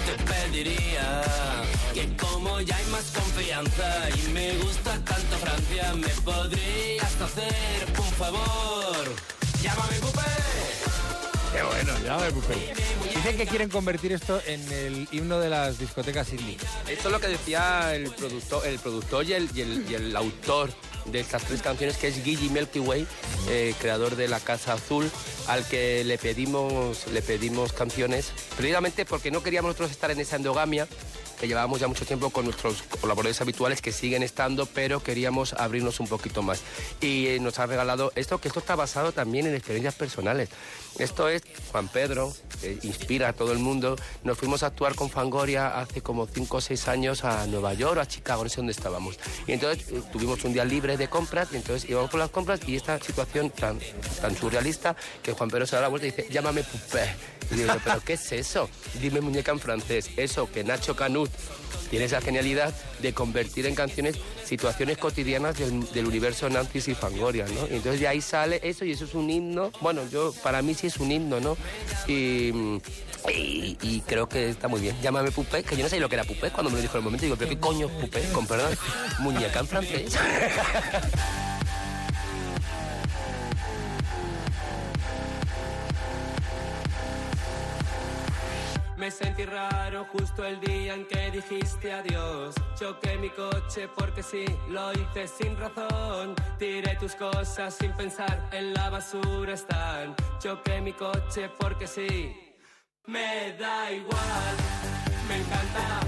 [0.06, 1.22] te pediría
[1.94, 3.87] que como ya hay más confianza
[4.26, 9.06] y me gusta tanto Francia, me podrías hacer un favor.
[9.62, 10.22] Llámame Pupé.
[11.54, 12.74] Qué bueno, ya me Pupé.
[13.16, 16.58] Dicen que quieren convertir esto en el himno de las discotecas indie.
[16.88, 20.16] Esto es lo que decía el productor, el productor y el, y el- y el
[20.16, 20.70] autor
[21.06, 23.08] de estas tres canciones, que es Gigi Milky Way,
[23.50, 25.10] eh, creador de La Casa Azul,
[25.48, 30.36] al que le pedimos, le pedimos canciones, precisamente porque no queríamos nosotros estar en esa
[30.36, 30.88] endogamia,
[31.40, 36.00] que llevábamos ya mucho tiempo con nuestros colaboradores habituales que siguen estando, pero queríamos abrirnos
[36.00, 36.62] un poquito más.
[37.02, 40.50] Y eh, nos ha regalado esto, que esto está basado también en experiencias personales.
[41.00, 43.96] Esto es Juan Pedro, que inspira a todo el mundo.
[44.24, 48.00] Nos fuimos a actuar con Fangoria hace como 5 o 6 años a Nueva York
[48.00, 49.20] a Chicago, no sé dónde estábamos.
[49.46, 52.60] Y entonces eh, tuvimos un día libre de compras y entonces íbamos por las compras
[52.68, 53.80] y esta situación tan,
[54.22, 57.16] tan surrealista que Juan Pedro se da la vuelta y dice, llámame Pupé.
[57.52, 58.70] Y digo, ¿pero qué es eso?
[59.00, 60.10] Dime muñeca en francés.
[60.18, 61.30] Eso que Nacho Canut
[61.90, 67.46] tiene esa genialidad de convertir en canciones situaciones cotidianas del, del universo Nancy y Fangoria,
[67.46, 67.68] ¿no?
[67.68, 69.72] Y entonces de ahí sale eso y eso es un himno.
[69.82, 71.58] Bueno, yo para mí sí es un himno, ¿no?
[72.08, 72.82] Y,
[74.06, 74.96] creo que está muy bien.
[75.02, 77.00] Llámame Pupé, que yo no sé lo que era Pupé cuando me lo dijo en
[77.00, 77.26] el momento.
[77.26, 78.24] Digo, ¿pero qué coño es Pupé?
[78.32, 78.74] Con perdón,
[79.20, 80.18] muñeca en francés.
[88.98, 92.56] Me sentí raro justo el día en que dijiste adiós.
[92.80, 96.34] Choqué mi coche porque sí, lo hice sin razón.
[96.58, 100.16] Tiré tus cosas sin pensar, en la basura están.
[100.40, 102.56] Choqué mi coche porque sí.
[103.06, 104.56] Me da igual,
[105.30, 106.00] me encanta,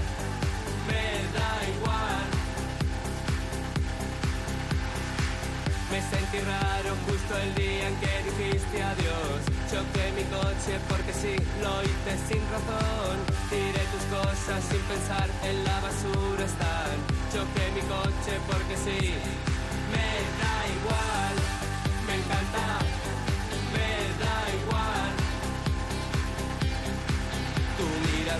[0.88, 2.24] me da igual.
[5.92, 9.49] Me sentí raro justo el día en que dijiste adiós.
[9.70, 13.16] Choqué mi coche porque sí, lo hice sin razón.
[13.48, 16.98] Tiré tus cosas sin pensar, en la basura están.
[17.32, 19.14] Choqué mi coche porque sí.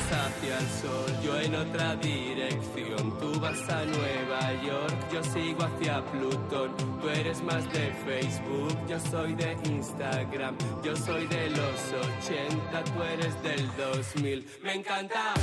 [0.01, 3.19] Miras hacia el sol, yo en otra dirección.
[3.19, 6.77] Tú vas a Nueva York, yo sigo hacia Plutón.
[7.01, 10.57] Tú eres más de Facebook, yo soy de Instagram.
[10.83, 14.47] Yo soy de los 80, tú eres del 2000.
[14.63, 15.35] Me encanta.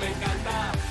[0.00, 0.85] Me encanta.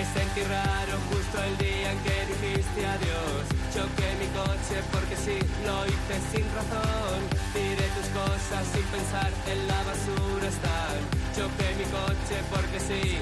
[0.00, 3.44] Me sentí raro justo el día en que dijiste adiós.
[3.74, 7.20] Choqué mi coche porque sí, lo hice sin razón.
[7.52, 11.00] Tiré tus cosas sin pensar, en la basura están.
[11.36, 13.18] Choqué mi coche porque sí,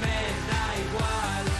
[0.00, 1.55] me da igual.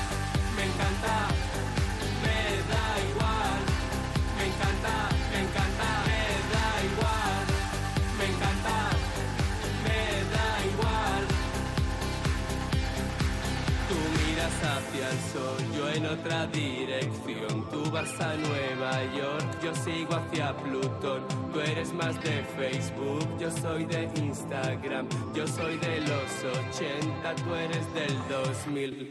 [15.33, 17.69] Sol, yo en otra dirección.
[17.71, 21.27] Tú vas a Nueva York, yo sigo hacia Plutón.
[21.53, 25.09] Tú eres más de Facebook, yo soy de Instagram.
[25.35, 29.07] Yo soy de los 80, tú eres del 2000.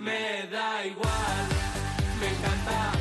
[0.00, 1.46] Me da igual,
[2.20, 2.92] me encanta,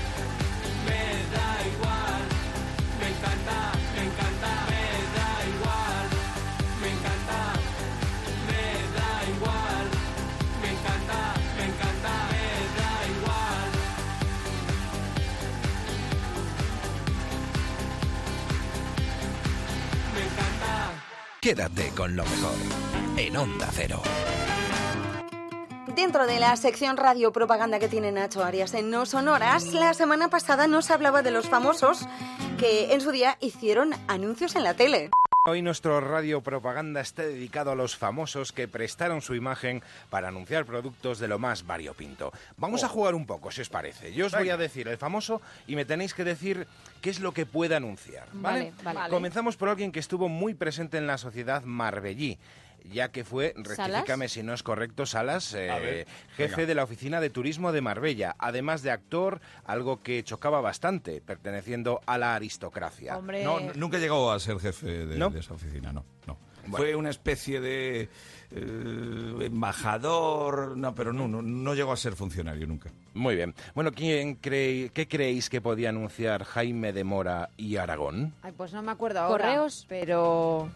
[21.41, 22.53] Quédate con lo mejor
[23.18, 23.99] en Onda Cero.
[25.95, 30.30] Dentro de la sección radio propaganda que tiene Nacho Arias en No Sonoras, la semana
[30.30, 32.07] pasada nos hablaba de los famosos
[32.59, 35.09] que en su día hicieron anuncios en la tele.
[35.43, 39.81] Hoy nuestro radio propaganda está dedicado a los famosos que prestaron su imagen
[40.11, 42.31] para anunciar productos de lo más variopinto.
[42.57, 44.13] Vamos a jugar un poco, si os parece.
[44.13, 46.68] Yo os voy a decir el famoso y me tenéis que decir
[47.01, 48.27] qué es lo que puede anunciar.
[48.34, 48.72] ¿vale?
[48.84, 49.09] Vale, vale.
[49.09, 52.38] Comenzamos por alguien que estuvo muy presente en la sociedad marbellí.
[52.89, 56.67] Ya que fue, rectifícame si no es correcto, Salas, eh, ver, jefe venga.
[56.67, 62.01] de la oficina de turismo de Marbella, además de actor, algo que chocaba bastante, perteneciendo
[62.05, 63.19] a la aristocracia.
[63.43, 65.29] No, nunca llegó a ser jefe de, ¿No?
[65.29, 66.03] de esa oficina, no.
[66.27, 66.37] no.
[66.63, 66.77] Bueno.
[66.77, 68.07] Fue una especie de
[68.51, 72.91] eh, embajador, no, pero no, no, no llegó a ser funcionario nunca.
[73.13, 73.55] Muy bien.
[73.73, 78.33] Bueno, ¿quién cree, ¿qué creéis que podía anunciar Jaime de Mora y Aragón?
[78.43, 79.45] Ay, pues no me acuerdo ahora.
[79.45, 79.85] ¿Correos?
[79.89, 80.69] Pero...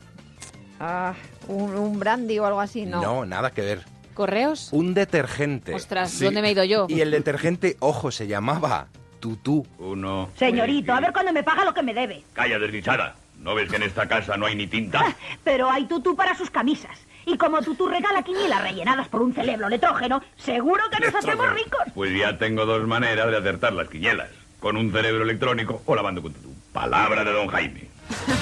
[0.79, 1.13] Ah,
[1.47, 3.25] un, un brandy o algo así, no.
[3.25, 3.83] nada que ver.
[4.13, 4.69] ¿Correos?
[4.71, 5.73] Un detergente.
[5.73, 6.85] Ostras, ¿dónde me he ido yo?
[6.89, 8.87] Y el detergente, ojo, se llamaba
[9.19, 9.67] Tutú.
[9.77, 10.29] Uno.
[10.37, 12.23] Señorito, a ver cuándo me paga lo que me debe.
[12.33, 13.15] Calla, desdichada.
[13.39, 15.03] ¿No ves que en esta casa no hay ni tinta?
[15.43, 16.97] Pero hay tutú para sus camisas.
[17.25, 21.81] Y como tutú regala quinilas rellenadas por un cerebro letrógeno, seguro que nos hacemos ricos.
[21.93, 24.29] Pues ya tengo dos maneras de acertar las quinielas.
[24.59, 27.87] Con un cerebro electrónico o lavando con tu Palabra de don Jaime.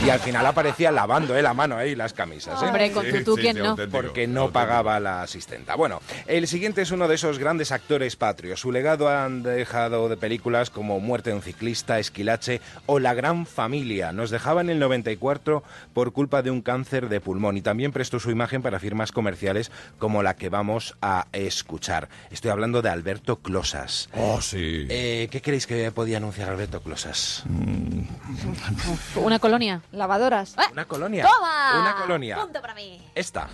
[0.05, 2.61] Y al final aparecía lavando eh, la mano ahí las camisas.
[2.61, 2.65] ¿eh?
[2.65, 3.75] Hombre, con tutú, ¿quién no?
[3.91, 5.75] Porque no pagaba la asistenta.
[5.75, 8.59] Bueno, el siguiente es uno de esos grandes actores patrios.
[8.59, 13.45] Su legado han dejado de películas como Muerte de un ciclista, Esquilache o La Gran
[13.45, 14.11] Familia.
[14.11, 15.63] Nos dejaba en el 94
[15.93, 19.71] por culpa de un cáncer de pulmón y también prestó su imagen para firmas comerciales
[19.99, 22.09] como la que vamos a escuchar.
[22.29, 24.09] Estoy hablando de Alberto Closas.
[24.13, 24.85] Oh, sí.
[24.89, 27.43] Eh, ¿Qué creéis que podía anunciar Alberto Closas?
[29.15, 29.81] ¿Una colonia?
[29.91, 30.55] Lavadoras.
[30.71, 31.23] Una colonia.
[31.23, 31.79] ¡Toma!
[31.79, 32.37] Una colonia.
[32.37, 32.99] Punto para mí.
[33.13, 33.47] Esta.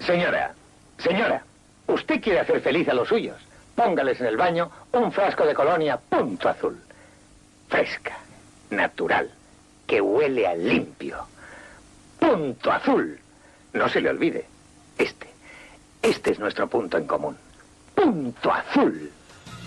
[0.00, 0.52] Señora,
[0.98, 1.44] señora,
[1.86, 3.36] usted quiere hacer feliz a los suyos.
[3.76, 6.80] Póngales en el baño un frasco de colonia punto azul.
[7.68, 8.18] Fresca,
[8.70, 9.30] natural,
[9.86, 11.24] que huele a limpio.
[12.18, 13.20] Punto azul.
[13.74, 14.44] No se le olvide.
[14.96, 15.28] Este.
[16.02, 17.36] Este es nuestro punto en común.
[17.94, 19.12] Punto azul.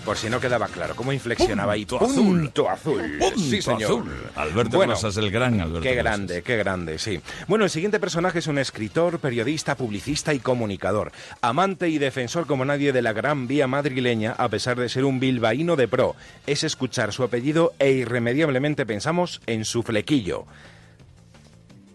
[0.06, 1.86] Por si no quedaba claro, ¿cómo inflexionaba ahí?
[1.86, 2.40] Punto azul.
[2.42, 3.18] Punto azul.
[3.20, 3.84] Punto sí, señor.
[3.84, 4.12] azul.
[4.36, 7.22] Alberto Closas, el gran Alberto Qué grande, qué grande, sí.
[7.48, 11.12] Bueno, el siguiente personaje es un escritor, periodista, publicista y comunicador.
[11.42, 15.20] Amante y defensor como nadie de la gran vía madrileña, a pesar de ser un
[15.20, 16.16] bilbaíno de pro.
[16.48, 20.46] Es escuchar su apellido e irremediablemente pensamos en su flequillo.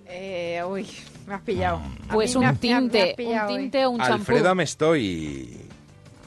[0.07, 0.87] Eh, uy,
[1.27, 1.83] me has pillado.
[2.09, 4.15] A Pues me un me has tinte, pillado un tinte o un champú.
[4.15, 5.67] Alfredo Amestoy.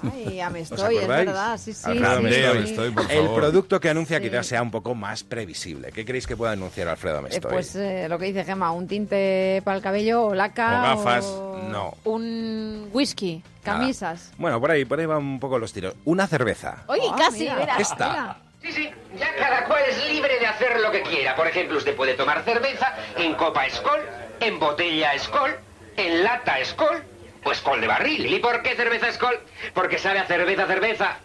[0.04, 1.82] Ay, ya me ¿Os estoy, es verdad, sí, sí.
[1.86, 2.42] Alfredo sí, Amestoy.
[2.44, 2.58] sí.
[2.58, 3.36] Amestoy, por El favor.
[3.42, 4.24] producto que anuncia Sí.
[4.24, 5.92] quizás sea un poco más previsible.
[5.92, 7.52] ¿Qué creéis que pueda anunciar Alfredo Eh, Amestoy?
[7.52, 10.94] pues eh, lo que dice Gemma, un tinte para el cabello o laca.
[10.94, 11.94] O gafas, o no.
[12.06, 13.42] Un whisky.
[13.64, 14.32] Camisas.
[14.38, 15.94] Bueno, por ahí, por ahí van un poco los tiros.
[16.06, 16.84] Una cerveza.
[16.88, 17.80] Oye, Ah, casi, mira, verás.
[17.80, 18.10] Esta.
[18.10, 18.38] mira.
[18.62, 21.36] Sí, sí, ya cada cual es libre de hacer lo que quiera.
[21.36, 24.00] Por ejemplo, usted puede tomar cerveza en copa Skol,
[24.42, 25.52] en botella Skol,
[25.96, 27.04] en lata Skol
[27.44, 28.26] Pues col de barril.
[28.26, 29.40] ¿Y por qué cerveza Skol?
[29.74, 31.18] Porque sabe a cerveza, cerveza.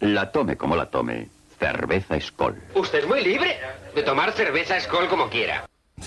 [0.00, 1.28] La tome como la tome.
[1.58, 2.60] Cerveza Skol.
[2.74, 3.58] Usted es muy libre
[3.94, 5.64] de tomar cerveza Skol como quiera.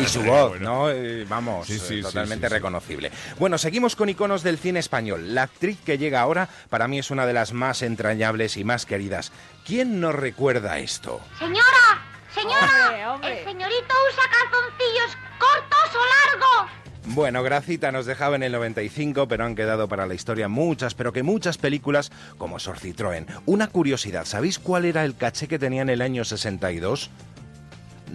[0.00, 0.90] Y su voz, ¿no?
[0.90, 2.54] Eh, vamos, Sí, sí, eh, totalmente sí, sí.
[2.54, 3.10] reconocible.
[3.38, 5.34] Bueno, seguimos con iconos del cine español.
[5.34, 8.86] La actriz que llega ahora, para mí es una de las más entrañables y más
[8.86, 9.32] queridas.
[9.66, 11.20] ¿Quién no recuerda esto?
[11.38, 12.02] Señora,
[12.34, 13.38] señora, Hombre, hombre.
[13.40, 16.70] el señorito usa calzoncillos cortos o largos.
[17.06, 21.12] Bueno, Gracita nos dejaba en el 95, pero han quedado para la historia muchas, pero
[21.12, 23.26] que muchas películas como Sor Citroën.
[23.46, 27.10] Una curiosidad, ¿sabéis cuál era el caché que tenía en el año 62?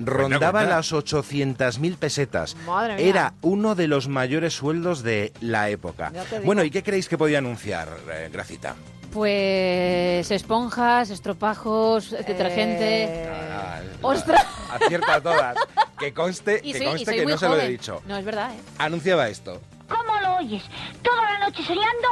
[0.03, 0.75] Rondaba cuenta.
[0.77, 2.55] las 800.000 pesetas.
[2.65, 3.05] Madre mía.
[3.05, 6.11] Era uno de los mayores sueldos de la época.
[6.43, 8.75] Bueno, ¿y qué creéis que podía anunciar, eh, Gracita?
[9.11, 13.03] Pues esponjas, estropajos, detergente.
[13.05, 14.45] Eh, Ah, ¡Ostras!
[14.71, 15.55] Acierta todas.
[15.97, 18.01] Que conste, Y que, soy, conste que no se lo he dicho.
[18.05, 18.59] No, es verdad, ¿eh?
[18.77, 19.59] Anunciaba esto.
[19.89, 20.63] ¿Cómo lo oyes?
[21.01, 22.07] Toda la noche soñando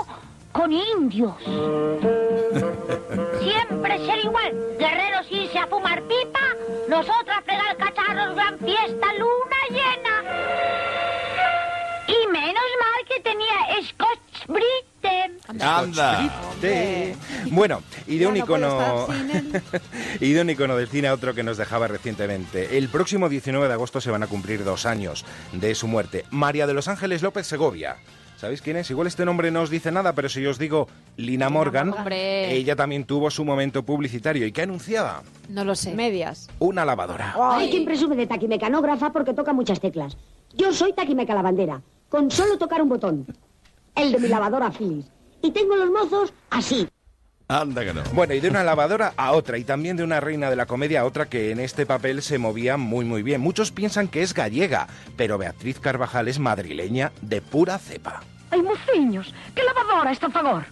[0.51, 1.35] con indios.
[3.41, 4.53] Siempre ser igual.
[4.79, 6.39] Guerreros irse a fumar pipa,
[6.89, 10.23] nosotras fregar cacharros, gran fiesta, luna llena.
[12.07, 13.55] Y menos mal que tenía
[13.87, 15.37] Scotch Brite.
[15.61, 16.53] Anda.
[17.51, 19.07] Bueno, y de un icono
[20.19, 22.77] y de un icono del cine a otro que nos dejaba recientemente.
[22.77, 26.25] El próximo 19 de agosto se van a cumplir dos años de su muerte.
[26.31, 27.97] María de los Ángeles López Segovia.
[28.37, 28.89] ¿Sabéis quién es?
[28.91, 32.51] Igual este nombre no os dice nada, pero si yo os digo Lina Morgan, Hombre.
[32.53, 34.45] ella también tuvo su momento publicitario.
[34.45, 35.23] ¿Y qué anunciaba?
[35.49, 35.95] No lo sé.
[35.95, 36.47] medias.
[36.59, 37.33] Una lavadora.
[37.55, 40.17] Hay quien presume de taquimecanógrafa porque toca muchas teclas.
[40.53, 43.25] Yo soy taquimeca lavandera, con solo tocar un botón.
[43.97, 45.09] El de mi lavadora Philips.
[45.41, 46.87] Y tengo los mozos así.
[47.47, 48.03] Anda que no.
[48.13, 51.01] Bueno, y de una lavadora a otra, y también de una reina de la comedia
[51.01, 53.41] a otra que en este papel se movía muy muy bien.
[53.41, 58.21] Muchos piensan que es gallega, pero Beatriz Carvajal es madrileña de pura cepa.
[58.51, 60.65] Ay, mociños, ¿qué lavadora está a favor?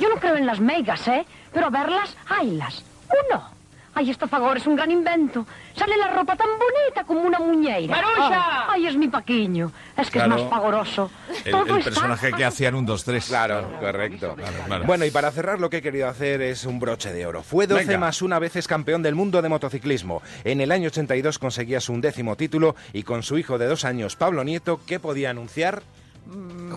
[0.00, 1.24] Yo no creo en las megas, ¿eh?
[1.52, 2.84] Pero a verlas, haylas.
[3.28, 3.61] Uno.
[3.94, 5.46] Ay, favor es un gran invento.
[5.76, 7.94] Sale la ropa tan bonita como una muñeira.
[7.94, 8.72] ¡Maruxa!
[8.72, 9.70] Ay, es mi paquiño.
[9.96, 10.36] Es que Claro.
[10.36, 11.10] es más favoroso.
[11.44, 13.26] El, Todo el está personaje que hacía en un 2, 3.
[13.26, 14.34] Claro, correcto.
[14.66, 14.84] claro.
[14.86, 17.42] Bueno, y para cerrar lo que he querido hacer es un broche de oro.
[17.42, 17.98] Fue 12 Venga.
[17.98, 20.22] más una vez es campeón del mundo de motociclismo.
[20.44, 24.16] En el año 82 conseguía su undécimo título y con su hijo de dos años,
[24.16, 25.82] Pablo Nieto, ¿qué podía anunciar?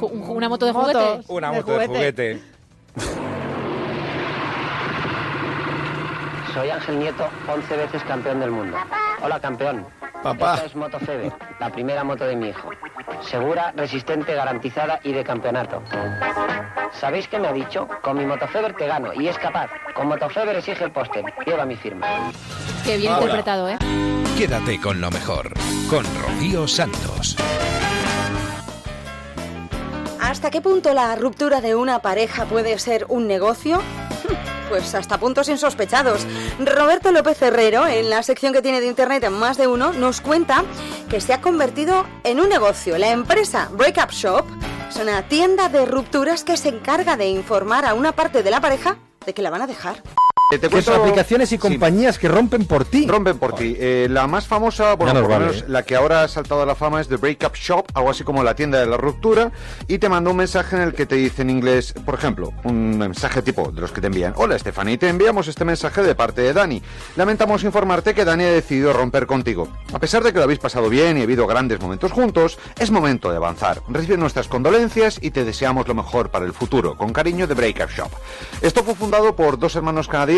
[0.01, 1.21] ¿Una moto de juguete?
[1.29, 2.39] Una De moto de juguete.
[2.95, 3.35] juguete.
[6.55, 8.77] Soy Ángel Nieto, 11 veces campeón del mundo.
[9.21, 9.85] Hola, campeón.
[10.23, 10.53] Papá.
[10.53, 12.69] Esta es Moto Feber, la primera moto de mi hijo.
[13.19, 15.83] Segura, resistente, garantizada y de campeonato.
[16.93, 17.89] ¿Sabéis qué me ha dicho?
[18.01, 19.69] Con mi Moto Feber te gano y es capaz.
[19.93, 21.25] Con Moto Feber exige el póster.
[21.45, 22.07] Lleva mi firma.
[22.85, 23.77] Qué bien interpretado, ¿eh?
[24.37, 25.51] Quédate con lo mejor,
[25.89, 27.35] con Rocío Santos.
[30.21, 33.81] ¿Hasta qué punto la ruptura de una pareja puede ser un negocio?
[34.69, 36.25] Pues hasta puntos insospechados.
[36.59, 40.21] Roberto López Herrero, en la sección que tiene de internet en más de uno, nos
[40.21, 40.63] cuenta
[41.09, 42.97] que se ha convertido en un negocio.
[42.97, 44.45] La empresa Breakup Shop
[44.89, 48.61] es una tienda de rupturas que se encarga de informar a una parte de la
[48.61, 50.01] pareja de que la van a dejar.
[50.51, 51.57] Eh, te Que son cuento- aplicaciones y Sí.
[51.57, 53.07] compañías que rompen por ti.
[53.07, 53.75] Rompen por ti.
[53.79, 55.45] Eh, la más famosa, bueno, por lo vale.
[55.47, 58.23] menos la que ahora ha saltado a la fama es The Breakup Shop, algo así
[58.23, 59.51] como la tienda de la ruptura,
[59.87, 62.95] y te manda un mensaje en el que te dice en inglés, por ejemplo, un
[62.95, 64.33] mensaje tipo de los que te envían.
[64.35, 66.79] Hola Stephanie, te enviamos este mensaje de parte de Dani.
[67.15, 69.67] Lamentamos informarte que Dani ha decidido romper contigo.
[69.93, 72.91] A pesar de que lo habéis pasado bien y ha habido grandes momentos juntos, es
[72.91, 73.81] momento de avanzar.
[73.89, 76.95] Recibe nuestras condolencias y te deseamos lo mejor para el futuro.
[76.95, 78.11] Con cariño, The Breakup Shop.
[78.61, 80.34] Esto fue fundado por dos hermanos canadienses,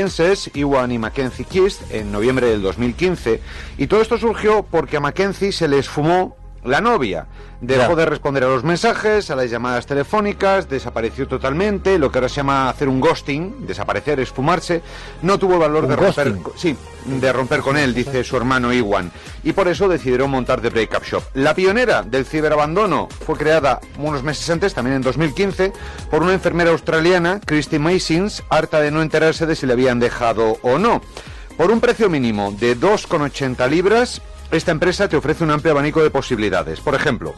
[0.53, 3.41] Iwan y Mackenzie Kist, en noviembre del 2015.
[3.78, 6.36] Y todo esto surgió porque a Mackenzie se le esfumó
[6.68, 7.27] la novia.
[7.60, 12.30] Dejó de responder a los mensajes, a las llamadas telefónicas, desapareció totalmente, lo que ahora
[12.30, 14.84] se llama hacer un ghosting, desaparecer, esfumarse.
[15.23, 19.11] No tuvo el valor de romper, sí, de romper con él, dice su hermano Iwan.
[19.44, 21.23] Y por eso decidieron montar The Breakup Shop.
[21.34, 25.73] La pionera del ciberabandono fue creada unos meses antes, también en 2015,
[26.11, 30.57] por una enfermera australiana, Christy Masins, harta de no enterarse de si le habían dejado
[30.61, 31.02] o no.
[31.57, 34.22] Por un precio mínimo de 2,80 libras,
[34.52, 36.80] esta empresa te ofrece un amplio abanico de posibilidades.
[36.80, 37.34] Por ejemplo,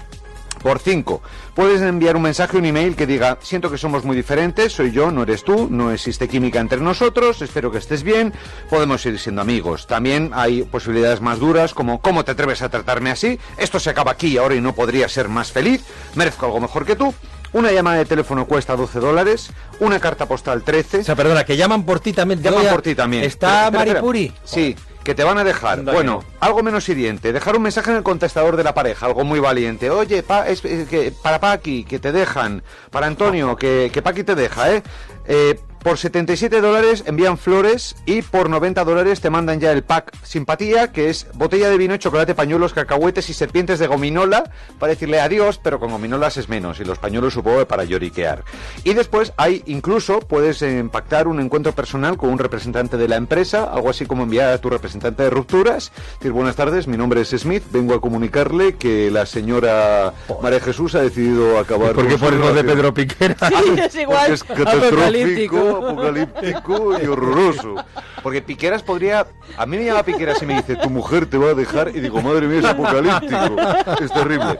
[0.61, 1.22] por 5,
[1.56, 5.10] puedes enviar un mensaje, un email que diga, siento que somos muy diferentes, soy yo,
[5.10, 8.34] no eres tú, no existe química entre nosotros, espero que estés bien,
[8.69, 9.88] podemos seguir siendo amigos.
[9.88, 13.40] También hay posibilidades más duras como, ¿cómo te atreves a tratarme así?
[13.57, 15.84] Esto se acaba aquí ahora y no podría ser más feliz,
[16.15, 17.14] merezco algo mejor que tú.
[17.52, 20.99] Una llamada de teléfono cuesta 12 dólares, una carta postal 13.
[20.99, 22.44] O sea, perdona, que llaman por ti también.
[22.44, 23.23] Llaman por ti también.
[23.23, 23.72] ¿Está.
[23.72, 24.31] Maripuri?
[24.44, 24.76] Sí.
[25.03, 25.80] Que te van a dejar.
[25.80, 27.34] Anda bueno, algo menos hiriente.
[27.34, 29.89] Dejar un mensaje en el contestador de la pareja, algo muy valiente.
[29.89, 32.63] Oye, pa, es, es que para Paqui, que te dejan.
[32.91, 34.84] Para Antonio, que, que Paqui te deja, ¿eh?
[35.27, 40.14] Eh, por 77 dólares envían flores y por 90 dólares te mandan ya el pack
[40.23, 45.19] simpatía, que es botella de vino, chocolate, pañuelos, cacahuetes y serpientes de gominola para decirle
[45.19, 48.43] adiós, pero con gominolas es menos y los pañuelos supongo que para lloriquear.
[48.84, 53.64] Y después hay incluso, puedes impactar un encuentro personal con un representante de la empresa,
[53.64, 57.30] algo así como enviar a tu representante de rupturas, decir buenas tardes, mi nombre es
[57.30, 62.30] Smith, vengo a comunicarle que la señora María Jesús ha decidido acabar ¿Por qué de
[62.30, 62.65] relación".
[62.65, 63.35] Pedro Piquera?
[63.39, 66.99] Porque es igual, es catastrófico, apocalíptico.
[66.99, 67.75] y horroroso.
[68.23, 69.27] Porque Piqueras podría...
[69.57, 71.99] A mí me llama Piqueras y me dice, tu mujer te va a dejar, y
[71.99, 73.55] digo, madre mía, es apocalíptico.
[74.01, 74.59] Es terrible.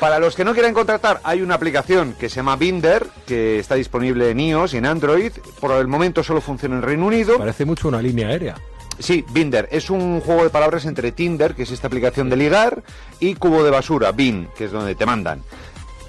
[0.00, 3.74] Para los que no quieran contratar, hay una aplicación que se llama Binder, que está
[3.74, 5.32] disponible en iOS y en Android.
[5.60, 7.38] Por el momento solo funciona en Reino Unido.
[7.38, 8.54] Parece mucho una línea aérea.
[8.98, 9.68] Sí, Binder.
[9.72, 12.82] Es un juego de palabras entre Tinder, que es esta aplicación de ligar,
[13.18, 15.42] y Cubo de Basura, Bin, que es donde te mandan.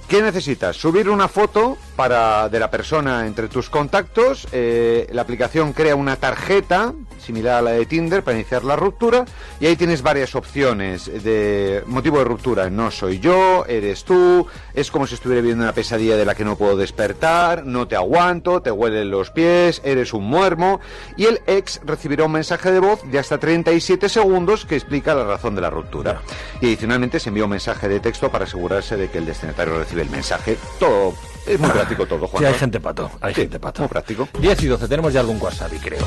[0.08, 0.76] ¿Qué necesitas?
[0.78, 4.48] Subir una foto para de la persona entre tus contactos.
[4.52, 9.26] eh, la aplicación crea una tarjeta similar a la de Tinder para iniciar la ruptura
[9.60, 12.70] y ahí tienes varias opciones de motivo de ruptura.
[12.70, 14.46] No soy yo, eres tú,
[14.76, 17.96] es como si estuviera viviendo una pesadilla de la que no puedo despertar, no te
[17.96, 20.82] aguanto, te huelen los pies, eres un muermo
[21.18, 25.24] y el ex recibirá un mensaje de voz de hasta 37 segundos que explica la
[25.24, 26.22] razón de la ruptura.
[26.62, 29.95] Y adicionalmente se envía un mensaje de texto para asegurarse de que el destinatario recibe
[30.02, 30.58] el mensaje.
[30.80, 31.14] Todo
[31.46, 32.42] es muy práctico todo, Juan.
[32.44, 33.10] Sí, hay gente pato.
[33.22, 33.82] Hay Sí, gente pato.
[33.84, 34.28] Muy práctico.
[34.40, 36.06] 10 y 12, tenemos ya algún WhatsApp, y creo.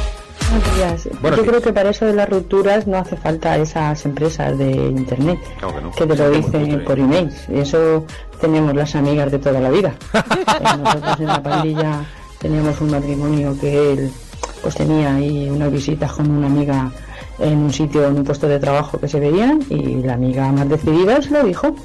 [1.21, 4.71] Buenos Yo creo que para eso de las rupturas no hace falta esas empresas de
[4.71, 5.91] internet Claro que no.
[5.93, 7.31] que te lo dicen por email.
[7.49, 8.07] Y eso
[8.41, 9.95] tenemos las amigas de toda la vida.
[10.59, 12.05] Eh, Nosotros en la pandilla
[12.39, 14.13] teníamos un matrimonio que él
[14.63, 16.91] pues tenía ahí unas visitas con una amiga
[17.39, 20.69] en un sitio, en un puesto de trabajo que se veían y la amiga más
[20.69, 21.77] decidida se lo dijo.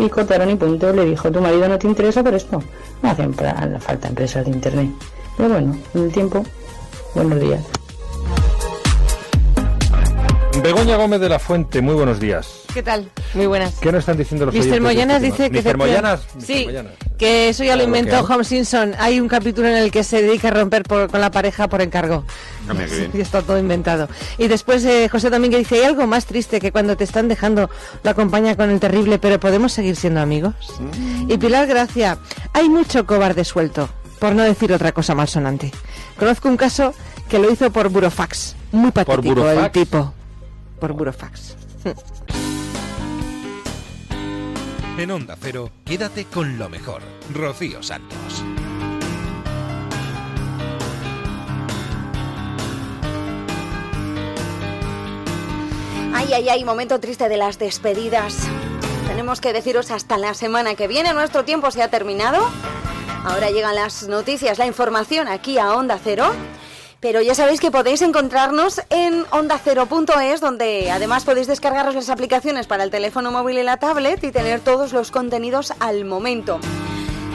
[0.00, 2.62] Y cortaron y punto, le dijo, tu marido no te interesa por esto.
[3.02, 4.88] No hacen falta empresas de internet.
[5.36, 6.42] Pero bueno, en el tiempo,
[7.14, 7.79] buenos días.
[10.62, 12.48] Begoña Gómez de la Fuente, muy buenos días.
[12.74, 13.08] ¿Qué tal?
[13.34, 13.74] Muy buenas.
[13.80, 14.60] ¿Qué nos están diciendo los Mr.
[14.60, 15.62] oyentes Moyanas este dice tema?
[15.62, 15.68] que...
[15.68, 15.76] Mr.
[15.78, 16.42] Moyanas, Mr.
[16.44, 16.92] Sí, Moyanas.
[17.18, 18.34] que eso ya lo inventó ¿qué hay?
[18.36, 18.94] Home Simpson.
[18.98, 21.80] Hay un capítulo en el que se dedica a romper por- con la pareja por
[21.80, 22.24] encargo.
[22.68, 22.74] Ah.
[23.14, 24.08] Y está todo inventado.
[24.38, 27.70] Y después eh, José Domínguez dice, hay algo más triste que cuando te están dejando
[28.02, 30.54] lo acompaña con el terrible, pero podemos seguir siendo amigos.
[30.78, 31.30] Mm.
[31.30, 32.18] Y Pilar Gracia,
[32.52, 33.88] hay mucho cobarde suelto,
[34.18, 35.72] por no decir otra cosa malsonante.
[36.18, 36.92] Conozco un caso
[37.28, 38.56] que lo hizo por burofax.
[38.72, 39.72] Muy patético el burofax?
[39.72, 40.14] tipo.
[40.80, 41.56] Por burofax.
[44.98, 47.02] En Onda Cero, quédate con lo mejor.
[47.32, 48.42] Rocío Santos.
[56.12, 58.46] Ay, ay, ay, momento triste de las despedidas.
[59.06, 61.12] Tenemos que deciros hasta la semana que viene.
[61.12, 62.38] Nuestro tiempo se ha terminado.
[63.24, 66.32] Ahora llegan las noticias, la información aquí a Onda Cero.
[67.00, 72.84] Pero ya sabéis que podéis encontrarnos en ondacero.es, donde además podéis descargaros las aplicaciones para
[72.84, 76.60] el teléfono móvil y la tablet y tener todos los contenidos al momento.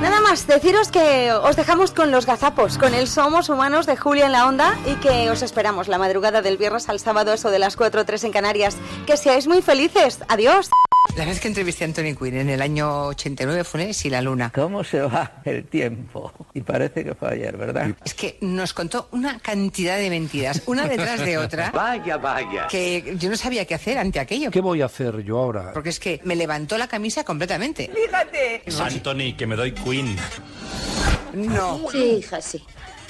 [0.02, 4.28] Nada más, deciros que os dejamos con los gazapos, con el Somos Humanos de Julia
[4.28, 7.60] en la Onda y que os esperamos la madrugada del viernes al sábado, eso de
[7.60, 8.78] las 4 o 3 en Canarias.
[9.08, 10.20] Que seáis muy felices.
[10.28, 10.70] Adiós.
[11.16, 14.22] La vez que entrevisté a Anthony Quinn en el año 89 fue en Si la
[14.22, 14.52] Luna.
[14.54, 16.34] ¿Cómo se va el tiempo?
[16.54, 17.96] Y parece que fue ayer, ¿verdad?
[18.04, 21.72] Es que nos contó una cantidad de mentiras, una detrás de otra.
[21.74, 22.68] Vaya, vaya.
[22.68, 24.52] Que yo no sabía qué hacer ante aquello.
[24.52, 25.72] ¿Qué voy a hacer yo ahora?
[25.74, 27.90] Porque es que me levantó la camisa completamente.
[27.94, 28.64] ¡Fíjate!
[28.82, 30.18] Anthony, que me doy Queen.
[31.34, 31.80] No.
[31.92, 32.64] Sí, hija, sí.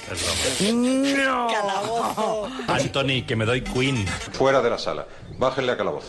[0.08, 1.52] Broma.
[2.16, 2.48] No.
[2.68, 4.06] Anthony, que me doy Queen.
[4.32, 5.06] Fuera de la sala.
[5.38, 6.08] Bájenle a calabozo.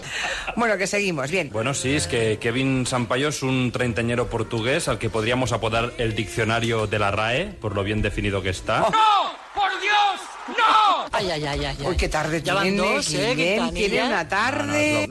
[0.55, 1.49] Bueno, que seguimos, bien.
[1.51, 6.15] Bueno, sí, es que Kevin Sampaio es un treintañero portugués al que podríamos apodar el
[6.15, 8.83] diccionario de la RAE, por lo bien definido que está.
[8.83, 8.91] Oh.
[8.91, 9.37] ¡No!
[9.53, 10.55] ¡Por Dios!
[10.57, 11.05] ¡No!
[11.11, 11.77] Ay, ay, ay, ay.
[11.85, 12.77] Uy, qué tarde Ya van tiene.
[12.77, 13.59] dos, ¿eh?
[14.05, 15.09] Una tarde.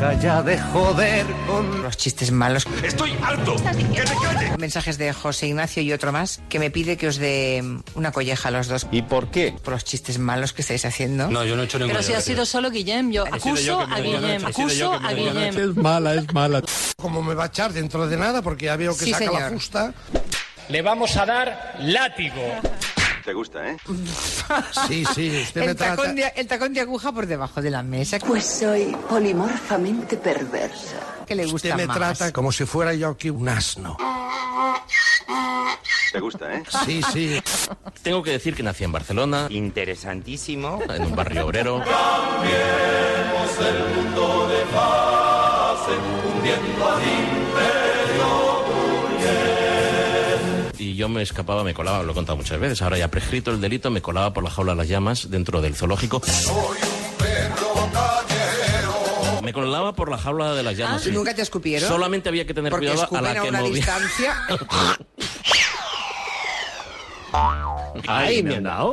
[0.00, 1.82] Deja ya de joder con...
[1.82, 2.66] Los chistes malos.
[2.82, 3.54] ¡Estoy harto!
[3.56, 4.58] ¡Que te calles!
[4.58, 7.62] Mensajes de José Ignacio y otro más que me pide que os dé
[7.94, 8.86] una colleja a los dos.
[8.90, 9.54] ¿Y por qué?
[9.62, 11.28] Por los chistes malos que estáis haciendo.
[11.28, 14.00] No, yo no he hecho ningún Pero si ha sido solo Guillem, yo acuso a
[14.00, 15.58] Guillem, acuso a Guillem.
[15.58, 16.62] Es mala, es mala.
[16.96, 19.50] Como me va a echar dentro de nada, porque ya veo que Sí, saca la
[19.50, 19.92] fusta.
[20.70, 22.40] Le vamos a dar látigo.
[23.24, 23.76] Te gusta, ¿eh?
[24.88, 25.96] Sí, sí, usted me El trata.
[25.96, 28.18] tacón, de, el tacón de aguja por debajo de la mesa.
[28.18, 30.96] Pues soy polimorfamente perversa.
[31.26, 31.96] que le gusta Usted me más.
[31.96, 33.96] trata como si fuera yo aquí un asno.
[36.12, 36.62] Te gusta, ¿eh?
[36.84, 37.40] Sí, sí.
[38.02, 39.46] Tengo que decir que nací en Barcelona.
[39.50, 40.80] Interesantísimo.
[40.88, 41.82] En un barrio obrero.
[43.60, 45.92] el mundo de fase,
[46.34, 47.39] hundiendo imperio
[51.10, 52.80] me escapaba, me colaba, lo he contado muchas veces.
[52.82, 55.74] Ahora ya prescrito el delito, me colaba por la jaula de las llamas dentro del
[55.76, 56.22] zoológico.
[59.42, 61.02] Me colaba por la jaula de las llamas.
[61.02, 61.10] sí.
[61.10, 61.88] ¿Nunca te escupieron?
[61.88, 63.74] Solamente había que tener Porque cuidado a la a que una movía.
[63.74, 64.36] distancia.
[68.06, 68.90] Ay, me han dado.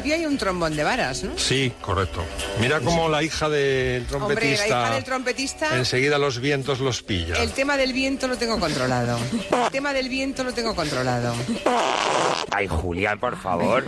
[0.00, 1.36] Principio hay un trombón de varas, ¿no?
[1.36, 2.24] Sí, correcto.
[2.60, 4.66] Mira cómo la hija del Hombre, la trompetista...
[4.66, 5.76] hija del trompetista...
[5.76, 7.34] Enseguida los vientos los pilla.
[7.42, 9.18] El tema del viento lo tengo controlado.
[9.64, 11.34] El tema del viento lo tengo controlado.
[12.50, 13.84] Ay, Julián, por favor.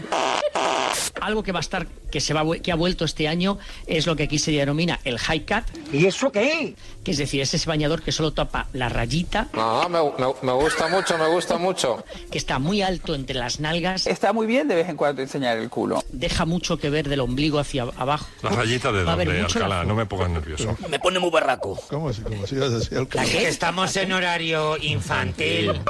[1.20, 4.16] Algo que va a estar, que se va, que ha vuelto este año, es lo
[4.16, 5.64] que aquí se denomina el high cut.
[5.92, 6.74] ¿Y eso qué?
[7.04, 10.52] Que es decir, es ese bañador que solo tapa la rayita, Ah, me, me- me
[10.52, 12.04] gusta mucho, me gusta mucho.
[12.30, 14.06] que está muy alto entre las nalgas.
[14.06, 16.02] Está muy bien de vez en cuando enseñar el culo.
[16.10, 18.26] Deja mucho que ver del ombligo hacia abajo.
[18.42, 20.76] La rayita de la- Alcalá, no me pongas nervioso.
[20.88, 21.78] Me pone muy barraco.
[21.88, 22.90] ¿Cómo si, cómo si vas
[23.34, 25.80] Estamos en horario infantil.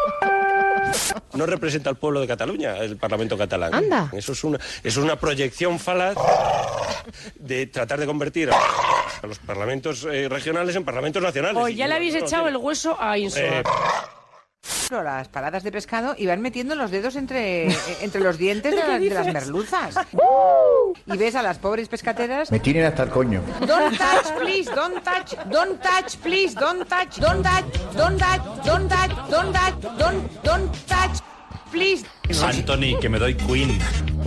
[1.34, 3.74] No representa al pueblo de Cataluña, el Parlamento catalán.
[3.74, 4.10] Anda.
[4.12, 6.16] Eso es una, es una proyección falaz
[7.36, 11.56] de tratar de convertir a, los parlamentos eh, regionales en parlamentos nacionales.
[11.56, 13.42] O Pues ya le habéis echado el hueso a Insua.
[13.42, 13.62] Eh,
[14.90, 18.80] Las paradas de pescado y van metiendo los dedos entre, eh, entre los dientes de,
[18.80, 19.94] ¿Pero qué la- de las merluzas.
[21.06, 22.50] Y ves a las pobres pescateras.
[22.50, 23.40] Me tienen hasta el coño.
[23.66, 27.64] Don't touch, please, don't touch, don't touch, please, don't touch, don't touch,
[27.96, 31.20] don't touch, don't touch, don't touch, don't, don't touch,
[31.70, 32.04] please.
[32.42, 33.78] Anthony, que me doy Queen.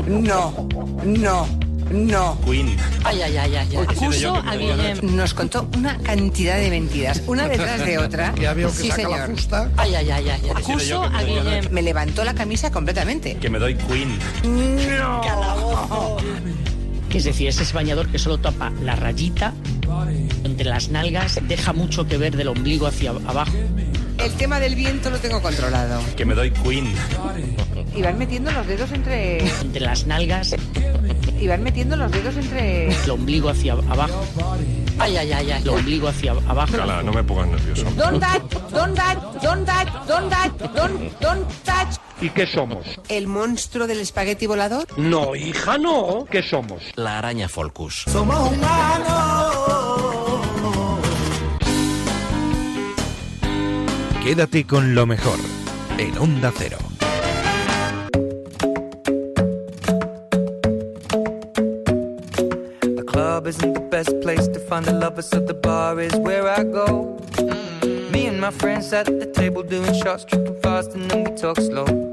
[0.08, 0.68] No,
[1.04, 1.46] no,
[1.92, 2.40] no.
[2.46, 2.76] Queen.
[3.04, 3.76] Ay, ay, ay, ay.
[3.78, 3.88] ay.
[3.88, 5.16] Que a la Guillem.
[5.16, 8.34] Nos contó una cantidad de mentiras, una detrás de otra.
[8.36, 9.30] Ya veo que sí, saca la señor.
[9.32, 9.72] fusta.
[9.78, 10.42] Ay, ay, ay, ay.
[10.42, 11.72] que me a la- Guillem.
[11.72, 13.36] Me levantó la camisa completamente.
[13.38, 14.18] Que me doy Queen.
[17.10, 19.54] Que es decir, es ese bañador que solo tapa la rayita
[20.44, 23.54] entre las nalgas, deja mucho que ver del ombligo hacia abajo.
[24.18, 26.02] El tema del viento lo tengo controlado.
[26.16, 26.94] Que me doy Queen.
[27.96, 29.40] Y van metiendo los dedos entre.
[29.62, 30.56] Entre las nalgas,
[31.40, 32.88] Y van metiendo los dedos entre.
[32.88, 34.26] el ombligo hacia abajo.
[35.00, 35.62] Ay, ay, ay, ay.
[35.64, 36.62] El ombligo hacia abajo.
[36.62, 37.84] Alcalá, no me pongas nervioso.
[37.98, 41.98] Don't touch, don't touch, don't touch, don't touch, don't, don't touch.
[42.22, 42.86] ¿Y qué somos?
[43.10, 44.88] ¿El monstruo del espagueti volador?
[44.98, 46.26] No, hija, no.
[46.32, 46.82] ¿Qué somos?
[46.96, 48.06] La araña Folcus.
[48.08, 49.56] Somos humanos.
[54.24, 55.38] Quédate con lo mejor
[55.98, 56.78] en Onda Cero.
[62.82, 66.48] The club isn't the best place to find the lovers, so the bar is where
[66.48, 67.20] I go.
[68.14, 71.58] Me and my friends at the table doing shots, tripping fast, and then we talk
[71.58, 72.13] slow.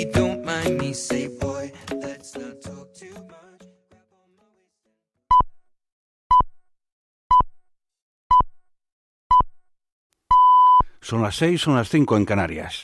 [11.01, 12.83] Son las seis, son las cinco en Canarias.